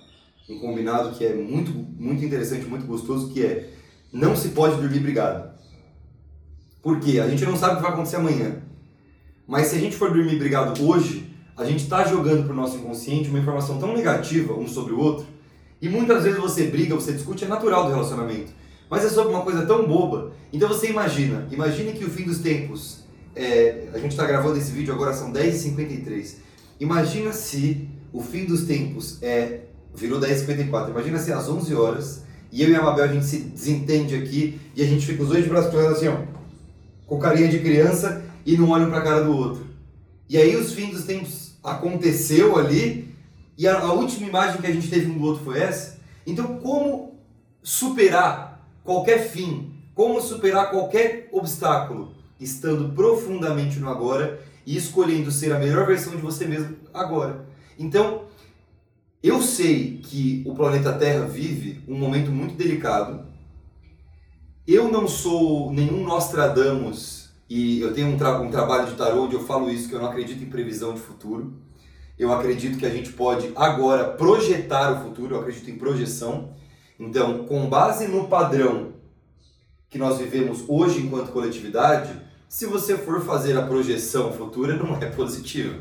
um 0.47 0.57
combinado 0.57 1.11
que 1.15 1.25
é 1.25 1.35
muito 1.35 1.71
muito 1.71 2.23
interessante, 2.23 2.65
muito 2.65 2.87
gostoso, 2.87 3.29
que 3.33 3.43
é 3.43 3.73
não 4.11 4.37
se 4.37 4.49
pode 4.49 4.77
dormir 4.77 4.99
brigado. 4.99 5.51
Por 6.81 7.01
quê? 7.01 7.19
A 7.19 7.27
gente 7.27 7.43
não 7.43 7.57
sabe 7.57 7.73
o 7.73 7.75
que 7.77 7.83
vai 7.83 7.91
acontecer 7.91 8.15
amanhã. 8.15 8.61
Mas 9.45 9.67
se 9.67 9.75
a 9.75 9.79
gente 9.79 9.97
for 9.97 10.13
dormir 10.13 10.37
brigado 10.37 10.81
hoje, 10.85 11.28
a 11.59 11.65
gente 11.65 11.83
está 11.83 12.05
jogando 12.05 12.45
para 12.45 12.53
o 12.53 12.55
nosso 12.55 12.77
inconsciente 12.77 13.29
uma 13.29 13.37
informação 13.37 13.77
tão 13.77 13.93
negativa 13.93 14.53
um 14.53 14.65
sobre 14.65 14.93
o 14.93 14.99
outro, 14.99 15.25
e 15.81 15.89
muitas 15.89 16.23
vezes 16.23 16.39
você 16.39 16.67
briga, 16.67 16.95
você 16.95 17.11
discute, 17.11 17.43
é 17.43 17.47
natural 17.49 17.83
do 17.83 17.89
relacionamento, 17.89 18.53
mas 18.89 19.03
é 19.03 19.09
sobre 19.09 19.33
uma 19.33 19.41
coisa 19.41 19.65
tão 19.65 19.85
boba. 19.85 20.31
Então 20.53 20.69
você 20.69 20.89
imagina, 20.89 21.45
imagine 21.51 21.91
que 21.91 22.05
o 22.05 22.09
fim 22.09 22.23
dos 22.23 22.39
tempos, 22.39 23.03
é, 23.35 23.89
a 23.93 23.97
gente 23.97 24.11
está 24.11 24.25
gravando 24.25 24.57
esse 24.57 24.71
vídeo 24.71 24.93
agora, 24.93 25.13
são 25.13 25.33
10h53. 25.33 26.35
Imagina 26.79 27.33
se 27.33 27.89
o 28.13 28.21
fim 28.21 28.45
dos 28.45 28.63
tempos 28.63 29.21
é, 29.21 29.63
virou 29.93 30.17
10h54, 30.17 30.91
imagina 30.91 31.19
se 31.19 31.33
às 31.33 31.49
11 31.49 31.75
horas, 31.75 32.23
e 32.53 32.63
eu 32.63 32.69
e 32.69 32.75
a 32.75 32.81
Mabel 32.81 33.03
a 33.03 33.07
gente 33.07 33.25
se 33.25 33.37
desentende 33.37 34.15
aqui, 34.15 34.57
e 34.73 34.81
a 34.81 34.85
gente 34.85 35.05
fica 35.05 35.23
os 35.23 35.27
dois 35.27 35.43
de 35.43 35.49
braços 35.49 35.71
cruzados 35.71 35.97
assim, 35.97 36.07
ó, 36.07 36.21
com 37.05 37.19
carinha 37.19 37.49
de 37.49 37.59
criança, 37.59 38.23
e 38.45 38.55
não 38.55 38.69
olham 38.69 38.89
para 38.89 38.99
a 38.99 39.03
cara 39.03 39.23
do 39.23 39.35
outro. 39.35 39.67
E 40.29 40.37
aí 40.37 40.55
os 40.55 40.73
fins 40.73 40.91
dos 40.91 41.03
tempos 41.03 41.38
aconteceu 41.63 42.57
ali 42.57 43.15
e 43.57 43.67
a, 43.67 43.79
a, 43.79 43.93
última 43.93 44.27
imagem 44.27 44.61
que 44.61 44.67
a 44.67 44.71
gente 44.71 44.89
teve 44.89 45.11
um 45.11 45.17
do 45.17 45.25
outro 45.25 45.43
foi 45.43 45.59
essa. 45.59 45.99
Então, 46.25 46.59
como 46.59 47.19
superar 47.61 48.65
qualquer 48.83 49.29
fim, 49.29 49.73
como 49.93 50.21
superar 50.21 50.71
qualquer 50.71 51.27
obstáculo, 51.31 52.13
estando 52.39 52.93
profundamente 52.93 53.79
no 53.79 53.89
agora 53.89 54.41
e 54.65 54.77
escolhendo 54.77 55.29
ser 55.29 55.51
a 55.51 55.59
melhor 55.59 55.85
versão 55.85 56.15
de 56.15 56.21
você 56.21 56.45
mesmo 56.45 56.77
agora. 56.93 57.45
Então, 57.77 58.23
eu 59.21 59.41
sei 59.41 59.97
que 59.97 60.41
o 60.45 60.55
planeta 60.55 60.93
Terra 60.93 61.25
vive 61.25 61.83
um 61.85 61.97
momento 61.97 62.31
muito 62.31 62.55
delicado. 62.55 63.25
Eu 64.65 64.89
não 64.89 65.05
sou 65.05 65.73
nenhum 65.73 66.05
Nostradamus 66.05 67.18
e 67.49 67.81
eu 67.81 67.93
tenho 67.93 68.09
um, 68.09 68.17
tra 68.17 68.39
um 68.39 68.51
trabalho 68.51 68.85
de 68.87 68.95
tarô 68.95 69.23
onde 69.23 69.33
eu 69.35 69.43
falo 69.43 69.71
isso, 69.71 69.89
que 69.89 69.95
eu 69.95 69.99
não 69.99 70.07
acredito 70.07 70.43
em 70.43 70.49
previsão 70.49 70.93
de 70.93 70.99
futuro. 70.99 71.53
Eu 72.17 72.31
acredito 72.31 72.77
que 72.77 72.85
a 72.85 72.89
gente 72.89 73.11
pode 73.13 73.51
agora 73.55 74.05
projetar 74.05 74.91
o 74.91 75.03
futuro, 75.03 75.35
eu 75.35 75.39
acredito 75.39 75.69
em 75.71 75.77
projeção. 75.77 76.53
Então, 76.99 77.45
com 77.45 77.67
base 77.67 78.07
no 78.07 78.27
padrão 78.27 78.93
que 79.89 79.97
nós 79.97 80.19
vivemos 80.19 80.63
hoje 80.67 81.01
enquanto 81.01 81.31
coletividade, 81.31 82.21
se 82.47 82.65
você 82.67 82.97
for 82.97 83.21
fazer 83.21 83.57
a 83.57 83.63
projeção 83.63 84.31
futura, 84.31 84.75
não 84.75 84.97
é 84.97 85.07
positiva. 85.07 85.79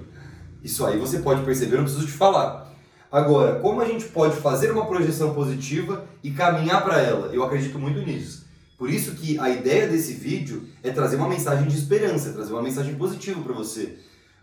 Isso 0.62 0.86
aí 0.86 0.98
você 0.98 1.18
pode 1.18 1.42
perceber, 1.44 1.76
não 1.76 1.84
preciso 1.84 2.06
te 2.06 2.12
falar. 2.12 2.72
Agora, 3.10 3.58
como 3.60 3.80
a 3.80 3.84
gente 3.84 4.06
pode 4.06 4.36
fazer 4.36 4.70
uma 4.70 4.86
projeção 4.86 5.34
positiva 5.34 6.06
e 6.22 6.30
caminhar 6.30 6.82
para 6.84 7.00
ela? 7.00 7.28
Eu 7.34 7.42
acredito 7.42 7.78
muito 7.78 8.00
nisso. 8.00 8.47
Por 8.78 8.88
isso 8.88 9.16
que 9.16 9.36
a 9.40 9.50
ideia 9.50 9.88
desse 9.88 10.14
vídeo 10.14 10.68
é 10.84 10.90
trazer 10.90 11.16
uma 11.16 11.28
mensagem 11.28 11.66
de 11.66 11.76
esperança, 11.76 12.32
trazer 12.32 12.52
uma 12.52 12.62
mensagem 12.62 12.94
positiva 12.94 13.42
para 13.42 13.52
você. 13.52 13.98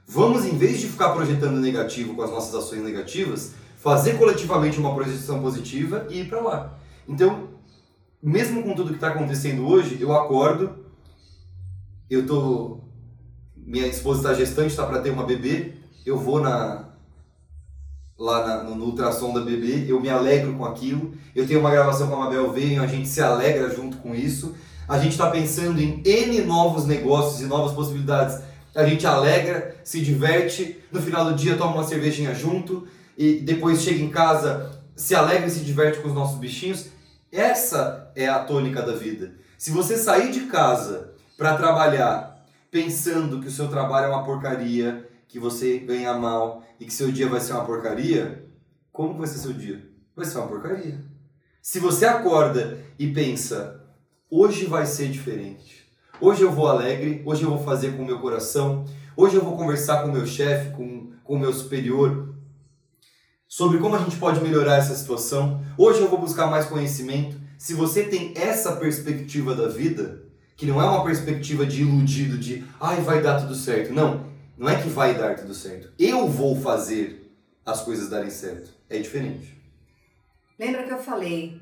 Vamos, 0.05 0.45
em 0.45 0.57
vez 0.57 0.81
de 0.81 0.87
ficar 0.87 1.11
projetando 1.11 1.57
negativo 1.59 2.13
com 2.13 2.21
as 2.21 2.29
nossas 2.29 2.53
ações 2.53 2.83
negativas, 2.83 3.53
fazer 3.77 4.17
coletivamente 4.17 4.77
uma 4.77 4.93
projeção 4.93 5.41
positiva 5.41 6.05
e 6.09 6.19
ir 6.19 6.27
para 6.27 6.41
lá. 6.41 6.77
Então, 7.07 7.51
mesmo 8.21 8.61
com 8.61 8.75
tudo 8.75 8.89
que 8.89 8.95
está 8.95 9.07
acontecendo 9.07 9.65
hoje, 9.65 9.97
eu 10.01 10.11
acordo, 10.11 10.85
eu 12.09 12.27
tô, 12.27 12.81
minha 13.55 13.87
esposa 13.87 14.19
está 14.19 14.33
gestante, 14.33 14.71
está 14.71 14.85
para 14.85 15.01
ter 15.01 15.11
uma 15.11 15.25
bebê, 15.25 15.75
eu 16.05 16.19
vou 16.19 16.41
na 16.41 16.84
lá 18.17 18.47
na, 18.47 18.63
no, 18.63 18.75
no, 18.75 18.85
ultrassom 18.85 19.33
da 19.33 19.41
bebê, 19.41 19.85
eu 19.87 19.99
me 19.99 20.09
alegro 20.09 20.53
com 20.53 20.65
aquilo, 20.65 21.13
eu 21.35 21.45
tenho 21.45 21.59
uma 21.59 21.71
gravação 21.71 22.07
com 22.07 22.15
a 22.15 22.25
Mabel 22.25 22.51
Venho, 22.51 22.81
a 22.81 22.87
gente 22.87 23.07
se 23.07 23.21
alegra 23.21 23.69
junto 23.69 23.97
com 23.97 24.15
isso, 24.15 24.55
a 24.87 24.97
gente 24.97 25.11
está 25.11 25.29
pensando 25.29 25.81
em 25.81 26.01
N 26.05 26.41
novos 26.41 26.85
negócios 26.85 27.41
e 27.41 27.45
novas 27.45 27.73
possibilidades, 27.73 28.39
a 28.73 28.85
gente 28.85 29.05
alegra, 29.05 29.75
se 29.83 30.01
diverte, 30.01 30.79
no 30.91 31.01
final 31.01 31.25
do 31.25 31.33
dia 31.33 31.57
toma 31.57 31.73
uma 31.75 31.83
cervejinha 31.83 32.33
junto, 32.33 32.87
e 33.17 33.39
depois 33.39 33.81
chega 33.81 34.03
em 34.03 34.09
casa, 34.09 34.71
se 34.95 35.15
alegra 35.15 35.47
e 35.47 35.51
se 35.51 35.61
diverte 35.61 35.99
com 35.99 36.09
os 36.09 36.13
nossos 36.13 36.37
bichinhos. 36.37 36.87
Essa 37.31 38.11
é 38.15 38.27
a 38.27 38.39
tônica 38.39 38.81
da 38.81 38.93
vida. 38.93 39.33
Se 39.57 39.71
você 39.71 39.97
sair 39.97 40.31
de 40.31 40.41
casa 40.41 41.11
para 41.37 41.55
trabalhar 41.55 42.35
pensando 42.69 43.39
que 43.39 43.47
o 43.47 43.51
seu 43.51 43.69
trabalho 43.69 44.07
é 44.07 44.09
uma 44.09 44.23
porcaria, 44.25 45.07
que 45.27 45.39
você 45.39 45.79
ganha 45.79 46.13
mal 46.13 46.63
e 46.79 46.85
que 46.85 46.93
seu 46.93 47.11
dia 47.11 47.27
vai 47.27 47.39
ser 47.39 47.53
uma 47.53 47.65
porcaria, 47.65 48.45
como 48.91 49.17
vai 49.17 49.27
ser 49.27 49.39
seu 49.39 49.53
dia? 49.53 49.89
Vai 50.15 50.25
ser 50.25 50.37
uma 50.37 50.47
porcaria. 50.47 51.03
Se 51.61 51.79
você 51.79 52.05
acorda 52.05 52.77
e 52.97 53.07
pensa, 53.07 53.83
hoje 54.29 54.65
vai 54.65 54.85
ser 54.85 55.09
diferente. 55.09 55.85
Hoje 56.21 56.43
eu 56.43 56.51
vou 56.51 56.67
alegre, 56.67 57.21
hoje 57.25 57.43
eu 57.43 57.49
vou 57.49 57.63
fazer 57.63 57.97
com 57.97 58.03
o 58.03 58.05
meu 58.05 58.19
coração, 58.19 58.85
hoje 59.17 59.35
eu 59.35 59.43
vou 59.43 59.57
conversar 59.57 60.01
com 60.01 60.09
o 60.09 60.11
meu 60.13 60.25
chefe, 60.25 60.71
com, 60.71 61.11
o 61.25 61.37
meu 61.37 61.51
superior, 61.51 62.35
sobre 63.47 63.79
como 63.79 63.95
a 63.95 63.99
gente 63.99 64.17
pode 64.17 64.39
melhorar 64.41 64.77
essa 64.77 64.95
situação. 64.95 65.61
Hoje 65.77 66.01
eu 66.01 66.09
vou 66.09 66.19
buscar 66.19 66.47
mais 66.47 66.65
conhecimento. 66.67 67.35
Se 67.57 67.73
você 67.73 68.03
tem 68.03 68.33
essa 68.35 68.75
perspectiva 68.75 69.55
da 69.55 69.67
vida, 69.67 70.23
que 70.55 70.65
não 70.65 70.81
é 70.81 70.85
uma 70.85 71.03
perspectiva 71.03 71.65
de 71.65 71.81
iludido, 71.81 72.37
de 72.37 72.63
ai, 72.79 73.01
vai 73.01 73.21
dar 73.21 73.41
tudo 73.41 73.55
certo. 73.55 73.91
Não, 73.91 74.34
não 74.57 74.69
é 74.69 74.81
que 74.81 74.89
vai 74.89 75.17
dar 75.17 75.35
tudo 75.35 75.53
certo. 75.53 75.91
Eu 75.99 76.27
vou 76.27 76.55
fazer 76.55 77.35
as 77.65 77.81
coisas 77.81 78.09
darem 78.09 78.29
certo. 78.29 78.73
É 78.89 78.97
diferente. 78.99 79.55
Lembra 80.57 80.83
que 80.83 80.93
eu 80.93 80.99
falei? 80.99 81.61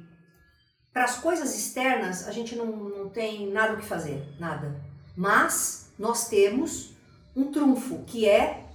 Para 0.91 1.05
as 1.05 1.17
coisas 1.17 1.55
externas, 1.55 2.27
a 2.27 2.31
gente 2.31 2.55
não, 2.55 2.67
não 2.67 3.09
tem 3.09 3.51
nada 3.51 3.73
o 3.73 3.77
que 3.77 3.85
fazer, 3.85 4.23
nada. 4.39 4.79
Mas 5.15 5.91
nós 5.97 6.27
temos 6.27 6.93
um 7.35 7.51
trunfo, 7.51 8.03
que 8.05 8.29
é 8.29 8.65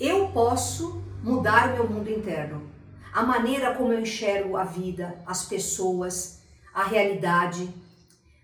eu 0.00 0.28
posso 0.28 1.02
mudar 1.22 1.74
meu 1.74 1.88
mundo 1.88 2.10
interno. 2.10 2.70
A 3.12 3.22
maneira 3.22 3.74
como 3.74 3.92
eu 3.92 4.00
enxergo 4.00 4.56
a 4.56 4.64
vida, 4.64 5.22
as 5.26 5.44
pessoas, 5.44 6.40
a 6.72 6.82
realidade. 6.82 7.72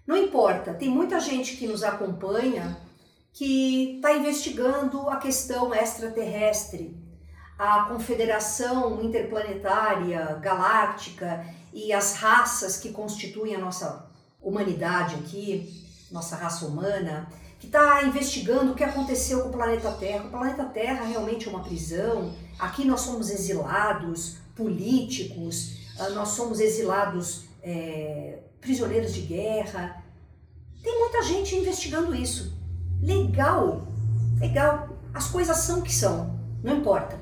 Não 0.07 0.17
importa, 0.17 0.75
tem 0.75 0.89
muita 0.89 1.19
gente 1.19 1.57
que 1.57 1.67
nos 1.67 1.83
acompanha 1.83 2.77
que 3.33 3.97
está 3.97 4.13
investigando 4.13 5.09
a 5.09 5.17
questão 5.17 5.75
extraterrestre, 5.75 6.97
a 7.59 7.85
confederação 7.85 9.03
interplanetária, 9.03 10.39
galáctica 10.41 11.45
e 11.73 11.93
as 11.93 12.15
raças 12.15 12.77
que 12.77 12.91
constituem 12.91 13.55
a 13.55 13.59
nossa 13.59 14.09
humanidade 14.41 15.17
aqui, 15.17 15.87
nossa 16.11 16.37
raça 16.37 16.67
humana, 16.67 17.29
que 17.59 17.67
está 17.67 18.03
investigando 18.03 18.73
o 18.73 18.75
que 18.75 18.83
aconteceu 18.83 19.43
com 19.43 19.49
o 19.51 19.53
planeta 19.53 19.93
Terra. 19.93 20.25
O 20.25 20.31
planeta 20.31 20.65
Terra 20.65 21.05
realmente 21.05 21.47
é 21.47 21.51
uma 21.51 21.63
prisão. 21.63 22.35
Aqui 22.59 22.85
nós 22.85 23.03
somos 23.03 23.31
exilados 23.31 24.39
políticos, 24.57 25.77
ah, 25.99 26.09
nós 26.11 26.31
somos 26.31 26.59
exilados 26.59 27.45
é, 27.63 28.39
prisioneiros 28.61 29.13
de 29.13 29.21
guerra. 29.21 30.03
Tem 30.83 30.99
muita 30.99 31.23
gente 31.23 31.55
investigando 31.55 32.15
isso. 32.15 32.59
Legal, 33.03 33.89
legal. 34.39 34.89
As 35.13 35.29
coisas 35.29 35.57
são 35.59 35.81
o 35.81 35.83
que 35.83 35.93
são, 35.93 36.39
não 36.63 36.77
importa. 36.77 37.19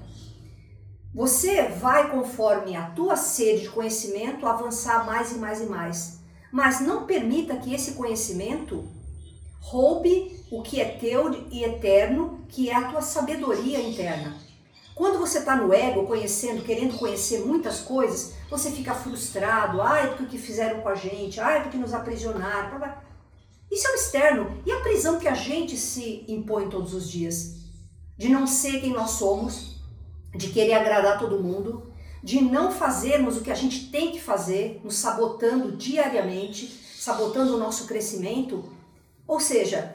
Você 1.14 1.68
vai, 1.68 2.10
conforme 2.10 2.76
a 2.76 2.90
tua 2.90 3.16
sede 3.16 3.62
de 3.62 3.70
conhecimento, 3.70 4.46
avançar 4.46 5.06
mais 5.06 5.32
e 5.32 5.38
mais 5.38 5.60
e 5.60 5.66
mais. 5.66 6.20
Mas 6.52 6.80
não 6.80 7.06
permita 7.06 7.56
que 7.56 7.74
esse 7.74 7.92
conhecimento 7.92 8.84
roube 9.60 10.44
o 10.50 10.62
que 10.62 10.80
é 10.80 10.84
teu 10.84 11.46
e 11.50 11.64
eterno, 11.64 12.44
que 12.48 12.70
é 12.70 12.74
a 12.74 12.90
tua 12.90 13.02
sabedoria 13.02 13.80
interna. 13.80 14.36
Quando 14.94 15.18
você 15.18 15.38
está 15.38 15.54
no 15.54 15.72
ego, 15.72 16.06
conhecendo, 16.06 16.64
querendo 16.64 16.98
conhecer 16.98 17.46
muitas 17.46 17.80
coisas, 17.80 18.34
você 18.50 18.70
fica 18.70 18.94
frustrado. 18.94 19.80
Ai, 19.80 20.08
porque 20.08 20.24
o 20.24 20.26
que 20.26 20.38
fizeram 20.38 20.80
com 20.80 20.88
a 20.88 20.94
gente? 20.94 21.38
Ai, 21.38 21.62
porque 21.62 21.76
nos 21.76 21.94
aprisionaram. 21.94 22.80
Isso 23.70 23.86
é 23.86 23.92
o 23.92 23.94
externo. 23.94 24.62
E 24.64 24.72
a 24.72 24.80
prisão 24.80 25.18
que 25.18 25.28
a 25.28 25.34
gente 25.34 25.76
se 25.76 26.24
impõe 26.28 26.68
todos 26.68 26.94
os 26.94 27.10
dias? 27.10 27.56
De 28.16 28.28
não 28.28 28.46
ser 28.46 28.80
quem 28.80 28.92
nós 28.92 29.12
somos, 29.12 29.76
de 30.34 30.48
querer 30.48 30.74
agradar 30.74 31.18
todo 31.18 31.42
mundo, 31.42 31.92
de 32.22 32.40
não 32.40 32.72
fazermos 32.72 33.36
o 33.36 33.42
que 33.42 33.50
a 33.50 33.54
gente 33.54 33.90
tem 33.90 34.10
que 34.10 34.20
fazer, 34.20 34.80
nos 34.82 34.96
sabotando 34.96 35.76
diariamente, 35.76 36.66
sabotando 36.98 37.54
o 37.54 37.58
nosso 37.58 37.86
crescimento 37.86 38.76
ou 39.28 39.38
seja, 39.38 39.94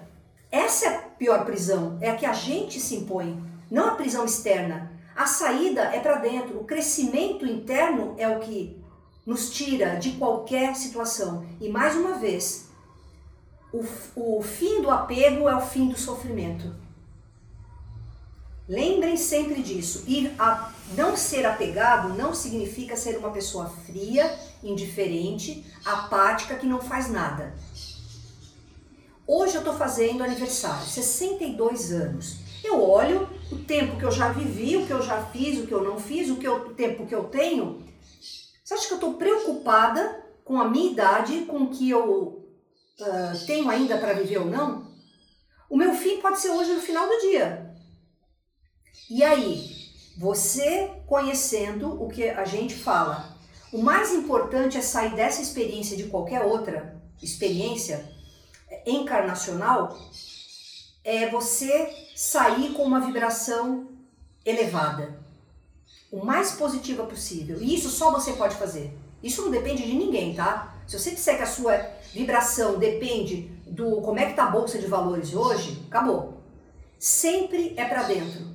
essa 0.51 0.85
é 0.85 0.89
a 0.89 1.01
pior 1.01 1.43
prisão, 1.43 1.97
é 1.99 2.11
a 2.11 2.15
que 2.15 2.25
a 2.25 2.33
gente 2.33 2.79
se 2.79 2.95
impõe, 2.95 3.43
não 3.69 3.87
a 3.87 3.95
prisão 3.95 4.23
externa. 4.23 4.91
A 5.15 5.25
saída 5.25 5.81
é 5.81 5.99
para 5.99 6.17
dentro, 6.17 6.59
o 6.59 6.65
crescimento 6.65 7.43
interno 7.43 8.13
é 8.19 8.29
o 8.29 8.39
que 8.39 8.79
nos 9.25 9.49
tira 9.49 9.95
de 9.95 10.11
qualquer 10.11 10.75
situação. 10.75 11.47
E 11.59 11.67
mais 11.67 11.95
uma 11.95 12.19
vez, 12.19 12.69
o, 13.73 13.83
o 14.15 14.43
fim 14.43 14.83
do 14.83 14.91
apego 14.91 15.49
é 15.49 15.55
o 15.55 15.61
fim 15.61 15.89
do 15.89 15.97
sofrimento. 15.97 16.71
Lembrem 18.69 19.17
sempre 19.17 19.63
disso. 19.63 20.03
E 20.07 20.31
a 20.37 20.71
não 20.95 21.17
ser 21.17 21.45
apegado 21.45 22.09
não 22.09 22.35
significa 22.35 22.95
ser 22.95 23.17
uma 23.17 23.31
pessoa 23.31 23.67
fria, 23.85 24.39
indiferente, 24.63 25.65
apática, 25.83 26.55
que 26.55 26.67
não 26.67 26.79
faz 26.79 27.09
nada. 27.09 27.53
Hoje 29.25 29.55
eu 29.55 29.61
estou 29.61 29.73
fazendo 29.73 30.23
aniversário, 30.23 30.85
62 30.85 31.91
anos. 31.91 32.37
Eu 32.63 32.81
olho 32.81 33.27
o 33.51 33.57
tempo 33.57 33.97
que 33.97 34.03
eu 34.03 34.11
já 34.11 34.29
vivi, 34.29 34.77
o 34.77 34.85
que 34.85 34.93
eu 34.93 35.01
já 35.01 35.21
fiz, 35.23 35.59
o 35.59 35.67
que 35.67 35.73
eu 35.73 35.83
não 35.83 35.99
fiz, 35.99 36.29
o, 36.29 36.35
que 36.35 36.47
eu, 36.47 36.67
o 36.67 36.73
tempo 36.73 37.05
que 37.05 37.15
eu 37.15 37.25
tenho. 37.25 37.83
Você 38.63 38.73
acha 38.73 38.87
que 38.87 38.93
eu 38.93 38.97
estou 38.97 39.15
preocupada 39.15 40.23
com 40.45 40.61
a 40.61 40.69
minha 40.69 40.91
idade, 40.91 41.41
com 41.45 41.63
o 41.63 41.69
que 41.69 41.89
eu 41.89 42.42
uh, 42.99 43.45
tenho 43.45 43.69
ainda 43.69 43.97
para 43.97 44.13
viver 44.13 44.39
ou 44.39 44.45
não? 44.45 44.91
O 45.69 45.77
meu 45.77 45.93
fim 45.93 46.21
pode 46.21 46.39
ser 46.39 46.49
hoje 46.49 46.73
no 46.73 46.81
final 46.81 47.07
do 47.07 47.19
dia. 47.21 47.73
E 49.09 49.23
aí, 49.23 49.71
você 50.17 50.91
conhecendo 51.07 52.01
o 52.01 52.07
que 52.09 52.29
a 52.29 52.45
gente 52.45 52.75
fala, 52.75 53.37
o 53.71 53.81
mais 53.81 54.11
importante 54.11 54.77
é 54.77 54.81
sair 54.81 55.15
dessa 55.15 55.41
experiência 55.41 55.97
de 55.97 56.05
qualquer 56.05 56.43
outra 56.43 57.01
experiência 57.21 58.07
encarnacional 58.85 59.97
é 61.03 61.29
você 61.29 61.91
sair 62.15 62.73
com 62.73 62.83
uma 62.83 63.01
vibração 63.01 63.89
elevada, 64.45 65.19
o 66.11 66.23
mais 66.23 66.51
positiva 66.51 67.05
possível. 67.05 67.57
E 67.61 67.75
isso 67.75 67.89
só 67.89 68.11
você 68.11 68.33
pode 68.33 68.55
fazer. 68.55 68.97
Isso 69.21 69.41
não 69.41 69.51
depende 69.51 69.83
de 69.83 69.93
ninguém, 69.93 70.35
tá? 70.35 70.75
Se 70.87 70.99
você 70.99 71.11
disser 71.11 71.37
que 71.37 71.43
a 71.43 71.47
sua 71.47 71.73
vibração 72.13 72.77
depende 72.77 73.49
do 73.67 74.01
como 74.01 74.19
é 74.19 74.27
que 74.27 74.33
tá 74.33 74.45
a 74.45 74.51
bolsa 74.51 74.77
de 74.77 74.85
valores 74.85 75.33
hoje, 75.33 75.81
acabou. 75.87 76.41
Sempre 76.97 77.73
é 77.75 77.83
para 77.83 78.03
dentro. 78.03 78.53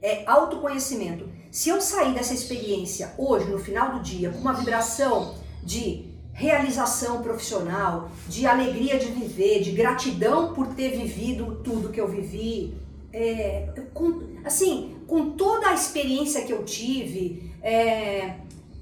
É 0.00 0.22
autoconhecimento. 0.26 1.28
Se 1.50 1.70
eu 1.70 1.80
sair 1.80 2.14
dessa 2.14 2.34
experiência 2.34 3.14
hoje, 3.16 3.50
no 3.50 3.58
final 3.58 3.94
do 3.94 4.00
dia, 4.00 4.30
com 4.30 4.38
uma 4.38 4.52
vibração 4.52 5.34
de 5.64 6.06
realização 6.32 7.22
profissional, 7.22 8.10
de 8.28 8.46
alegria 8.46 8.98
de 8.98 9.06
viver, 9.06 9.60
de 9.60 9.72
gratidão 9.72 10.52
por 10.52 10.68
ter 10.68 10.90
vivido 10.90 11.60
tudo 11.64 11.88
que 11.88 12.00
eu 12.00 12.06
vivi, 12.06 12.76
é, 13.12 13.72
com, 13.92 14.20
assim, 14.44 14.96
com 15.06 15.30
toda 15.30 15.70
a 15.70 15.74
experiência 15.74 16.42
que 16.42 16.52
eu 16.52 16.64
tive, 16.64 17.52
é, 17.60 18.36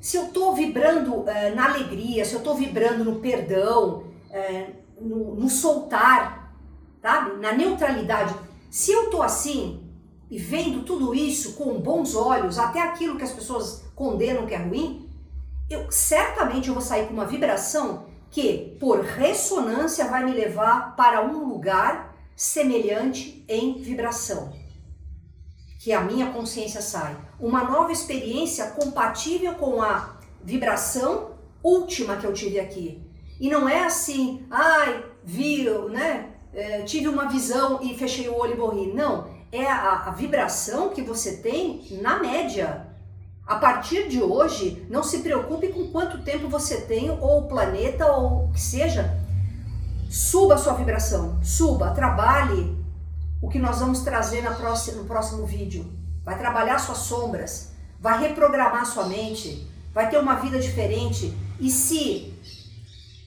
se 0.07 0.17
eu 0.17 0.27
estou 0.27 0.55
vibrando 0.55 1.15
uh, 1.15 1.27
na 1.57 1.73
alegria, 1.73 2.25
se 2.25 2.33
eu 2.33 2.39
estou 2.39 2.55
vibrando 2.55 3.05
no 3.05 3.17
perdão, 3.17 4.05
uh, 4.37 4.75
no, 5.01 5.35
no, 5.35 5.49
soltar, 5.49 6.55
sabe? 7.01 7.41
Na 7.41 7.53
neutralidade. 7.53 8.35
Se 8.71 8.93
eu 8.93 9.05
estou 9.05 9.23
assim 9.23 9.83
e 10.31 10.39
vendo 10.39 10.85
tudo 10.85 11.15
isso 11.15 11.55
com 11.55 11.81
bons 11.81 12.15
olhos, 12.15 12.59
até 12.59 12.81
aquilo 12.81 13.17
que 13.17 13.25
as 13.25 13.33
pessoas 13.33 13.85
condenam 13.95 14.47
que 14.47 14.55
é 14.55 14.59
ruim, 14.59 15.09
eu 15.71 15.91
certamente 15.91 16.69
eu 16.69 16.75
vou 16.75 16.83
sair 16.83 17.07
com 17.07 17.15
uma 17.15 17.25
vibração 17.25 18.07
que, 18.31 18.77
por 18.79 19.01
ressonância, 19.01 20.07
vai 20.07 20.25
me 20.25 20.33
levar 20.33 20.95
para 20.97 21.25
um 21.25 21.49
lugar 21.49 22.15
semelhante 22.35 23.45
em 23.49 23.81
vibração. 23.81 24.53
Que 25.81 25.93
a 25.93 26.01
minha 26.01 26.33
consciência 26.33 26.83
sai. 26.83 27.17
Uma 27.39 27.65
nova 27.65 27.93
experiência 27.93 28.67
compatível 28.73 29.55
com 29.55 29.81
a 29.81 30.17
vibração 30.43 31.37
última 31.63 32.17
que 32.17 32.27
eu 32.27 32.33
tive 32.33 32.61
aqui. 32.61 33.06
E 33.39 33.49
não 33.51 33.69
é 33.69 33.85
assim, 33.85 34.47
ai, 34.51 35.05
vi, 35.23 35.69
né? 35.91 36.31
É, 36.55 36.83
tive 36.83 37.09
uma 37.09 37.29
visão 37.29 37.81
e 37.83 37.97
fechei 37.97 38.29
o 38.29 38.39
olho 38.39 38.55
e 38.55 38.59
morri. 38.59 38.93
Não, 38.95 39.29
é 39.53 39.67
a, 39.67 40.05
a 40.07 40.11
vibração 40.11 40.91
que 40.91 41.03
você 41.03 41.37
tem 41.37 41.87
na 42.03 42.19
média. 42.19 42.87
A 43.47 43.57
partir 43.57 44.09
de 44.09 44.21
hoje, 44.21 44.85
não 44.91 45.03
se 45.03 45.19
preocupe 45.19 45.69
com 45.69 45.89
quanto 45.89 46.23
tempo 46.23 46.49
você 46.49 46.81
tem, 46.81 47.11
ou 47.11 47.41
o 47.41 47.49
planeta, 47.49 48.11
ou 48.11 48.47
o 48.47 48.53
que 48.53 48.61
seja. 48.61 49.17
Suba 50.11 50.55
a 50.55 50.59
sua 50.59 50.75
vibração, 50.75 51.39
suba, 51.43 51.91
trabalhe 51.91 52.77
o 53.41 53.49
que 53.49 53.59
nós 53.59 53.79
vamos 53.79 54.01
trazer 54.01 54.43
próxima, 54.55 54.99
no 54.99 55.05
próximo 55.05 55.47
vídeo. 55.47 55.87
Vai 56.25 56.39
trabalhar 56.39 56.79
suas 56.79 56.99
sombras, 56.99 57.73
vai 58.01 58.21
reprogramar 58.21 58.87
sua 58.87 59.07
mente, 59.07 59.69
vai 59.95 60.09
ter 60.09 60.19
uma 60.19 60.37
vida 60.37 60.59
diferente. 60.59 61.37
E 61.61 61.71
se 61.71 62.35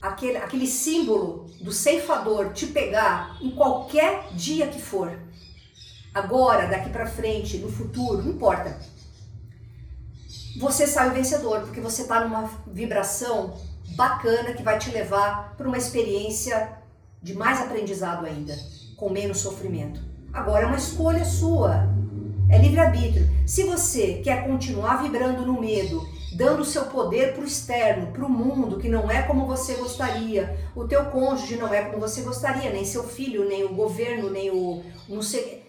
aquele, 0.00 0.36
aquele 0.38 0.66
símbolo 0.66 1.46
do 1.60 1.72
ceifador 1.72 2.52
te 2.52 2.66
pegar 2.66 3.36
em 3.40 3.50
qualquer 3.50 4.28
dia 4.32 4.66
que 4.68 4.80
for, 4.80 5.18
agora, 6.14 6.66
daqui 6.66 6.90
para 6.90 7.06
frente, 7.06 7.58
no 7.58 7.70
futuro, 7.70 8.22
não 8.22 8.32
importa 8.32 8.78
você 10.58 10.86
sai 10.86 11.08
o 11.08 11.14
vencedor, 11.14 11.60
porque 11.60 11.80
você 11.80 12.02
está 12.02 12.20
numa 12.24 12.50
vibração 12.66 13.54
bacana 13.96 14.52
que 14.52 14.62
vai 14.62 14.78
te 14.78 14.90
levar 14.90 15.54
para 15.56 15.66
uma 15.68 15.78
experiência 15.78 16.78
de 17.22 17.34
mais 17.34 17.60
aprendizado 17.60 18.26
ainda, 18.26 18.56
com 18.96 19.10
menos 19.10 19.38
sofrimento. 19.38 20.00
Agora 20.32 20.64
é 20.64 20.66
uma 20.66 20.76
escolha 20.76 21.24
sua, 21.24 21.88
é 22.48 22.58
livre-arbítrio. 22.58 23.28
Se 23.46 23.64
você 23.64 24.20
quer 24.24 24.46
continuar 24.46 25.02
vibrando 25.02 25.46
no 25.46 25.60
medo, 25.60 26.06
dando 26.32 26.60
o 26.62 26.64
seu 26.64 26.84
poder 26.86 27.32
para 27.32 27.42
o 27.42 27.46
externo, 27.46 28.12
para 28.12 28.24
o 28.24 28.28
mundo, 28.28 28.78
que 28.78 28.88
não 28.88 29.10
é 29.10 29.22
como 29.22 29.46
você 29.46 29.74
gostaria, 29.74 30.58
o 30.74 30.86
teu 30.86 31.06
cônjuge 31.06 31.56
não 31.56 31.72
é 31.72 31.84
como 31.84 31.98
você 31.98 32.22
gostaria, 32.22 32.70
nem 32.70 32.84
seu 32.84 33.04
filho, 33.04 33.48
nem 33.48 33.64
o 33.64 33.74
governo, 33.74 34.30
nem 34.30 34.50
o 34.50 34.84
não 35.08 35.22
sei. 35.22 35.64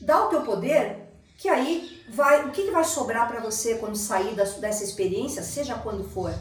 Dá 0.00 0.24
o 0.24 0.28
teu 0.28 0.42
poder 0.42 1.06
que 1.36 1.48
aí 1.48 2.04
vai, 2.08 2.46
o 2.46 2.50
que, 2.50 2.64
que 2.64 2.70
vai 2.70 2.84
sobrar 2.84 3.28
para 3.28 3.40
você 3.40 3.76
quando 3.76 3.96
sair 3.96 4.34
dessa 4.34 4.84
experiência, 4.84 5.42
seja 5.42 5.74
quando 5.74 6.08
for? 6.08 6.34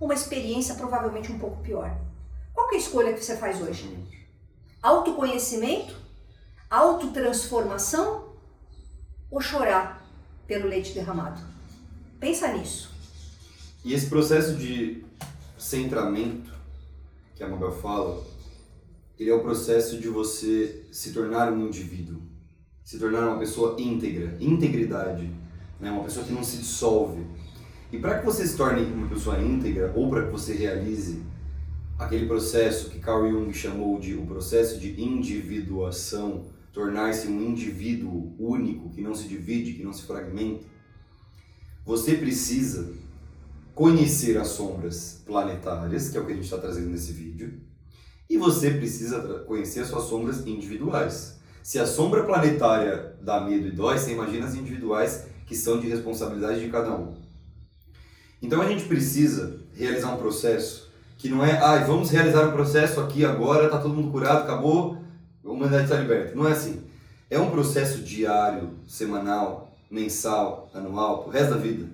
Uma 0.00 0.14
experiência 0.14 0.74
provavelmente 0.74 1.30
um 1.30 1.38
pouco 1.38 1.62
pior. 1.62 1.96
Qual 2.52 2.70
é 2.70 2.74
a 2.74 2.78
escolha 2.78 3.12
que 3.12 3.24
você 3.24 3.36
faz 3.36 3.62
hoje? 3.62 3.96
Autoconhecimento? 4.82 5.96
Autotransformação? 6.68 8.32
Ou 9.30 9.40
chorar 9.40 10.04
pelo 10.46 10.68
leite 10.68 10.92
derramado? 10.92 11.51
Pensa 12.22 12.50
nisso. 12.54 12.90
E 13.84 13.92
esse 13.92 14.06
processo 14.06 14.54
de 14.54 15.04
centramento 15.58 16.50
que 17.36 17.42
a 17.42 17.48
Mabel 17.48 17.72
fala, 17.72 18.24
ele 19.18 19.28
é 19.28 19.34
o 19.34 19.40
processo 19.40 19.98
de 19.98 20.08
você 20.08 20.84
se 20.90 21.12
tornar 21.12 21.52
um 21.52 21.66
indivíduo 21.66 22.32
se 22.84 22.98
tornar 22.98 23.26
uma 23.26 23.38
pessoa 23.38 23.76
íntegra, 23.80 24.36
integridade, 24.40 25.30
né? 25.80 25.90
uma 25.90 26.04
pessoa 26.04 26.26
que 26.26 26.32
não 26.32 26.42
se 26.42 26.58
dissolve. 26.58 27.24
E 27.90 27.98
para 27.98 28.18
que 28.18 28.24
você 28.26 28.46
se 28.46 28.56
torne 28.56 28.82
uma 28.84 29.08
pessoa 29.08 29.40
íntegra, 29.40 29.92
ou 29.94 30.10
para 30.10 30.26
que 30.26 30.30
você 30.30 30.52
realize 30.52 31.22
aquele 31.98 32.26
processo 32.26 32.90
que 32.90 32.98
Carl 32.98 33.30
Jung 33.30 33.52
chamou 33.54 33.98
de 33.98 34.14
o 34.14 34.26
processo 34.26 34.78
de 34.78 35.00
individuação, 35.00 36.44
tornar-se 36.72 37.28
um 37.28 37.40
indivíduo 37.40 38.34
único, 38.38 38.90
que 38.90 39.00
não 39.00 39.14
se 39.14 39.28
divide, 39.28 39.74
que 39.74 39.82
não 39.82 39.92
se 39.92 40.02
fragmenta, 40.02 40.64
você 41.84 42.14
precisa 42.14 42.92
conhecer 43.74 44.38
as 44.38 44.48
sombras 44.48 45.22
planetárias, 45.24 46.10
que 46.10 46.16
é 46.16 46.20
o 46.20 46.26
que 46.26 46.32
a 46.32 46.34
gente 46.34 46.44
está 46.44 46.58
trazendo 46.58 46.90
nesse 46.90 47.12
vídeo, 47.12 47.60
e 48.28 48.38
você 48.38 48.70
precisa 48.70 49.20
conhecer 49.46 49.80
as 49.80 49.88
suas 49.88 50.04
sombras 50.04 50.46
individuais. 50.46 51.36
Se 51.62 51.78
a 51.78 51.86
sombra 51.86 52.24
planetária 52.24 53.14
dá 53.20 53.40
medo 53.40 53.68
e 53.68 53.70
dói, 53.70 53.98
você 53.98 54.12
imagina 54.12 54.46
as 54.46 54.54
individuais 54.54 55.26
que 55.46 55.54
são 55.54 55.78
de 55.80 55.88
responsabilidade 55.88 56.60
de 56.60 56.70
cada 56.70 56.94
um. 56.94 57.14
Então 58.40 58.60
a 58.60 58.68
gente 58.68 58.84
precisa 58.84 59.60
realizar 59.74 60.14
um 60.14 60.18
processo 60.18 60.90
que 61.16 61.28
não 61.28 61.44
é, 61.44 61.56
ah, 61.58 61.78
vamos 61.84 62.10
realizar 62.10 62.48
um 62.48 62.52
processo 62.52 63.00
aqui 63.00 63.24
agora, 63.24 63.68
tá 63.68 63.78
todo 63.78 63.94
mundo 63.94 64.10
curado, 64.10 64.42
acabou, 64.42 64.98
a 65.44 65.48
humanidade 65.48 65.84
está 65.84 65.96
liberta. 65.96 66.34
Não 66.34 66.48
é 66.48 66.52
assim. 66.52 66.82
É 67.30 67.38
um 67.38 67.50
processo 67.50 68.02
diário, 68.02 68.70
semanal, 68.88 69.71
mensal, 69.92 70.70
anual, 70.72 71.26
o 71.26 71.30
resto 71.30 71.50
da 71.50 71.60
vida. 71.60 71.86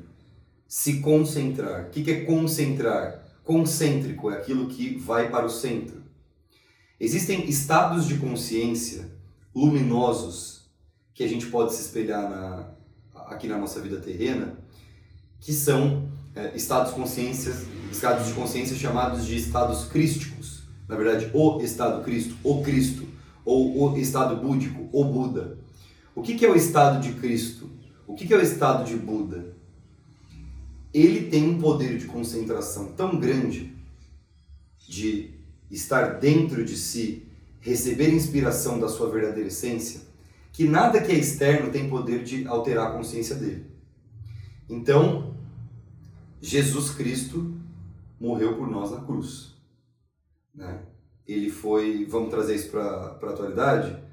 Se 0.69 1.01
concentrar. 1.01 1.87
O 1.87 1.91
que 1.91 2.09
é 2.09 2.25
concentrar? 2.25 3.25
Concêntrico 3.43 4.31
é 4.31 4.37
aquilo 4.37 4.69
que 4.69 4.97
vai 4.97 5.29
para 5.29 5.45
o 5.45 5.51
centro. 5.51 6.01
Existem 7.01 7.49
estados 7.49 8.07
de 8.07 8.17
consciência 8.19 9.11
luminosos 9.55 10.69
que 11.13 11.25
a 11.25 11.29
gente 11.29 11.47
pode 11.47 11.75
se 11.75 11.83
espelhar 11.83 12.31
na, 12.31 12.71
aqui 13.27 13.49
na 13.49 13.59
nossa 13.59 13.81
vida 13.81 13.99
terrena, 13.99 14.57
que 15.41 15.53
são 15.53 16.09
é, 16.37 16.55
estados, 16.55 16.93
consciências, 16.93 17.67
estados 17.91 18.27
de 18.29 18.33
consciência 18.35 18.77
chamados 18.77 19.27
de 19.27 19.37
estados 19.37 19.87
crísticos. 19.87 20.63
Na 20.87 20.95
verdade, 20.95 21.31
o 21.35 21.61
estado 21.61 22.05
Cristo, 22.05 22.37
o 22.45 22.63
Cristo, 22.63 23.09
ou 23.45 23.93
o 23.93 23.99
estado 23.99 24.37
búdico, 24.37 24.89
o 24.93 25.05
Buda. 25.05 25.59
O 26.15 26.23
que, 26.23 26.37
que 26.37 26.45
é 26.45 26.51
o 26.51 26.55
estado 26.55 27.01
de 27.01 27.13
Cristo? 27.15 27.78
O 28.09 28.15
que, 28.15 28.33
é 28.33 28.37
o 28.39 28.41
estado 28.41 28.85
de 28.87 28.97
Buda? 28.97 29.55
Ele 30.95 31.29
tem 31.29 31.47
um 31.47 31.61
poder 31.61 31.99
de 31.99 32.07
concentração 32.07 32.93
tão 32.93 33.21
grande 33.21 33.77
de 34.89 35.35
estar 35.71 36.19
dentro 36.19 36.65
de 36.65 36.75
si 36.75 37.27
receber 37.61 38.09
inspiração 38.09 38.81
da 38.81 38.89
sua 38.89 39.11
verdadeira 39.11 39.49
essência, 39.49 40.01
que 40.55 40.65
nada 40.65 41.03
que 41.03 41.13
é 41.13 41.17
externo 41.17 41.71
tem 41.71 41.91
poder 41.91 42.25
de 42.25 42.47
alterar 42.47 42.89
a 42.89 42.93
consciência 42.93 43.37
dele. 43.37 43.67
Então, 44.71 45.35
Jesus 46.41 46.91
Cristo 46.91 47.55
morreu 48.19 48.57
por 48.57 48.71
nós 48.71 48.91
na 48.91 49.03
cruz. 49.03 49.55
Né? 50.55 50.81
Ele 51.27 51.51
foi, 51.51 52.07
vamos 52.07 52.31
trazer 52.31 52.55
isso 52.55 52.71
para 52.71 52.83
a 52.83 53.31
atualidade, 53.31 54.08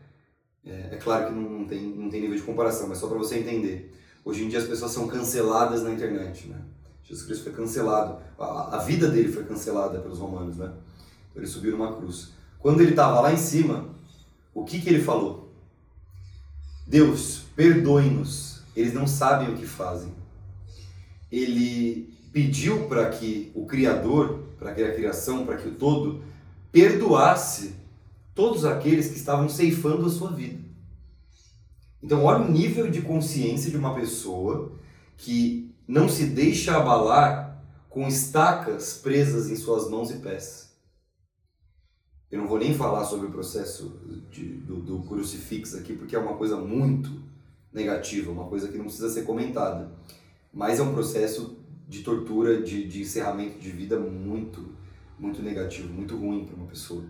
é, 0.65 0.89
é, 0.91 0.97
claro 0.97 1.27
que 1.27 1.33
não, 1.33 1.49
não, 1.59 1.65
tem, 1.65 1.81
não 1.81 2.09
tem 2.09 2.21
nível 2.21 2.35
de 2.35 2.41
comparação, 2.41 2.87
mas 2.87 2.97
só 2.97 3.07
para 3.07 3.17
você 3.17 3.37
entender. 3.37 3.93
Hoje 4.23 4.43
em 4.43 4.49
dia 4.49 4.59
as 4.59 4.65
pessoas 4.65 4.91
são 4.91 5.07
canceladas 5.07 5.83
na 5.83 5.91
internet. 5.91 6.47
Né? 6.47 6.59
Jesus 7.03 7.25
Cristo 7.25 7.43
foi 7.43 7.53
cancelado, 7.53 8.17
a, 8.39 8.77
a 8.77 8.79
vida 8.79 9.07
dele 9.09 9.31
foi 9.31 9.43
cancelada 9.43 9.99
pelos 9.99 10.17
romanos. 10.17 10.57
Né? 10.57 10.71
Então 11.29 11.43
ele 11.43 11.47
subiu 11.47 11.71
numa 11.71 11.95
cruz. 11.95 12.31
Quando 12.57 12.81
ele 12.81 12.91
estava 12.91 13.21
lá 13.21 13.31
em 13.31 13.37
cima, 13.37 13.89
o 14.53 14.63
que, 14.63 14.81
que 14.81 14.89
ele 14.89 15.03
falou? 15.03 15.53
Deus, 16.87 17.43
perdoe-nos, 17.55 18.63
eles 18.75 18.93
não 18.93 19.05
sabem 19.05 19.53
o 19.53 19.57
que 19.57 19.67
fazem. 19.67 20.11
Ele 21.31 22.13
pediu 22.33 22.87
para 22.87 23.09
que 23.09 23.51
o 23.53 23.65
Criador, 23.65 24.45
para 24.57 24.73
que 24.73 24.83
a 24.83 24.93
criação, 24.93 25.45
para 25.45 25.57
que 25.57 25.67
o 25.67 25.75
todo, 25.75 26.23
perdoasse 26.71 27.75
todos 28.35 28.65
aqueles 28.65 29.07
que 29.07 29.15
estavam 29.15 29.49
ceifando 29.49 30.05
a 30.05 30.09
sua 30.09 30.31
vida. 30.31 30.63
Então, 32.03 32.23
olha 32.23 32.45
o 32.45 32.51
nível 32.51 32.91
de 32.91 33.01
consciência 33.01 33.71
de 33.71 33.77
uma 33.77 33.95
pessoa 33.95 34.73
que 35.17 35.73
não 35.87 36.07
se 36.07 36.25
deixa 36.25 36.77
abalar 36.77 37.63
com 37.89 38.07
estacas 38.07 38.99
presas 39.01 39.49
em 39.49 39.55
suas 39.55 39.89
mãos 39.89 40.11
e 40.11 40.17
pés. 40.17 40.65
Eu 42.29 42.39
não 42.39 42.47
vou 42.47 42.59
nem 42.59 42.73
falar 42.73 43.05
sobre 43.05 43.27
o 43.27 43.31
processo 43.31 43.97
de, 44.29 44.43
do, 44.43 44.81
do 44.81 44.99
crucifixo 45.03 45.77
aqui, 45.77 45.93
porque 45.93 46.15
é 46.15 46.19
uma 46.19 46.35
coisa 46.35 46.57
muito 46.57 47.23
negativa, 47.71 48.31
uma 48.31 48.45
coisa 48.45 48.67
que 48.67 48.77
não 48.77 48.85
precisa 48.85 49.09
ser 49.09 49.23
comentada. 49.23 49.91
Mas 50.51 50.79
é 50.79 50.83
um 50.83 50.93
processo 50.93 51.57
de 51.87 52.03
tortura, 52.03 52.61
de, 52.61 52.85
de 52.87 53.01
encerramento 53.01 53.59
de 53.59 53.71
vida 53.71 53.97
muito, 53.97 54.75
muito 55.17 55.41
negativo, 55.41 55.93
muito 55.93 56.17
ruim 56.17 56.45
para 56.45 56.55
uma 56.55 56.67
pessoa. 56.67 57.03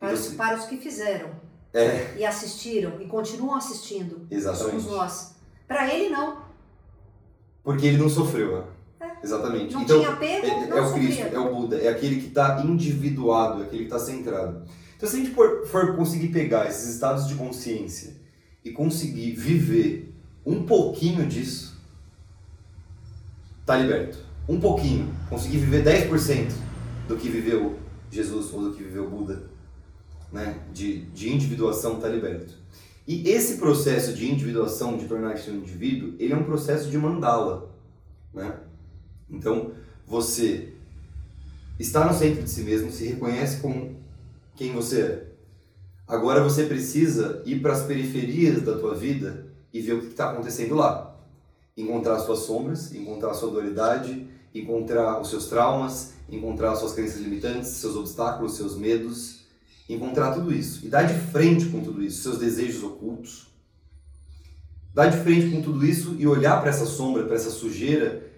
Para, 0.00 0.14
os, 0.14 0.28
para 0.28 0.58
os 0.58 0.64
que 0.64 0.78
fizeram. 0.78 1.30
É. 1.72 2.16
E 2.16 2.24
assistiram 2.24 3.00
e 3.00 3.06
continuam 3.06 3.54
assistindo. 3.54 4.26
Exatamente. 4.30 4.82
Somos 4.82 4.86
nós. 4.86 5.34
Para 5.68 5.94
ele, 5.94 6.08
não. 6.08 6.38
Porque 7.62 7.86
ele 7.86 7.98
não 7.98 8.08
sofreu, 8.08 8.58
né? 8.58 8.64
É. 9.00 9.24
Exatamente. 9.24 9.74
Não 9.74 9.82
então, 9.82 10.00
tinha 10.00 10.10
apego, 10.10 10.46
é, 10.46 10.66
não 10.66 10.78
é 10.78 10.80
o. 10.80 10.92
Cristo, 10.94 11.22
é 11.22 11.38
o 11.38 11.54
Buda, 11.54 11.76
é 11.76 11.88
aquele 11.88 12.20
que 12.20 12.28
está 12.28 12.62
individuado, 12.64 13.62
é 13.62 13.66
aquele 13.66 13.84
que 13.86 13.94
está 13.94 13.98
centrado. 13.98 14.64
Então, 14.96 15.08
se 15.08 15.16
a 15.16 15.18
gente 15.18 15.30
for, 15.30 15.66
for 15.66 15.94
conseguir 15.94 16.28
pegar 16.28 16.66
esses 16.66 16.94
estados 16.94 17.28
de 17.28 17.34
consciência 17.34 18.16
e 18.64 18.70
conseguir 18.70 19.32
viver 19.32 20.12
um 20.44 20.64
pouquinho 20.64 21.26
disso, 21.26 21.78
tá 23.64 23.76
liberto. 23.76 24.18
Um 24.48 24.58
pouquinho. 24.58 25.14
Conseguir 25.28 25.58
viver 25.58 25.84
10% 25.84 26.52
do 27.06 27.16
que 27.16 27.28
viveu 27.28 27.78
Jesus 28.10 28.52
ou 28.52 28.62
do 28.62 28.72
que 28.72 28.82
viveu 28.82 29.08
Buda, 29.08 29.49
né? 30.32 30.60
de, 30.72 31.02
de 31.06 31.32
individuação, 31.32 32.00
tá 32.00 32.08
liberto. 32.08 32.54
E 33.06 33.28
esse 33.28 33.56
processo 33.56 34.12
de 34.12 34.30
individuação, 34.30 34.96
de 34.96 35.06
tornar-se 35.06 35.50
um 35.50 35.56
indivíduo, 35.56 36.14
ele 36.18 36.32
é 36.32 36.36
um 36.36 36.44
processo 36.44 36.88
de 36.90 36.96
mandala. 36.96 37.74
Né? 38.32 38.54
Então, 39.28 39.72
você 40.06 40.74
está 41.78 42.04
no 42.04 42.16
centro 42.16 42.42
de 42.42 42.50
si 42.50 42.62
mesmo, 42.62 42.90
se 42.92 43.06
reconhece 43.06 43.60
como 43.60 43.96
quem 44.54 44.72
você 44.72 45.00
é. 45.00 45.30
Agora 46.06 46.42
você 46.42 46.64
precisa 46.66 47.42
ir 47.46 47.60
para 47.60 47.72
as 47.72 47.82
periferias 47.82 48.62
da 48.62 48.76
tua 48.76 48.94
vida 48.94 49.46
e 49.72 49.80
ver 49.80 49.94
o 49.94 50.00
que 50.00 50.08
está 50.08 50.30
acontecendo 50.30 50.74
lá. 50.74 51.16
Encontrar 51.76 52.16
as 52.16 52.22
suas 52.22 52.40
sombras, 52.40 52.92
encontrar 52.92 53.32
sua 53.34 53.50
dualidade, 53.50 54.26
encontrar 54.54 55.20
os 55.20 55.30
seus 55.30 55.46
traumas, 55.46 56.12
encontrar 56.28 56.72
as 56.72 56.80
suas 56.80 56.92
crenças 56.92 57.20
limitantes, 57.20 57.70
seus 57.70 57.96
obstáculos, 57.96 58.56
seus 58.56 58.76
medos, 58.76 59.39
encontrar 59.94 60.32
tudo 60.32 60.54
isso 60.54 60.84
e 60.84 60.88
dar 60.88 61.02
de 61.02 61.14
frente 61.14 61.66
com 61.66 61.80
tudo 61.80 62.02
isso, 62.02 62.22
seus 62.22 62.38
desejos 62.38 62.82
ocultos. 62.82 63.48
Dar 64.92 65.08
de 65.08 65.18
frente 65.18 65.54
com 65.54 65.62
tudo 65.62 65.86
isso 65.86 66.16
e 66.18 66.26
olhar 66.26 66.60
para 66.60 66.70
essa 66.70 66.86
sombra, 66.86 67.24
para 67.24 67.36
essa 67.36 67.50
sujeira 67.50 68.28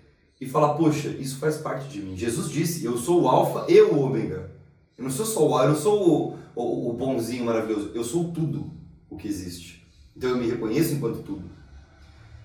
e 0.41 0.47
falar: 0.47 0.75
Poxa, 0.75 1.09
isso 1.09 1.39
faz 1.39 1.57
parte 1.57 1.89
de 1.89 2.01
mim. 2.01 2.17
Jesus 2.17 2.51
disse: 2.51 2.85
Eu 2.85 2.99
sou 2.99 3.23
o 3.23 3.29
Alfa 3.29 3.71
e 3.71 3.81
o 3.81 3.99
Ômega. 3.99 4.51
Eu 4.97 5.05
não 5.05 5.11
sou 5.11 5.25
só 5.25 5.49
o 5.49 5.57
A, 5.57 5.65
eu 5.65 5.71
não 5.71 5.77
sou 5.77 6.37
o, 6.55 6.61
o, 6.61 6.91
o 6.91 6.93
bonzinho 6.93 7.45
maravilhoso, 7.45 7.91
eu 7.95 8.05
sou 8.05 8.31
tudo 8.33 8.71
o 9.09 9.17
que 9.17 9.27
existe. 9.27 9.87
Então 10.17 10.31
eu 10.31 10.37
me 10.37 10.47
reconheço 10.47 10.95
enquanto 10.95 11.23
tudo. 11.23 11.45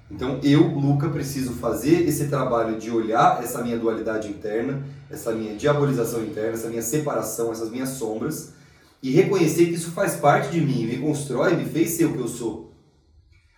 Então 0.10 0.39
eu, 0.41 0.68
Luca, 0.68 1.10
preciso 1.10 1.53
fazer 1.53 2.08
esse 2.08 2.28
trabalho 2.30 2.80
de 2.80 2.89
olhar 2.89 3.43
essa 3.43 3.62
minha 3.62 3.78
dualidade 3.78 4.30
interna, 4.30 4.86
essa 5.10 5.34
minha 5.34 5.55
diabolização 5.55 6.24
interna, 6.24 6.53
essa 6.53 6.70
minha 6.70 6.82
separação, 6.82 7.51
essas 7.51 7.70
minhas 7.70 7.89
sombras 7.89 8.53
e 9.01 9.11
reconhecer 9.11 9.65
que 9.67 9.73
isso 9.73 9.91
faz 9.91 10.15
parte 10.15 10.51
de 10.51 10.61
mim, 10.61 10.85
me 10.85 10.97
constrói, 10.97 11.55
me 11.55 11.65
fez 11.65 11.91
ser 11.91 12.05
o 12.05 12.13
que 12.13 12.19
eu 12.19 12.27
sou. 12.27 12.73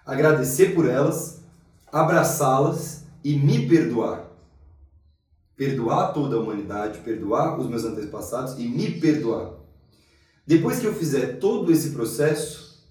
Agradecer 0.05 0.73
por 0.73 0.87
elas, 0.87 1.41
abraçá-las 1.91 3.05
e 3.23 3.35
me 3.35 3.67
perdoar. 3.67 4.29
Perdoar 5.55 6.13
toda 6.13 6.35
a 6.35 6.39
humanidade, 6.39 6.99
perdoar 6.99 7.59
os 7.59 7.67
meus 7.67 7.83
antepassados 7.83 8.57
e 8.57 8.67
me 8.67 8.99
perdoar. 8.99 9.53
Depois 10.45 10.79
que 10.79 10.87
eu 10.87 10.95
fizer 10.95 11.37
todo 11.37 11.71
esse 11.71 11.91
processo, 11.91 12.83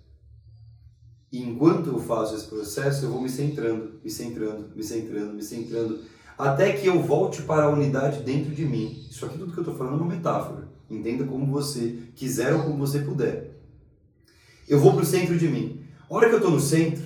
enquanto 1.32 1.88
eu 1.88 1.98
faço 1.98 2.34
esse 2.34 2.46
processo, 2.46 3.04
eu 3.04 3.10
vou 3.10 3.20
me 3.20 3.28
centrando, 3.28 4.00
me 4.02 4.10
centrando, 4.10 4.70
me 4.74 4.82
centrando, 4.82 5.34
me 5.34 5.42
centrando, 5.42 6.00
até 6.38 6.72
que 6.72 6.86
eu 6.86 7.02
volte 7.02 7.42
para 7.42 7.64
a 7.64 7.68
unidade 7.68 8.22
dentro 8.22 8.54
de 8.54 8.64
mim. 8.64 9.04
Isso 9.10 9.26
aqui 9.26 9.36
tudo 9.36 9.52
que 9.52 9.58
eu 9.58 9.62
estou 9.62 9.76
falando 9.76 9.98
é 9.98 10.02
uma 10.02 10.14
metáfora. 10.14 10.68
Entenda 10.88 11.24
como 11.24 11.44
você 11.46 11.98
quiser 12.14 12.54
ou 12.54 12.62
como 12.62 12.78
você 12.78 13.00
puder. 13.00 13.58
Eu 14.68 14.78
vou 14.78 14.92
para 14.92 15.02
o 15.02 15.06
centro 15.06 15.36
de 15.36 15.48
mim. 15.48 15.82
A 16.08 16.14
hora 16.14 16.28
que 16.28 16.34
eu 16.34 16.38
estou 16.38 16.52
no 16.52 16.60
centro, 16.60 17.04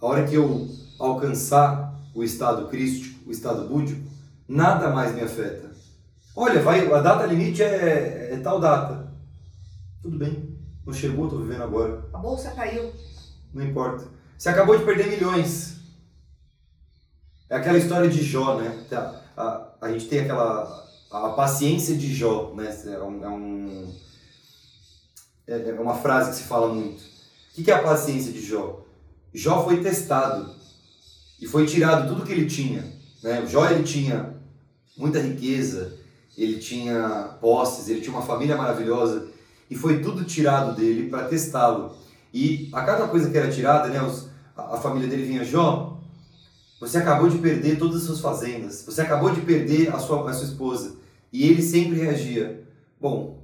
a 0.00 0.06
hora 0.06 0.24
que 0.26 0.34
eu 0.34 0.68
alcançar 0.98 1.96
o 2.14 2.24
estado 2.24 2.68
crístico, 2.68 3.28
o 3.28 3.30
estado 3.30 3.68
búdico, 3.68 4.02
nada 4.48 4.90
mais 4.90 5.14
me 5.14 5.20
afeta. 5.20 5.70
Olha, 6.34 6.60
vai, 6.60 6.90
a 6.92 7.00
data 7.00 7.24
limite 7.26 7.62
é, 7.62 8.30
é 8.32 8.36
tal 8.42 8.58
data. 8.58 9.12
Tudo 10.02 10.18
bem, 10.18 10.58
não 10.84 10.92
chegou, 10.92 11.26
estou 11.26 11.40
vivendo 11.40 11.62
agora. 11.62 12.04
A 12.12 12.18
bolsa 12.18 12.50
caiu. 12.50 12.92
Não 13.54 13.64
importa. 13.64 14.06
Você 14.36 14.48
acabou 14.48 14.76
de 14.76 14.84
perder 14.84 15.08
milhões. 15.08 15.71
É 17.52 17.56
aquela 17.56 17.76
história 17.76 18.08
de 18.08 18.24
Jó, 18.24 18.56
né? 18.56 18.82
A, 18.90 19.14
a, 19.36 19.68
a 19.82 19.92
gente 19.92 20.08
tem 20.08 20.20
aquela. 20.20 20.88
A 21.10 21.28
paciência 21.28 21.94
de 21.94 22.10
Jó, 22.10 22.54
né? 22.56 22.74
É, 22.86 22.98
um, 22.98 23.22
é, 23.22 23.28
um, 23.28 23.94
é, 25.46 25.68
é 25.68 25.74
uma 25.74 25.94
frase 25.96 26.30
que 26.30 26.36
se 26.36 26.44
fala 26.44 26.72
muito. 26.72 27.02
O 27.02 27.62
que 27.62 27.70
é 27.70 27.74
a 27.74 27.82
paciência 27.82 28.32
de 28.32 28.40
Jó? 28.40 28.86
Jó 29.34 29.64
foi 29.64 29.82
testado 29.82 30.50
e 31.42 31.46
foi 31.46 31.66
tirado 31.66 32.08
tudo 32.08 32.24
que 32.24 32.32
ele 32.32 32.46
tinha. 32.46 32.90
Né? 33.22 33.44
Jó 33.46 33.68
ele 33.68 33.82
tinha 33.82 34.34
muita 34.96 35.20
riqueza, 35.20 35.98
ele 36.38 36.58
tinha 36.58 37.36
posses, 37.38 37.86
ele 37.86 38.00
tinha 38.00 38.16
uma 38.16 38.24
família 38.24 38.56
maravilhosa 38.56 39.28
e 39.68 39.76
foi 39.76 40.00
tudo 40.00 40.24
tirado 40.24 40.74
dele 40.74 41.10
para 41.10 41.28
testá-lo. 41.28 41.98
E 42.32 42.70
a 42.72 42.82
cada 42.82 43.08
coisa 43.08 43.28
que 43.28 43.36
era 43.36 43.52
tirada, 43.52 43.90
né, 43.90 44.02
os, 44.02 44.30
a, 44.56 44.76
a 44.76 44.78
família 44.78 45.06
dele 45.06 45.24
vinha, 45.24 45.44
Jó, 45.44 45.91
você 46.82 46.98
acabou 46.98 47.28
de 47.28 47.38
perder 47.38 47.78
todas 47.78 47.98
as 47.98 48.02
suas 48.02 48.18
fazendas, 48.18 48.82
você 48.84 49.02
acabou 49.02 49.32
de 49.32 49.40
perder 49.40 49.94
a 49.94 50.00
sua, 50.00 50.28
a 50.28 50.34
sua 50.34 50.48
esposa. 50.48 50.96
E 51.32 51.44
ele 51.44 51.62
sempre 51.62 52.00
reagia, 52.00 52.64
bom, 53.00 53.40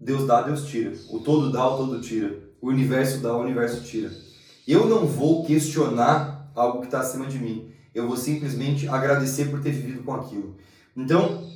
Deus 0.00 0.26
dá, 0.26 0.40
Deus 0.40 0.64
tira. 0.64 0.94
O 1.10 1.18
todo 1.18 1.52
dá, 1.52 1.68
o 1.68 1.76
todo 1.76 2.00
tira. 2.00 2.34
O 2.58 2.68
universo 2.68 3.18
dá, 3.18 3.36
o 3.36 3.42
universo 3.42 3.82
tira. 3.82 4.10
Eu 4.66 4.86
não 4.86 5.04
vou 5.04 5.44
questionar 5.44 6.50
algo 6.54 6.80
que 6.80 6.86
está 6.86 7.00
acima 7.00 7.26
de 7.26 7.38
mim. 7.38 7.70
Eu 7.94 8.08
vou 8.08 8.16
simplesmente 8.16 8.88
agradecer 8.88 9.50
por 9.50 9.60
ter 9.60 9.72
vivido 9.72 10.02
com 10.02 10.14
aquilo. 10.14 10.56
Então, 10.96 11.52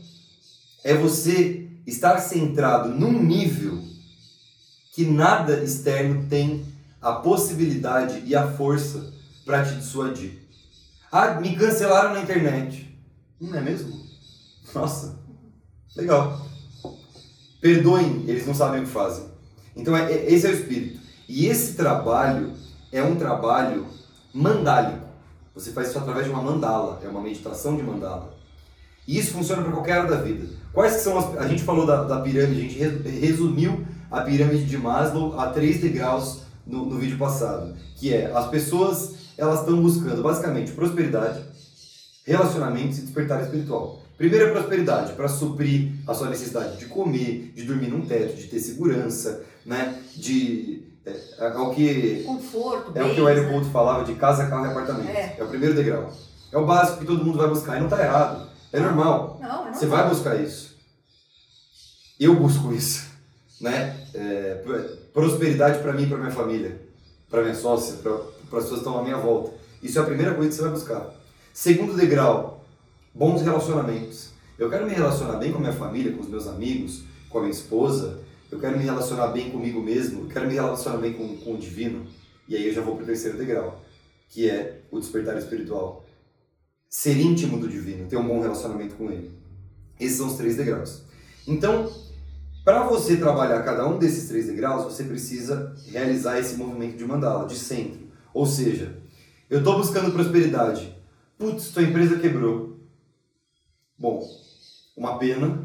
é 0.84 0.92
você 0.92 1.70
estar 1.86 2.18
centrado 2.18 2.90
num 2.90 3.22
nível 3.22 3.82
que 4.92 5.06
nada 5.06 5.64
externo 5.64 6.26
tem 6.28 6.66
a 7.00 7.12
possibilidade 7.12 8.22
e 8.26 8.36
a 8.36 8.46
força 8.46 9.14
para 9.44 9.64
te 9.64 9.74
dissuadir. 9.76 10.48
Ah, 11.10 11.40
me 11.40 11.54
cancelaram 11.54 12.14
na 12.14 12.22
internet. 12.22 12.98
Não 13.40 13.56
é 13.56 13.60
mesmo? 13.60 14.04
Nossa, 14.74 15.18
legal. 15.96 16.46
Perdoem, 17.60 18.24
eles 18.26 18.46
não 18.46 18.54
sabem 18.54 18.82
o 18.82 18.84
que 18.84 18.90
fazem. 18.90 19.24
Então, 19.76 19.96
é, 19.96 20.12
é, 20.12 20.32
esse 20.32 20.46
é 20.46 20.50
o 20.50 20.54
espírito. 20.54 21.00
E 21.28 21.46
esse 21.46 21.74
trabalho 21.74 22.52
é 22.92 23.02
um 23.02 23.16
trabalho 23.16 23.86
mandálico. 24.32 25.04
Você 25.54 25.70
faz 25.70 25.88
isso 25.88 25.98
através 25.98 26.26
de 26.26 26.32
uma 26.32 26.42
mandala, 26.42 27.00
é 27.04 27.08
uma 27.08 27.20
meditação 27.20 27.76
de 27.76 27.82
mandala. 27.82 28.34
E 29.06 29.18
isso 29.18 29.32
funciona 29.32 29.62
para 29.62 29.72
qualquer 29.72 29.98
área 29.98 30.10
da 30.10 30.16
vida. 30.16 30.48
Quais 30.72 30.94
são 30.94 31.18
as. 31.18 31.36
A 31.38 31.46
gente 31.46 31.62
falou 31.62 31.86
da, 31.86 32.04
da 32.04 32.20
pirâmide, 32.20 32.60
a 32.60 32.88
gente 32.88 33.08
resumiu 33.20 33.86
a 34.10 34.22
pirâmide 34.22 34.64
de 34.64 34.76
Maslow 34.76 35.38
a 35.38 35.48
três 35.48 35.80
degraus 35.80 36.42
no, 36.66 36.86
no 36.86 36.98
vídeo 36.98 37.18
passado, 37.18 37.76
que 37.96 38.12
é 38.12 38.32
as 38.32 38.48
pessoas 38.48 39.14
elas 39.36 39.60
estão 39.60 39.80
buscando 39.80 40.22
basicamente 40.22 40.72
prosperidade, 40.72 41.42
relacionamentos 42.24 42.98
e 42.98 43.02
despertar 43.02 43.42
espiritual. 43.42 44.00
Primeiro 44.16 44.46
é 44.46 44.50
prosperidade, 44.52 45.12
para 45.14 45.28
suprir 45.28 45.92
a 46.06 46.14
sua 46.14 46.30
necessidade 46.30 46.78
de 46.78 46.86
comer, 46.86 47.52
de 47.54 47.64
dormir 47.64 47.88
num 47.88 48.06
teto, 48.06 48.36
de 48.36 48.46
ter 48.46 48.60
segurança, 48.60 49.44
né? 49.66 50.00
De 50.14 50.84
é, 51.04 51.12
é, 51.38 51.48
o 51.58 51.70
que 51.70 52.22
Conforto, 52.24 52.92
é 52.94 53.02
o 53.02 53.14
que 53.14 53.20
o 53.20 53.28
Hélio 53.28 53.50
Couto 53.50 53.66
falava 53.66 54.04
de 54.04 54.14
casa, 54.14 54.46
carro 54.46 54.66
e 54.66 54.70
apartamento. 54.70 55.08
É. 55.08 55.36
é 55.38 55.44
o 55.44 55.48
primeiro 55.48 55.74
degrau. 55.74 56.12
É 56.50 56.56
o 56.56 56.64
básico 56.64 57.00
que 57.00 57.06
todo 57.06 57.24
mundo 57.24 57.36
vai 57.36 57.48
buscar 57.48 57.76
e 57.76 57.80
não 57.80 57.88
está 57.88 58.02
errado. 58.02 58.48
É 58.72 58.80
normal. 58.80 59.38
Não, 59.40 59.48
é 59.48 59.52
normal. 59.52 59.74
Você 59.74 59.86
vai 59.86 60.08
buscar 60.08 60.40
isso. 60.40 60.74
Eu 62.18 62.36
busco 62.36 62.72
isso, 62.72 63.10
né? 63.60 63.96
É, 64.14 64.62
prosperidade 65.12 65.80
para 65.80 65.92
mim 65.92 66.04
e 66.04 66.06
para 66.06 66.18
minha 66.18 66.30
família, 66.30 66.80
para 67.28 67.42
minha 67.42 67.54
sócia, 67.54 67.96
para 67.96 68.12
as 68.58 68.64
pessoas 68.64 68.82
que 68.82 68.86
estão 68.86 69.00
à 69.00 69.02
minha 69.02 69.16
volta. 69.16 69.52
Isso 69.82 69.98
é 69.98 70.02
a 70.02 70.04
primeira 70.04 70.34
coisa 70.34 70.48
que 70.48 70.54
você 70.56 70.62
vai 70.62 70.70
buscar. 70.70 71.14
Segundo 71.52 71.96
degrau, 71.96 72.64
bons 73.14 73.42
relacionamentos. 73.42 74.30
Eu 74.58 74.70
quero 74.70 74.86
me 74.86 74.92
relacionar 74.92 75.36
bem 75.38 75.52
com 75.52 75.58
a 75.58 75.60
minha 75.60 75.72
família, 75.72 76.12
com 76.12 76.22
os 76.22 76.28
meus 76.28 76.46
amigos, 76.46 77.02
com 77.28 77.38
a 77.38 77.40
minha 77.42 77.52
esposa. 77.52 78.20
Eu 78.50 78.58
quero 78.58 78.78
me 78.78 78.84
relacionar 78.84 79.28
bem 79.28 79.50
comigo 79.50 79.80
mesmo. 79.80 80.22
Eu 80.22 80.28
quero 80.28 80.46
me 80.46 80.54
relacionar 80.54 80.98
bem 80.98 81.12
com, 81.12 81.36
com 81.38 81.54
o 81.54 81.58
divino. 81.58 82.06
E 82.48 82.56
aí 82.56 82.66
eu 82.66 82.74
já 82.74 82.80
vou 82.80 82.94
para 82.94 83.04
o 83.04 83.06
terceiro 83.06 83.36
degrau, 83.38 83.82
que 84.28 84.48
é 84.48 84.82
o 84.90 85.00
despertar 85.00 85.36
espiritual. 85.36 86.04
Ser 86.88 87.18
íntimo 87.18 87.58
do 87.58 87.68
divino, 87.68 88.06
ter 88.06 88.16
um 88.16 88.26
bom 88.26 88.40
relacionamento 88.40 88.94
com 88.94 89.10
ele. 89.10 89.32
Esses 89.98 90.18
são 90.18 90.28
os 90.28 90.34
três 90.34 90.56
degraus. 90.56 91.02
Então, 91.46 91.90
para 92.64 92.84
você 92.84 93.16
trabalhar 93.16 93.62
cada 93.62 93.86
um 93.86 93.98
desses 93.98 94.28
três 94.28 94.46
degraus, 94.46 94.84
você 94.84 95.04
precisa 95.04 95.74
realizar 95.90 96.38
esse 96.38 96.56
movimento 96.56 96.96
de 96.96 97.04
mandala, 97.04 97.46
de 97.46 97.56
centro. 97.56 98.03
Ou 98.34 98.44
seja, 98.44 99.00
eu 99.48 99.60
estou 99.60 99.78
buscando 99.78 100.12
prosperidade. 100.12 100.94
Putz, 101.38 101.70
tua 101.70 101.82
empresa 101.82 102.18
quebrou. 102.18 102.80
Bom, 103.96 104.22
uma 104.96 105.18
pena. 105.18 105.64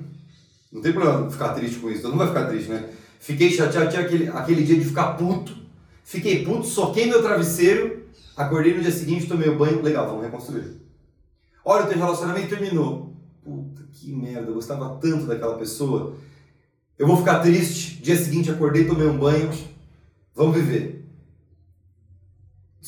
Não 0.72 0.82
tem 0.82 0.94
problema 0.94 1.30
ficar 1.30 1.54
triste 1.54 1.80
com 1.80 1.90
isso. 1.90 2.04
Todo 2.04 2.12
mundo 2.12 2.20
vai 2.20 2.28
ficar 2.30 2.46
triste, 2.46 2.70
né? 2.70 2.90
Fiquei 3.20 3.52
chateado, 3.52 3.90
tinha 3.90 4.04
aquele, 4.04 4.30
aquele 4.30 4.64
dia 4.64 4.78
de 4.78 4.86
ficar 4.86 5.18
puto. 5.18 5.58
Fiquei 6.04 6.46
puto, 6.46 6.66
soquei 6.66 7.08
meu 7.08 7.22
travesseiro 7.22 8.00
acordei 8.40 8.74
no 8.74 8.82
dia 8.82 8.92
seguinte, 8.92 9.28
tomei 9.28 9.50
o 9.50 9.58
banho, 9.58 9.82
legal, 9.82 10.08
vamos 10.08 10.24
reconstruir. 10.24 10.80
Olha, 11.64 11.86
o 11.86 11.88
teu 11.90 11.98
relacionamento 11.98 12.48
terminou. 12.48 13.14
Puta 13.44 13.84
que 13.92 14.14
merda, 14.14 14.48
eu 14.48 14.54
gostava 14.54 14.98
tanto 14.98 15.26
daquela 15.26 15.58
pessoa. 15.58 16.16
Eu 16.98 17.06
vou 17.06 17.18
ficar 17.18 17.40
triste. 17.40 18.02
Dia 18.02 18.16
seguinte 18.16 18.50
acordei, 18.50 18.86
tomei 18.86 19.08
um 19.08 19.18
banho. 19.18 19.52
Vamos 20.34 20.56
viver. 20.56 20.99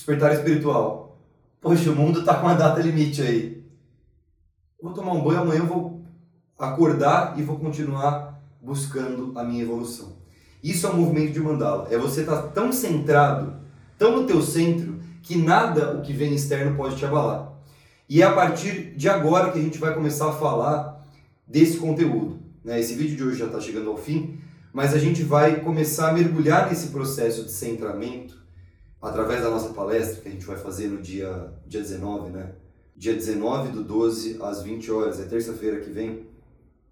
Despertar 0.02 0.34
espiritual. 0.34 1.16
Poxa, 1.62 1.92
o 1.92 1.96
mundo 1.96 2.26
tá 2.26 2.34
com 2.34 2.48
uma 2.48 2.56
data 2.56 2.82
limite 2.82 3.22
aí. 3.22 3.64
Vou 4.82 4.94
tomar 4.94 5.14
um 5.14 5.22
banho, 5.22 5.42
amanhã 5.42 5.60
eu 5.60 5.68
vou 5.68 6.04
acordar 6.58 7.38
e 7.38 7.44
vou 7.44 7.60
continuar 7.60 8.42
buscando 8.60 9.32
a 9.38 9.44
minha 9.44 9.62
evolução. 9.62 10.14
Isso 10.64 10.88
é 10.88 10.90
um 10.90 10.98
movimento 10.98 11.34
de 11.34 11.40
mandala. 11.40 11.88
É 11.92 12.00
você 12.00 12.22
estar 12.22 12.42
tá 12.42 12.48
tão 12.48 12.72
centrado, 12.72 13.54
tão 13.96 14.20
no 14.20 14.26
teu 14.26 14.42
centro, 14.42 15.00
que 15.22 15.36
nada 15.36 15.96
o 15.96 16.02
que 16.02 16.14
vem 16.14 16.34
externo 16.34 16.76
pode 16.76 16.96
te 16.96 17.06
abalar. 17.06 17.54
E 18.10 18.24
é 18.24 18.26
a 18.26 18.34
partir 18.34 18.96
de 18.96 19.08
agora 19.08 19.52
que 19.52 19.60
a 19.60 19.62
gente 19.62 19.78
vai 19.78 19.94
começar 19.94 20.30
a 20.30 20.34
falar 20.34 21.06
desse 21.46 21.78
conteúdo. 21.78 22.40
Né? 22.66 22.80
Esse 22.80 22.96
vídeo 22.96 23.16
de 23.16 23.24
hoje 23.24 23.38
já 23.38 23.46
está 23.46 23.62
chegando 23.62 23.92
ao 23.92 23.98
fim, 23.98 24.40
mas 24.74 24.96
a 24.96 24.98
gente 24.98 25.22
vai 25.22 25.60
começar 25.60 26.10
a 26.10 26.14
mergulhar 26.14 26.68
nesse 26.68 26.88
processo 26.88 27.44
de 27.44 27.52
centramento 27.52 28.41
através 29.02 29.42
da 29.42 29.50
nossa 29.50 29.70
palestra 29.70 30.22
que 30.22 30.28
a 30.28 30.32
gente 30.32 30.46
vai 30.46 30.58
fazer 30.58 30.88
no 30.88 31.02
dia, 31.02 31.52
dia 31.66 31.82
19, 31.82 32.30
né? 32.30 32.52
Dia 32.96 33.14
19 33.14 33.72
do 33.72 33.84
12 33.84 34.38
às 34.42 34.62
20 34.62 34.92
horas, 34.92 35.20
é 35.20 35.24
terça-feira 35.24 35.80
que 35.80 35.90
vem. 35.90 36.28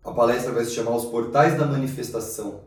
A 0.04 0.12
palestra 0.12 0.52
vai 0.52 0.66
se 0.66 0.72
chamar 0.72 0.96
Os 0.96 1.06
Portais 1.06 1.58
da 1.58 1.66
Manifestação 1.66 2.62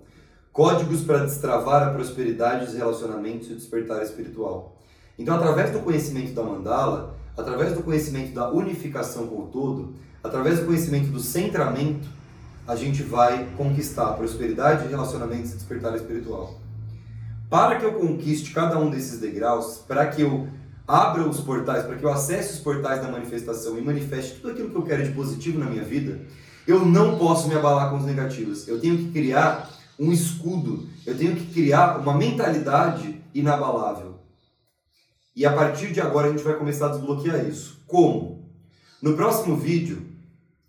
Códigos 0.52 1.00
para 1.00 1.24
destravar 1.24 1.88
a 1.88 1.94
prosperidade 1.94 2.66
dos 2.66 2.74
relacionamentos 2.74 3.48
e 3.48 3.54
o 3.54 3.56
despertar 3.56 4.02
espiritual. 4.02 4.76
Então, 5.18 5.34
através 5.34 5.70
do 5.70 5.80
conhecimento 5.80 6.34
da 6.34 6.42
mandala, 6.42 7.16
através 7.34 7.72
do 7.72 7.82
conhecimento 7.82 8.34
da 8.34 8.50
unificação 8.50 9.26
com 9.28 9.44
o 9.44 9.46
todo, 9.46 9.94
através 10.22 10.60
do 10.60 10.66
conhecimento 10.66 11.10
do 11.10 11.18
centramento, 11.18 12.06
a 12.68 12.76
gente 12.76 13.02
vai 13.02 13.48
conquistar 13.56 14.10
a 14.10 14.12
prosperidade, 14.12 14.88
relacionamentos 14.88 15.52
e 15.52 15.54
despertar 15.54 15.96
espiritual. 15.96 16.61
Para 17.52 17.78
que 17.78 17.84
eu 17.84 17.92
conquiste 17.92 18.50
cada 18.50 18.78
um 18.78 18.88
desses 18.88 19.20
degraus, 19.20 19.84
para 19.86 20.06
que 20.06 20.22
eu 20.22 20.48
abra 20.88 21.28
os 21.28 21.38
portais, 21.38 21.84
para 21.84 21.96
que 21.96 22.02
eu 22.02 22.10
acesse 22.10 22.54
os 22.54 22.60
portais 22.60 23.02
da 23.02 23.12
manifestação 23.12 23.76
e 23.76 23.82
manifeste 23.82 24.36
tudo 24.36 24.52
aquilo 24.52 24.70
que 24.70 24.76
eu 24.76 24.82
quero 24.82 25.04
de 25.04 25.12
positivo 25.12 25.58
na 25.58 25.66
minha 25.66 25.84
vida, 25.84 26.18
eu 26.66 26.82
não 26.86 27.18
posso 27.18 27.48
me 27.48 27.54
abalar 27.54 27.90
com 27.90 27.98
os 27.98 28.06
negativos. 28.06 28.66
Eu 28.66 28.80
tenho 28.80 28.96
que 28.96 29.12
criar 29.12 29.70
um 29.98 30.10
escudo, 30.10 30.88
eu 31.04 31.14
tenho 31.14 31.36
que 31.36 31.44
criar 31.52 31.98
uma 31.98 32.16
mentalidade 32.16 33.22
inabalável. 33.34 34.14
E 35.36 35.44
a 35.44 35.52
partir 35.52 35.92
de 35.92 36.00
agora 36.00 36.28
a 36.28 36.30
gente 36.30 36.42
vai 36.42 36.54
começar 36.54 36.86
a 36.86 36.92
desbloquear 36.92 37.46
isso. 37.46 37.82
Como? 37.86 38.48
No 39.02 39.14
próximo 39.14 39.58
vídeo, 39.58 40.06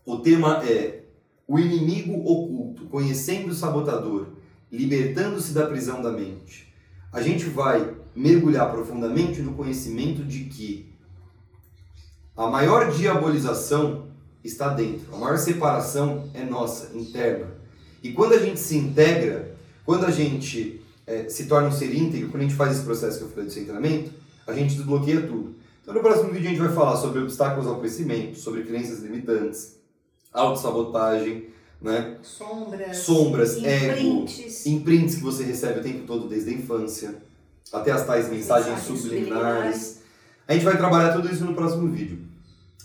o 0.05 0.17
tema 0.17 0.61
é 0.65 1.05
o 1.47 1.57
inimigo 1.57 2.29
oculto, 2.29 2.87
conhecendo 2.87 3.51
o 3.51 3.55
sabotador, 3.55 4.33
libertando-se 4.69 5.53
da 5.53 5.65
prisão 5.65 6.01
da 6.01 6.11
mente. 6.11 6.72
A 7.13 7.21
gente 7.21 7.45
vai 7.45 7.93
mergulhar 8.15 8.71
profundamente 8.71 9.41
no 9.41 9.53
conhecimento 9.53 10.23
de 10.23 10.45
que 10.45 10.91
a 12.35 12.47
maior 12.47 12.91
diabolização 12.91 14.07
está 14.43 14.69
dentro, 14.69 15.13
a 15.13 15.17
maior 15.17 15.37
separação 15.37 16.29
é 16.33 16.43
nossa, 16.43 16.97
interna. 16.97 17.47
E 18.01 18.11
quando 18.11 18.33
a 18.33 18.39
gente 18.39 18.59
se 18.59 18.75
integra, 18.75 19.55
quando 19.85 20.05
a 20.05 20.11
gente 20.11 20.81
é, 21.05 21.29
se 21.29 21.45
torna 21.45 21.67
um 21.67 21.71
ser 21.71 21.93
íntegro, 21.93 22.29
quando 22.29 22.41
a 22.41 22.45
gente 22.47 22.55
faz 22.55 22.75
esse 22.75 22.83
processo 22.83 23.19
que 23.19 23.23
eu 23.25 23.29
falei 23.29 23.45
de 23.45 23.53
centramento, 23.53 24.11
a 24.47 24.53
gente 24.53 24.75
desbloqueia 24.75 25.21
tudo. 25.21 25.55
Então 25.81 25.93
no 25.93 25.99
próximo 25.99 26.31
vídeo 26.31 26.47
a 26.47 26.49
gente 26.49 26.61
vai 26.61 26.73
falar 26.73 26.97
sobre 26.97 27.21
obstáculos 27.21 27.67
ao 27.67 27.79
crescimento, 27.79 28.39
sobre 28.39 28.63
crenças 28.63 29.01
limitantes, 29.01 29.77
autossabotagem, 30.33 31.47
né? 31.83 32.17
Sombras, 32.23 32.97
Sombras 32.97 33.57
imprints. 33.57 34.65
ego, 34.65 34.77
imprints 34.77 35.15
que 35.15 35.21
você 35.21 35.43
recebe 35.43 35.81
o 35.81 35.83
tempo 35.83 36.07
todo 36.07 36.27
desde 36.27 36.49
a 36.49 36.53
infância, 36.53 37.15
até 37.71 37.91
as 37.91 38.05
tais 38.05 38.29
mensagens, 38.29 38.77
mensagens 38.77 39.01
subliminares. 39.01 39.99
A 40.47 40.53
gente 40.53 40.65
vai 40.65 40.77
trabalhar 40.77 41.13
tudo 41.13 41.31
isso 41.31 41.43
no 41.45 41.53
próximo 41.53 41.89
vídeo. 41.89 42.19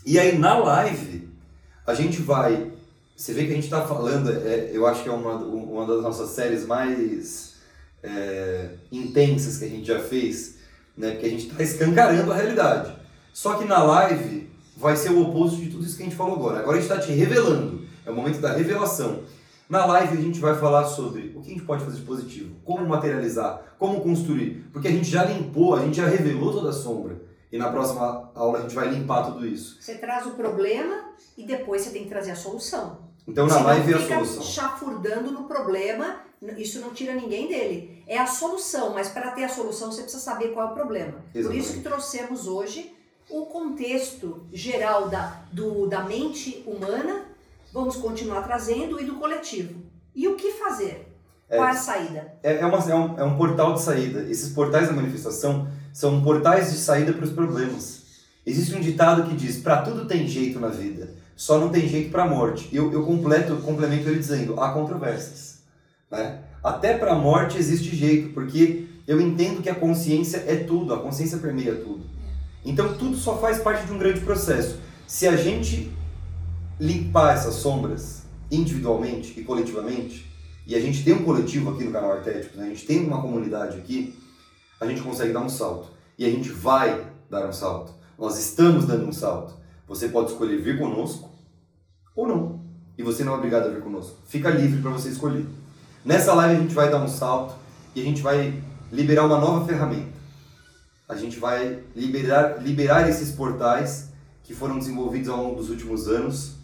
E 0.05 0.19
aí 0.19 0.37
na 0.37 0.57
live 0.57 1.29
a 1.87 1.93
gente 1.93 2.21
vai 2.21 2.71
você 3.19 3.33
vê 3.33 3.45
que 3.45 3.51
a 3.51 3.55
gente 3.55 3.65
está 3.65 3.85
falando, 3.85 4.31
é, 4.31 4.69
eu 4.71 4.87
acho 4.87 5.03
que 5.03 5.09
é 5.09 5.11
uma, 5.11 5.35
uma 5.35 5.85
das 5.85 6.01
nossas 6.01 6.29
séries 6.29 6.65
mais 6.65 7.55
é, 8.01 8.69
intensas 8.89 9.57
que 9.57 9.65
a 9.65 9.67
gente 9.67 9.85
já 9.85 9.99
fez, 9.99 10.55
né? 10.95 11.11
porque 11.11 11.25
a 11.25 11.29
gente 11.29 11.47
está 11.47 11.61
escancarando 11.61 12.31
a 12.31 12.35
realidade. 12.37 12.95
Só 13.33 13.55
que 13.55 13.65
na 13.65 13.83
live 13.83 14.49
vai 14.77 14.95
ser 14.95 15.09
o 15.09 15.21
oposto 15.21 15.57
de 15.57 15.69
tudo 15.69 15.85
isso 15.85 15.97
que 15.97 16.03
a 16.03 16.05
gente 16.05 16.15
falou 16.15 16.35
agora. 16.35 16.59
Agora 16.59 16.77
a 16.77 16.81
gente 16.81 16.89
está 16.89 17.05
te 17.05 17.11
revelando, 17.11 17.68
é 18.09 18.11
o 18.11 18.15
momento 18.15 18.39
da 18.39 18.53
revelação. 18.53 19.23
Na 19.69 19.85
live 19.85 20.17
a 20.17 20.21
gente 20.21 20.39
vai 20.39 20.55
falar 20.55 20.85
sobre 20.85 21.33
o 21.35 21.41
que 21.41 21.51
a 21.51 21.53
gente 21.53 21.65
pode 21.65 21.85
fazer 21.85 21.99
de 21.99 22.05
positivo, 22.05 22.55
como 22.65 22.87
materializar, 22.87 23.75
como 23.77 24.01
construir, 24.01 24.67
porque 24.73 24.87
a 24.87 24.91
gente 24.91 25.07
já 25.07 25.23
limpou, 25.23 25.75
a 25.75 25.81
gente 25.81 25.97
já 25.97 26.07
revelou 26.07 26.51
toda 26.51 26.69
a 26.69 26.73
sombra. 26.73 27.21
E 27.51 27.57
na 27.57 27.71
próxima 27.71 28.31
aula 28.33 28.59
a 28.59 28.61
gente 28.61 28.73
vai 28.73 28.89
limpar 28.89 29.31
tudo 29.31 29.45
isso. 29.45 29.77
Você 29.79 29.95
traz 29.95 30.25
o 30.25 30.31
problema 30.31 31.09
e 31.37 31.45
depois 31.45 31.83
você 31.83 31.91
tem 31.91 32.03
que 32.03 32.09
trazer 32.09 32.31
a 32.31 32.35
solução. 32.35 33.09
Então 33.27 33.45
na 33.45 33.61
live 33.61 33.93
é 33.93 33.95
a 33.95 34.07
solução. 34.07 34.41
chafurdando 34.41 35.31
no 35.31 35.43
problema, 35.43 36.17
isso 36.57 36.79
não 36.79 36.91
tira 36.91 37.13
ninguém 37.13 37.47
dele. 37.47 38.03
É 38.07 38.17
a 38.17 38.25
solução, 38.25 38.93
mas 38.93 39.09
para 39.09 39.31
ter 39.31 39.43
a 39.43 39.49
solução 39.49 39.91
você 39.91 40.01
precisa 40.01 40.23
saber 40.23 40.49
qual 40.49 40.69
é 40.69 40.71
o 40.71 40.73
problema. 40.73 41.23
Exatamente. 41.33 41.45
Por 41.45 41.55
isso 41.55 41.73
que 41.73 41.83
trouxemos 41.83 42.47
hoje 42.47 42.91
o 43.29 43.45
contexto 43.45 44.47
geral 44.51 45.09
da, 45.09 45.43
do, 45.51 45.85
da 45.85 46.03
mente 46.03 46.63
humana, 46.65 47.28
vamos 47.73 47.95
continuar 47.95 48.41
trazendo, 48.41 48.99
e 48.99 49.05
do 49.05 49.15
coletivo. 49.15 49.81
E 50.15 50.27
o 50.27 50.35
que 50.35 50.51
fazer? 50.53 51.15
É, 51.49 51.57
qual 51.57 51.67
é 51.67 51.71
a 51.71 51.75
saída? 51.75 52.33
É, 52.43 52.57
é, 52.57 52.65
uma, 52.65 52.77
é, 52.77 52.95
um, 52.95 53.19
é 53.19 53.23
um 53.23 53.37
portal 53.37 53.73
de 53.73 53.81
saída. 53.81 54.21
Esses 54.29 54.53
portais 54.53 54.87
da 54.87 54.93
manifestação 54.93 55.67
são 55.93 56.21
portais 56.21 56.71
de 56.71 56.77
saída 56.77 57.13
para 57.13 57.25
os 57.25 57.31
problemas. 57.31 58.03
Existe 58.45 58.75
um 58.75 58.79
ditado 58.79 59.29
que 59.29 59.35
diz: 59.35 59.57
para 59.57 59.81
tudo 59.81 60.05
tem 60.05 60.27
jeito 60.27 60.59
na 60.59 60.69
vida 60.69 61.19
só 61.39 61.57
não 61.57 61.69
tem 61.69 61.87
jeito 61.87 62.11
para 62.11 62.23
a 62.23 62.27
morte. 62.27 62.67
Eu, 62.73 62.91
eu 62.91 63.05
completo, 63.05 63.55
complemento 63.61 64.09
ele 64.09 64.19
dizendo, 64.19 64.59
há 64.59 64.73
controvérsias. 64.73 65.59
Né? 66.11 66.37
Até 66.61 66.97
para 66.97 67.13
a 67.13 67.15
morte 67.15 67.57
existe 67.57 67.95
jeito, 67.95 68.33
porque 68.33 68.87
eu 69.07 69.21
entendo 69.21 69.61
que 69.61 69.69
a 69.69 69.75
consciência 69.75 70.43
é 70.45 70.57
tudo, 70.57 70.93
a 70.93 70.99
consciência 70.99 71.37
permeia 71.37 71.75
tudo. 71.75 72.01
Então 72.65 72.93
tudo 72.93 73.15
só 73.15 73.37
faz 73.37 73.57
parte 73.57 73.85
de 73.85 73.93
um 73.93 73.97
grande 73.97 74.19
processo. 74.19 74.81
Se 75.07 75.29
a 75.29 75.37
gente 75.37 75.89
limpar 76.79 77.35
essas 77.35 77.55
sombras 77.55 78.23
individualmente 78.51 79.39
e 79.39 79.43
coletivamente, 79.43 80.29
e 80.65 80.75
a 80.75 80.79
gente 80.79 81.03
tem 81.03 81.13
um 81.13 81.23
coletivo 81.23 81.71
aqui 81.71 81.83
no 81.83 81.91
canal 81.91 82.11
Artético, 82.11 82.57
né? 82.57 82.65
a 82.65 82.69
gente 82.69 82.85
tem 82.85 83.05
uma 83.05 83.21
comunidade 83.21 83.77
aqui, 83.77 84.15
a 84.79 84.85
gente 84.85 85.01
consegue 85.01 85.33
dar 85.33 85.41
um 85.41 85.49
salto. 85.49 85.89
E 86.17 86.25
a 86.25 86.29
gente 86.29 86.49
vai 86.51 87.07
dar 87.29 87.47
um 87.47 87.51
salto. 87.51 87.93
Nós 88.17 88.37
estamos 88.37 88.85
dando 88.85 89.07
um 89.07 89.11
salto. 89.11 89.55
Você 89.87 90.09
pode 90.09 90.31
escolher 90.31 90.61
vir 90.61 90.77
conosco 90.77 91.29
ou 92.15 92.27
não. 92.27 92.61
E 92.97 93.01
você 93.01 93.23
não 93.23 93.33
é 93.33 93.37
obrigado 93.37 93.67
a 93.67 93.69
vir 93.69 93.81
conosco. 93.81 94.17
Fica 94.27 94.49
livre 94.49 94.81
para 94.81 94.91
você 94.91 95.09
escolher. 95.09 95.45
Nessa 96.05 96.33
live 96.33 96.57
a 96.57 96.59
gente 96.59 96.75
vai 96.75 96.91
dar 96.91 97.01
um 97.01 97.07
salto 97.07 97.55
e 97.95 98.01
a 98.01 98.03
gente 98.03 98.21
vai 98.21 98.61
liberar 98.91 99.25
uma 99.25 99.39
nova 99.39 99.65
ferramenta. 99.65 100.19
A 101.07 101.15
gente 101.15 101.39
vai 101.39 101.81
liberar, 101.95 102.61
liberar 102.61 103.09
esses 103.09 103.31
portais 103.31 104.09
que 104.43 104.53
foram 104.53 104.77
desenvolvidos 104.77 105.29
ao 105.29 105.41
longo 105.41 105.55
dos 105.55 105.69
últimos 105.69 106.07
anos 106.07 106.58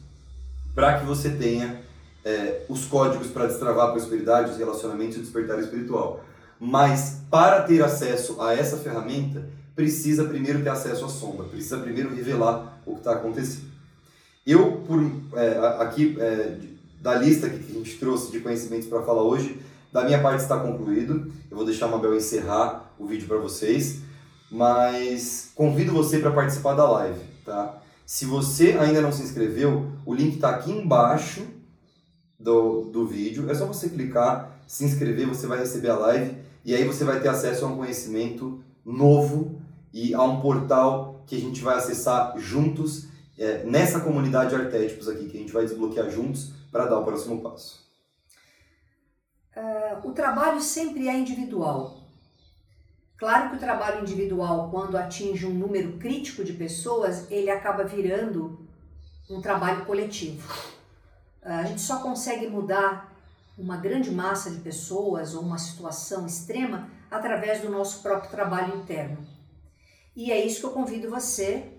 para 0.76 1.00
que 1.00 1.06
você 1.06 1.30
tenha 1.30 1.82
é, 2.24 2.64
os 2.68 2.86
códigos 2.86 3.28
para 3.28 3.48
destravar 3.48 3.90
a 3.90 3.92
prosperidade, 3.92 4.52
os 4.52 4.58
relacionamentos 4.58 5.18
e 5.18 5.22
despertar 5.22 5.58
espiritual. 5.60 6.24
Mas 6.60 7.22
para 7.32 7.62
ter 7.62 7.82
acesso 7.82 8.42
a 8.42 8.54
essa 8.54 8.78
ferramenta, 8.78 9.48
precisa 9.76 10.26
primeiro 10.26 10.62
ter 10.62 10.70
acesso 10.70 11.06
à 11.06 11.10
sombra, 11.10 11.46
precisa 11.48 11.78
primeiro 11.78 12.14
revelar 12.14 12.82
o 12.86 12.94
que 12.94 13.00
está 13.00 13.14
acontecendo. 13.14 13.74
Eu, 14.46 14.84
por, 14.88 15.00
é, 15.34 15.58
aqui, 15.80 16.18
é, 16.20 16.58
da 17.02 17.16
lista 17.16 17.50
que 17.50 17.56
a 17.56 17.74
gente 17.74 17.98
trouxe 17.98 18.32
de 18.32 18.40
conhecimentos 18.40 18.88
para 18.88 19.02
falar 19.02 19.24
hoje, 19.24 19.60
da 19.92 20.04
minha 20.04 20.22
parte 20.22 20.42
está 20.42 20.60
concluído. 20.60 21.32
Eu 21.50 21.58
vou 21.58 21.66
deixar 21.66 21.86
a 21.86 21.90
Mabel 21.90 22.16
encerrar 22.16 22.92
o 23.00 23.06
vídeo 23.06 23.28
para 23.28 23.38
vocês, 23.38 24.00
mas 24.52 25.52
convido 25.56 25.94
você 25.94 26.20
para 26.20 26.32
participar 26.32 26.74
da 26.74 26.90
live, 26.90 27.20
tá? 27.46 27.82
Se 28.06 28.26
você 28.26 28.74
ainda 28.74 29.02
não 29.02 29.12
se 29.12 29.24
inscreveu, 29.24 29.92
o 30.06 30.14
link 30.14 30.36
está 30.36 30.52
aqui 30.52 30.72
embaixo 30.72 31.46
do, 32.40 32.86
do 32.86 33.08
vídeo. 33.08 33.50
É 33.50 33.56
só 33.56 33.66
você 33.66 33.90
clicar, 33.90 34.60
se 34.68 34.86
inscrever, 34.86 35.28
você 35.28 35.48
vai 35.48 35.58
receber 35.58 35.90
a 35.90 35.98
live 35.98 36.38
e 36.64 36.76
aí 36.76 36.84
você 36.84 37.04
vai 37.04 37.20
ter 37.20 37.30
acesso 37.30 37.66
a 37.66 37.68
um 37.68 37.78
conhecimento 37.78 38.64
novo 38.86 39.60
e 39.92 40.14
a 40.14 40.22
um 40.22 40.40
portal 40.40 41.24
que 41.26 41.36
a 41.36 41.40
gente 41.40 41.62
vai 41.62 41.78
acessar 41.78 42.38
juntos 42.38 43.08
é, 43.38 43.64
nessa 43.64 44.00
comunidade 44.00 44.52
de 44.52 44.56
arquétipos 44.56 45.10
aqui, 45.10 45.28
que 45.28 45.38
a 45.38 45.40
gente 45.40 45.52
vai 45.52 45.66
desbloquear 45.66 46.10
juntos 46.10 46.52
para 46.72 46.86
dar 46.86 47.00
o 47.00 47.04
próximo 47.04 47.42
passo? 47.42 47.84
Uh, 49.56 50.10
o 50.10 50.12
trabalho 50.12 50.62
sempre 50.62 51.08
é 51.08 51.18
individual. 51.18 51.95
Claro 53.18 53.50
que 53.50 53.56
o 53.56 53.60
trabalho 53.60 54.02
individual, 54.02 54.70
quando 54.70 54.98
atinge 54.98 55.46
um 55.46 55.54
número 55.54 55.98
crítico 55.98 56.44
de 56.44 56.54
pessoas, 56.54 57.32
ele 57.32 57.50
acaba 57.50 57.86
virando 57.86 58.68
um 59.30 59.42
trabalho 59.42 59.86
coletivo. 59.86 60.54
A 61.42 61.64
gente 61.64 61.82
só 61.82 62.02
consegue 62.02 62.48
mudar 62.48 63.14
uma 63.58 63.78
grande 63.78 64.12
massa 64.12 64.52
de 64.52 64.58
pessoas 64.58 65.34
ou 65.34 65.44
uma 65.44 65.58
situação 65.58 66.26
extrema 66.26 66.90
através 67.10 67.62
do 67.62 67.70
nosso 67.70 68.02
próprio 68.02 68.30
trabalho 68.30 68.76
interno. 68.76 69.26
E 70.16 70.32
é 70.32 70.46
isso 70.46 70.60
que 70.60 70.66
eu 70.66 70.72
convido 70.72 71.10
você 71.10 71.72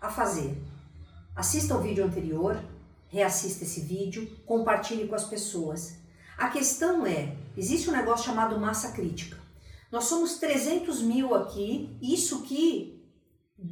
a 0.00 0.08
fazer. 0.08 0.56
Assista 1.36 1.74
ao 1.74 1.82
vídeo 1.82 2.04
anterior, 2.04 2.58
reassista 3.08 3.64
esse 3.64 3.80
vídeo, 3.80 4.26
compartilhe 4.46 5.08
com 5.08 5.14
as 5.14 5.24
pessoas. 5.24 5.96
A 6.38 6.48
questão 6.48 7.04
é, 7.04 7.36
existe 7.56 7.90
um 7.90 7.92
negócio 7.92 8.26
chamado 8.26 8.58
massa 8.58 8.92
crítica. 8.92 9.39
Nós 9.90 10.04
somos 10.04 10.38
300 10.38 11.02
mil 11.02 11.34
aqui, 11.34 11.98
isso 12.00 12.42
que 12.42 13.04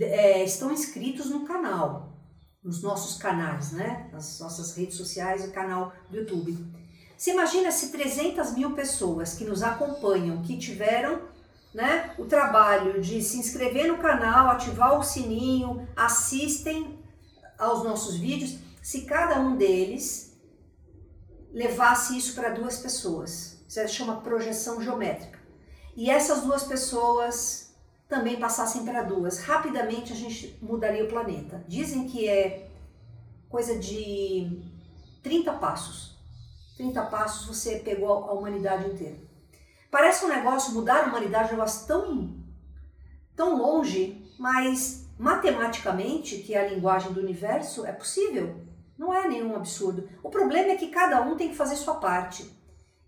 é, 0.00 0.42
estão 0.42 0.72
inscritos 0.72 1.26
no 1.26 1.46
canal, 1.46 2.12
nos 2.62 2.82
nossos 2.82 3.16
canais, 3.16 3.70
né? 3.70 4.10
Nas 4.12 4.40
nossas 4.40 4.76
redes 4.76 4.96
sociais 4.96 5.44
e 5.44 5.52
canal 5.52 5.92
do 6.10 6.16
YouTube. 6.16 6.58
Você 7.16 7.30
imagina 7.30 7.70
se 7.70 7.92
300 7.92 8.52
mil 8.54 8.74
pessoas 8.74 9.34
que 9.34 9.44
nos 9.44 9.62
acompanham, 9.62 10.42
que 10.42 10.58
tiveram 10.58 11.22
né, 11.72 12.14
o 12.18 12.24
trabalho 12.24 13.00
de 13.00 13.22
se 13.22 13.38
inscrever 13.38 13.86
no 13.86 13.98
canal, 13.98 14.48
ativar 14.48 14.98
o 14.98 15.04
sininho, 15.04 15.88
assistem 15.94 16.98
aos 17.56 17.84
nossos 17.84 18.16
vídeos, 18.16 18.58
se 18.82 19.02
cada 19.02 19.38
um 19.40 19.56
deles 19.56 20.36
levasse 21.52 22.16
isso 22.16 22.34
para 22.34 22.50
duas 22.50 22.78
pessoas. 22.78 23.64
Isso 23.68 23.88
chama 23.88 24.20
projeção 24.20 24.80
geométrica 24.80 25.37
e 25.98 26.08
essas 26.08 26.42
duas 26.42 26.62
pessoas 26.62 27.74
também 28.08 28.38
passassem 28.38 28.84
para 28.84 29.02
duas, 29.02 29.40
rapidamente 29.40 30.12
a 30.12 30.16
gente 30.16 30.56
mudaria 30.62 31.04
o 31.04 31.08
planeta. 31.08 31.64
Dizem 31.66 32.06
que 32.06 32.28
é 32.28 32.70
coisa 33.48 33.76
de 33.76 34.62
30 35.24 35.54
passos. 35.54 36.16
30 36.76 37.02
passos 37.06 37.48
você 37.48 37.80
pegou 37.80 38.12
a 38.12 38.32
humanidade 38.32 38.88
inteira. 38.88 39.16
Parece 39.90 40.24
um 40.24 40.28
negócio, 40.28 40.72
mudar 40.72 41.02
a 41.02 41.08
humanidade 41.08 41.52
um 41.52 41.64
tão, 41.88 42.44
tão 43.34 43.58
longe, 43.58 44.24
mas 44.38 45.04
matematicamente, 45.18 46.38
que 46.44 46.54
é 46.54 46.60
a 46.60 46.68
linguagem 46.68 47.12
do 47.12 47.18
universo, 47.18 47.84
é 47.84 47.90
possível. 47.90 48.54
Não 48.96 49.12
é 49.12 49.26
nenhum 49.26 49.56
absurdo. 49.56 50.08
O 50.22 50.30
problema 50.30 50.70
é 50.70 50.76
que 50.76 50.92
cada 50.92 51.20
um 51.22 51.36
tem 51.36 51.48
que 51.48 51.56
fazer 51.56 51.74
sua 51.74 51.96
parte. 51.96 52.48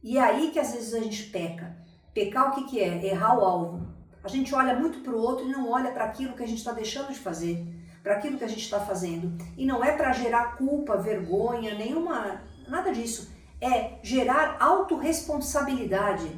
E 0.02 0.18
é 0.18 0.20
aí 0.20 0.50
que 0.50 0.58
às 0.58 0.72
vezes 0.72 0.92
a 0.92 0.98
gente 0.98 1.30
peca. 1.30 1.88
Pecar 2.12 2.50
o 2.50 2.54
que, 2.54 2.64
que 2.70 2.80
é? 2.80 3.06
Errar 3.06 3.38
o 3.38 3.44
alvo. 3.44 3.86
A 4.22 4.28
gente 4.28 4.54
olha 4.54 4.74
muito 4.74 5.00
para 5.00 5.14
o 5.14 5.20
outro 5.20 5.46
e 5.46 5.50
não 5.50 5.70
olha 5.70 5.92
para 5.92 6.04
aquilo 6.04 6.34
que 6.34 6.42
a 6.42 6.46
gente 6.46 6.58
está 6.58 6.72
deixando 6.72 7.08
de 7.08 7.18
fazer, 7.18 7.66
para 8.02 8.14
aquilo 8.16 8.36
que 8.36 8.44
a 8.44 8.48
gente 8.48 8.62
está 8.62 8.80
fazendo. 8.80 9.32
E 9.56 9.64
não 9.64 9.82
é 9.82 9.92
para 9.92 10.12
gerar 10.12 10.56
culpa, 10.56 10.96
vergonha, 10.96 11.74
nenhuma. 11.74 12.42
nada 12.68 12.92
disso. 12.92 13.30
É 13.60 13.98
gerar 14.02 14.56
autorresponsabilidade. 14.60 16.30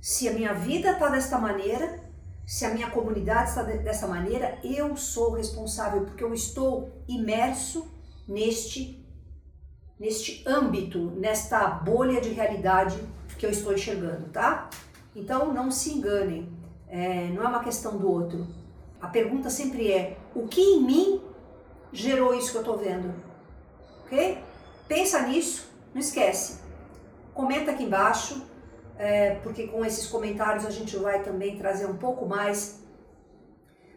Se 0.00 0.28
a 0.28 0.32
minha 0.32 0.52
vida 0.52 0.92
está 0.92 1.08
desta 1.08 1.38
maneira, 1.38 2.02
se 2.46 2.64
a 2.64 2.70
minha 2.70 2.90
comunidade 2.90 3.50
está 3.50 3.62
dessa 3.62 4.06
maneira, 4.06 4.58
eu 4.62 4.96
sou 4.96 5.32
responsável 5.32 6.04
porque 6.04 6.22
eu 6.22 6.34
estou 6.34 6.90
imerso 7.08 7.88
neste 8.28 9.02
neste 9.98 10.42
âmbito, 10.46 11.12
nesta 11.12 11.66
bolha 11.68 12.20
de 12.20 12.30
realidade 12.30 12.98
que 13.44 13.48
eu 13.48 13.50
estou 13.50 13.74
enxergando, 13.74 14.28
tá? 14.30 14.70
Então 15.14 15.52
não 15.52 15.70
se 15.70 15.92
enganem, 15.92 16.50
é, 16.88 17.28
não 17.28 17.42
é 17.42 17.46
uma 17.46 17.62
questão 17.62 17.98
do 17.98 18.10
outro. 18.10 18.46
A 19.00 19.08
pergunta 19.08 19.50
sempre 19.50 19.92
é: 19.92 20.16
o 20.34 20.48
que 20.48 20.60
em 20.62 20.82
mim 20.82 21.22
gerou 21.92 22.34
isso 22.34 22.50
que 22.50 22.56
eu 22.56 22.62
estou 22.62 22.78
vendo? 22.78 23.14
Ok? 24.04 24.38
Pensa 24.88 25.20
nisso, 25.26 25.68
não 25.92 26.00
esquece. 26.00 26.60
Comenta 27.34 27.72
aqui 27.72 27.84
embaixo, 27.84 28.42
é, 28.96 29.34
porque 29.36 29.66
com 29.66 29.84
esses 29.84 30.06
comentários 30.06 30.64
a 30.64 30.70
gente 30.70 30.96
vai 30.96 31.22
também 31.22 31.58
trazer 31.58 31.86
um 31.86 31.96
pouco 31.96 32.26
mais 32.26 32.82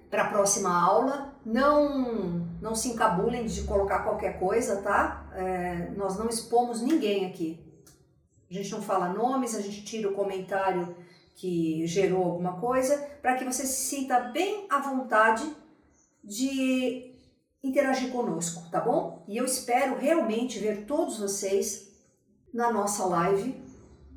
para 0.09 0.23
a 0.23 0.27
próxima 0.27 0.77
aula. 0.77 1.33
Não, 1.45 2.45
não 2.61 2.75
se 2.75 2.89
encabulem 2.89 3.45
de 3.45 3.63
colocar 3.63 3.99
qualquer 3.99 4.39
coisa, 4.39 4.81
tá? 4.81 5.25
É, 5.33 5.89
nós 5.95 6.17
não 6.17 6.27
expomos 6.27 6.81
ninguém 6.81 7.25
aqui. 7.25 7.66
A 8.49 8.53
gente 8.53 8.71
não 8.71 8.81
fala 8.81 9.09
nomes, 9.09 9.55
a 9.55 9.61
gente 9.61 9.83
tira 9.83 10.09
o 10.09 10.13
comentário 10.13 10.95
que 11.35 11.85
gerou 11.85 12.23
alguma 12.23 12.59
coisa, 12.59 12.97
para 13.21 13.35
que 13.35 13.45
você 13.45 13.65
se 13.65 13.89
sinta 13.89 14.19
bem 14.19 14.65
à 14.69 14.79
vontade 14.79 15.43
de 16.23 17.13
interagir 17.63 18.11
conosco, 18.11 18.69
tá 18.71 18.79
bom? 18.79 19.23
E 19.27 19.37
eu 19.37 19.45
espero 19.45 19.97
realmente 19.97 20.59
ver 20.59 20.85
todos 20.85 21.19
vocês 21.19 21.91
na 22.53 22.71
nossa 22.71 23.05
live 23.05 23.61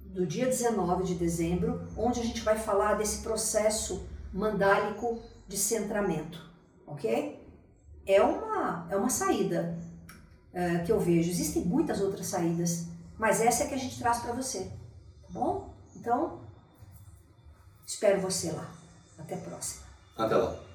do 0.07 0.27
dia 0.27 0.47
19 0.47 1.05
de 1.05 1.15
dezembro, 1.15 1.87
onde 1.97 2.21
a 2.21 2.25
gente 2.25 2.43
vai 2.43 2.59
falar 2.59 2.95
desse 2.95 3.23
processo 3.23 4.09
mandálico 4.33 5.21
de 5.47 5.57
centramento, 5.57 6.41
ok? 6.87 7.39
É 8.07 8.23
uma, 8.23 8.87
é 8.91 8.97
uma 8.97 9.11
saída 9.11 9.79
é, 10.53 10.79
que 10.79 10.91
eu 10.91 10.99
vejo. 10.99 11.31
Existem 11.31 11.65
muitas 11.65 12.01
outras 12.01 12.27
saídas, 12.27 12.87
mas 13.21 13.43
essa 13.43 13.65
é 13.65 13.67
que 13.69 13.75
a 13.75 13.79
gente 13.79 13.99
traz 13.99 14.21
para 14.21 14.33
você, 14.33 14.65
tá 15.21 15.29
bom? 15.29 15.75
Então, 15.95 16.41
espero 17.87 18.19
você 18.19 18.51
lá. 18.51 18.67
Até 19.19 19.35
a 19.35 19.39
próxima. 19.39 19.85
Até 20.17 20.35
lá. 20.37 20.70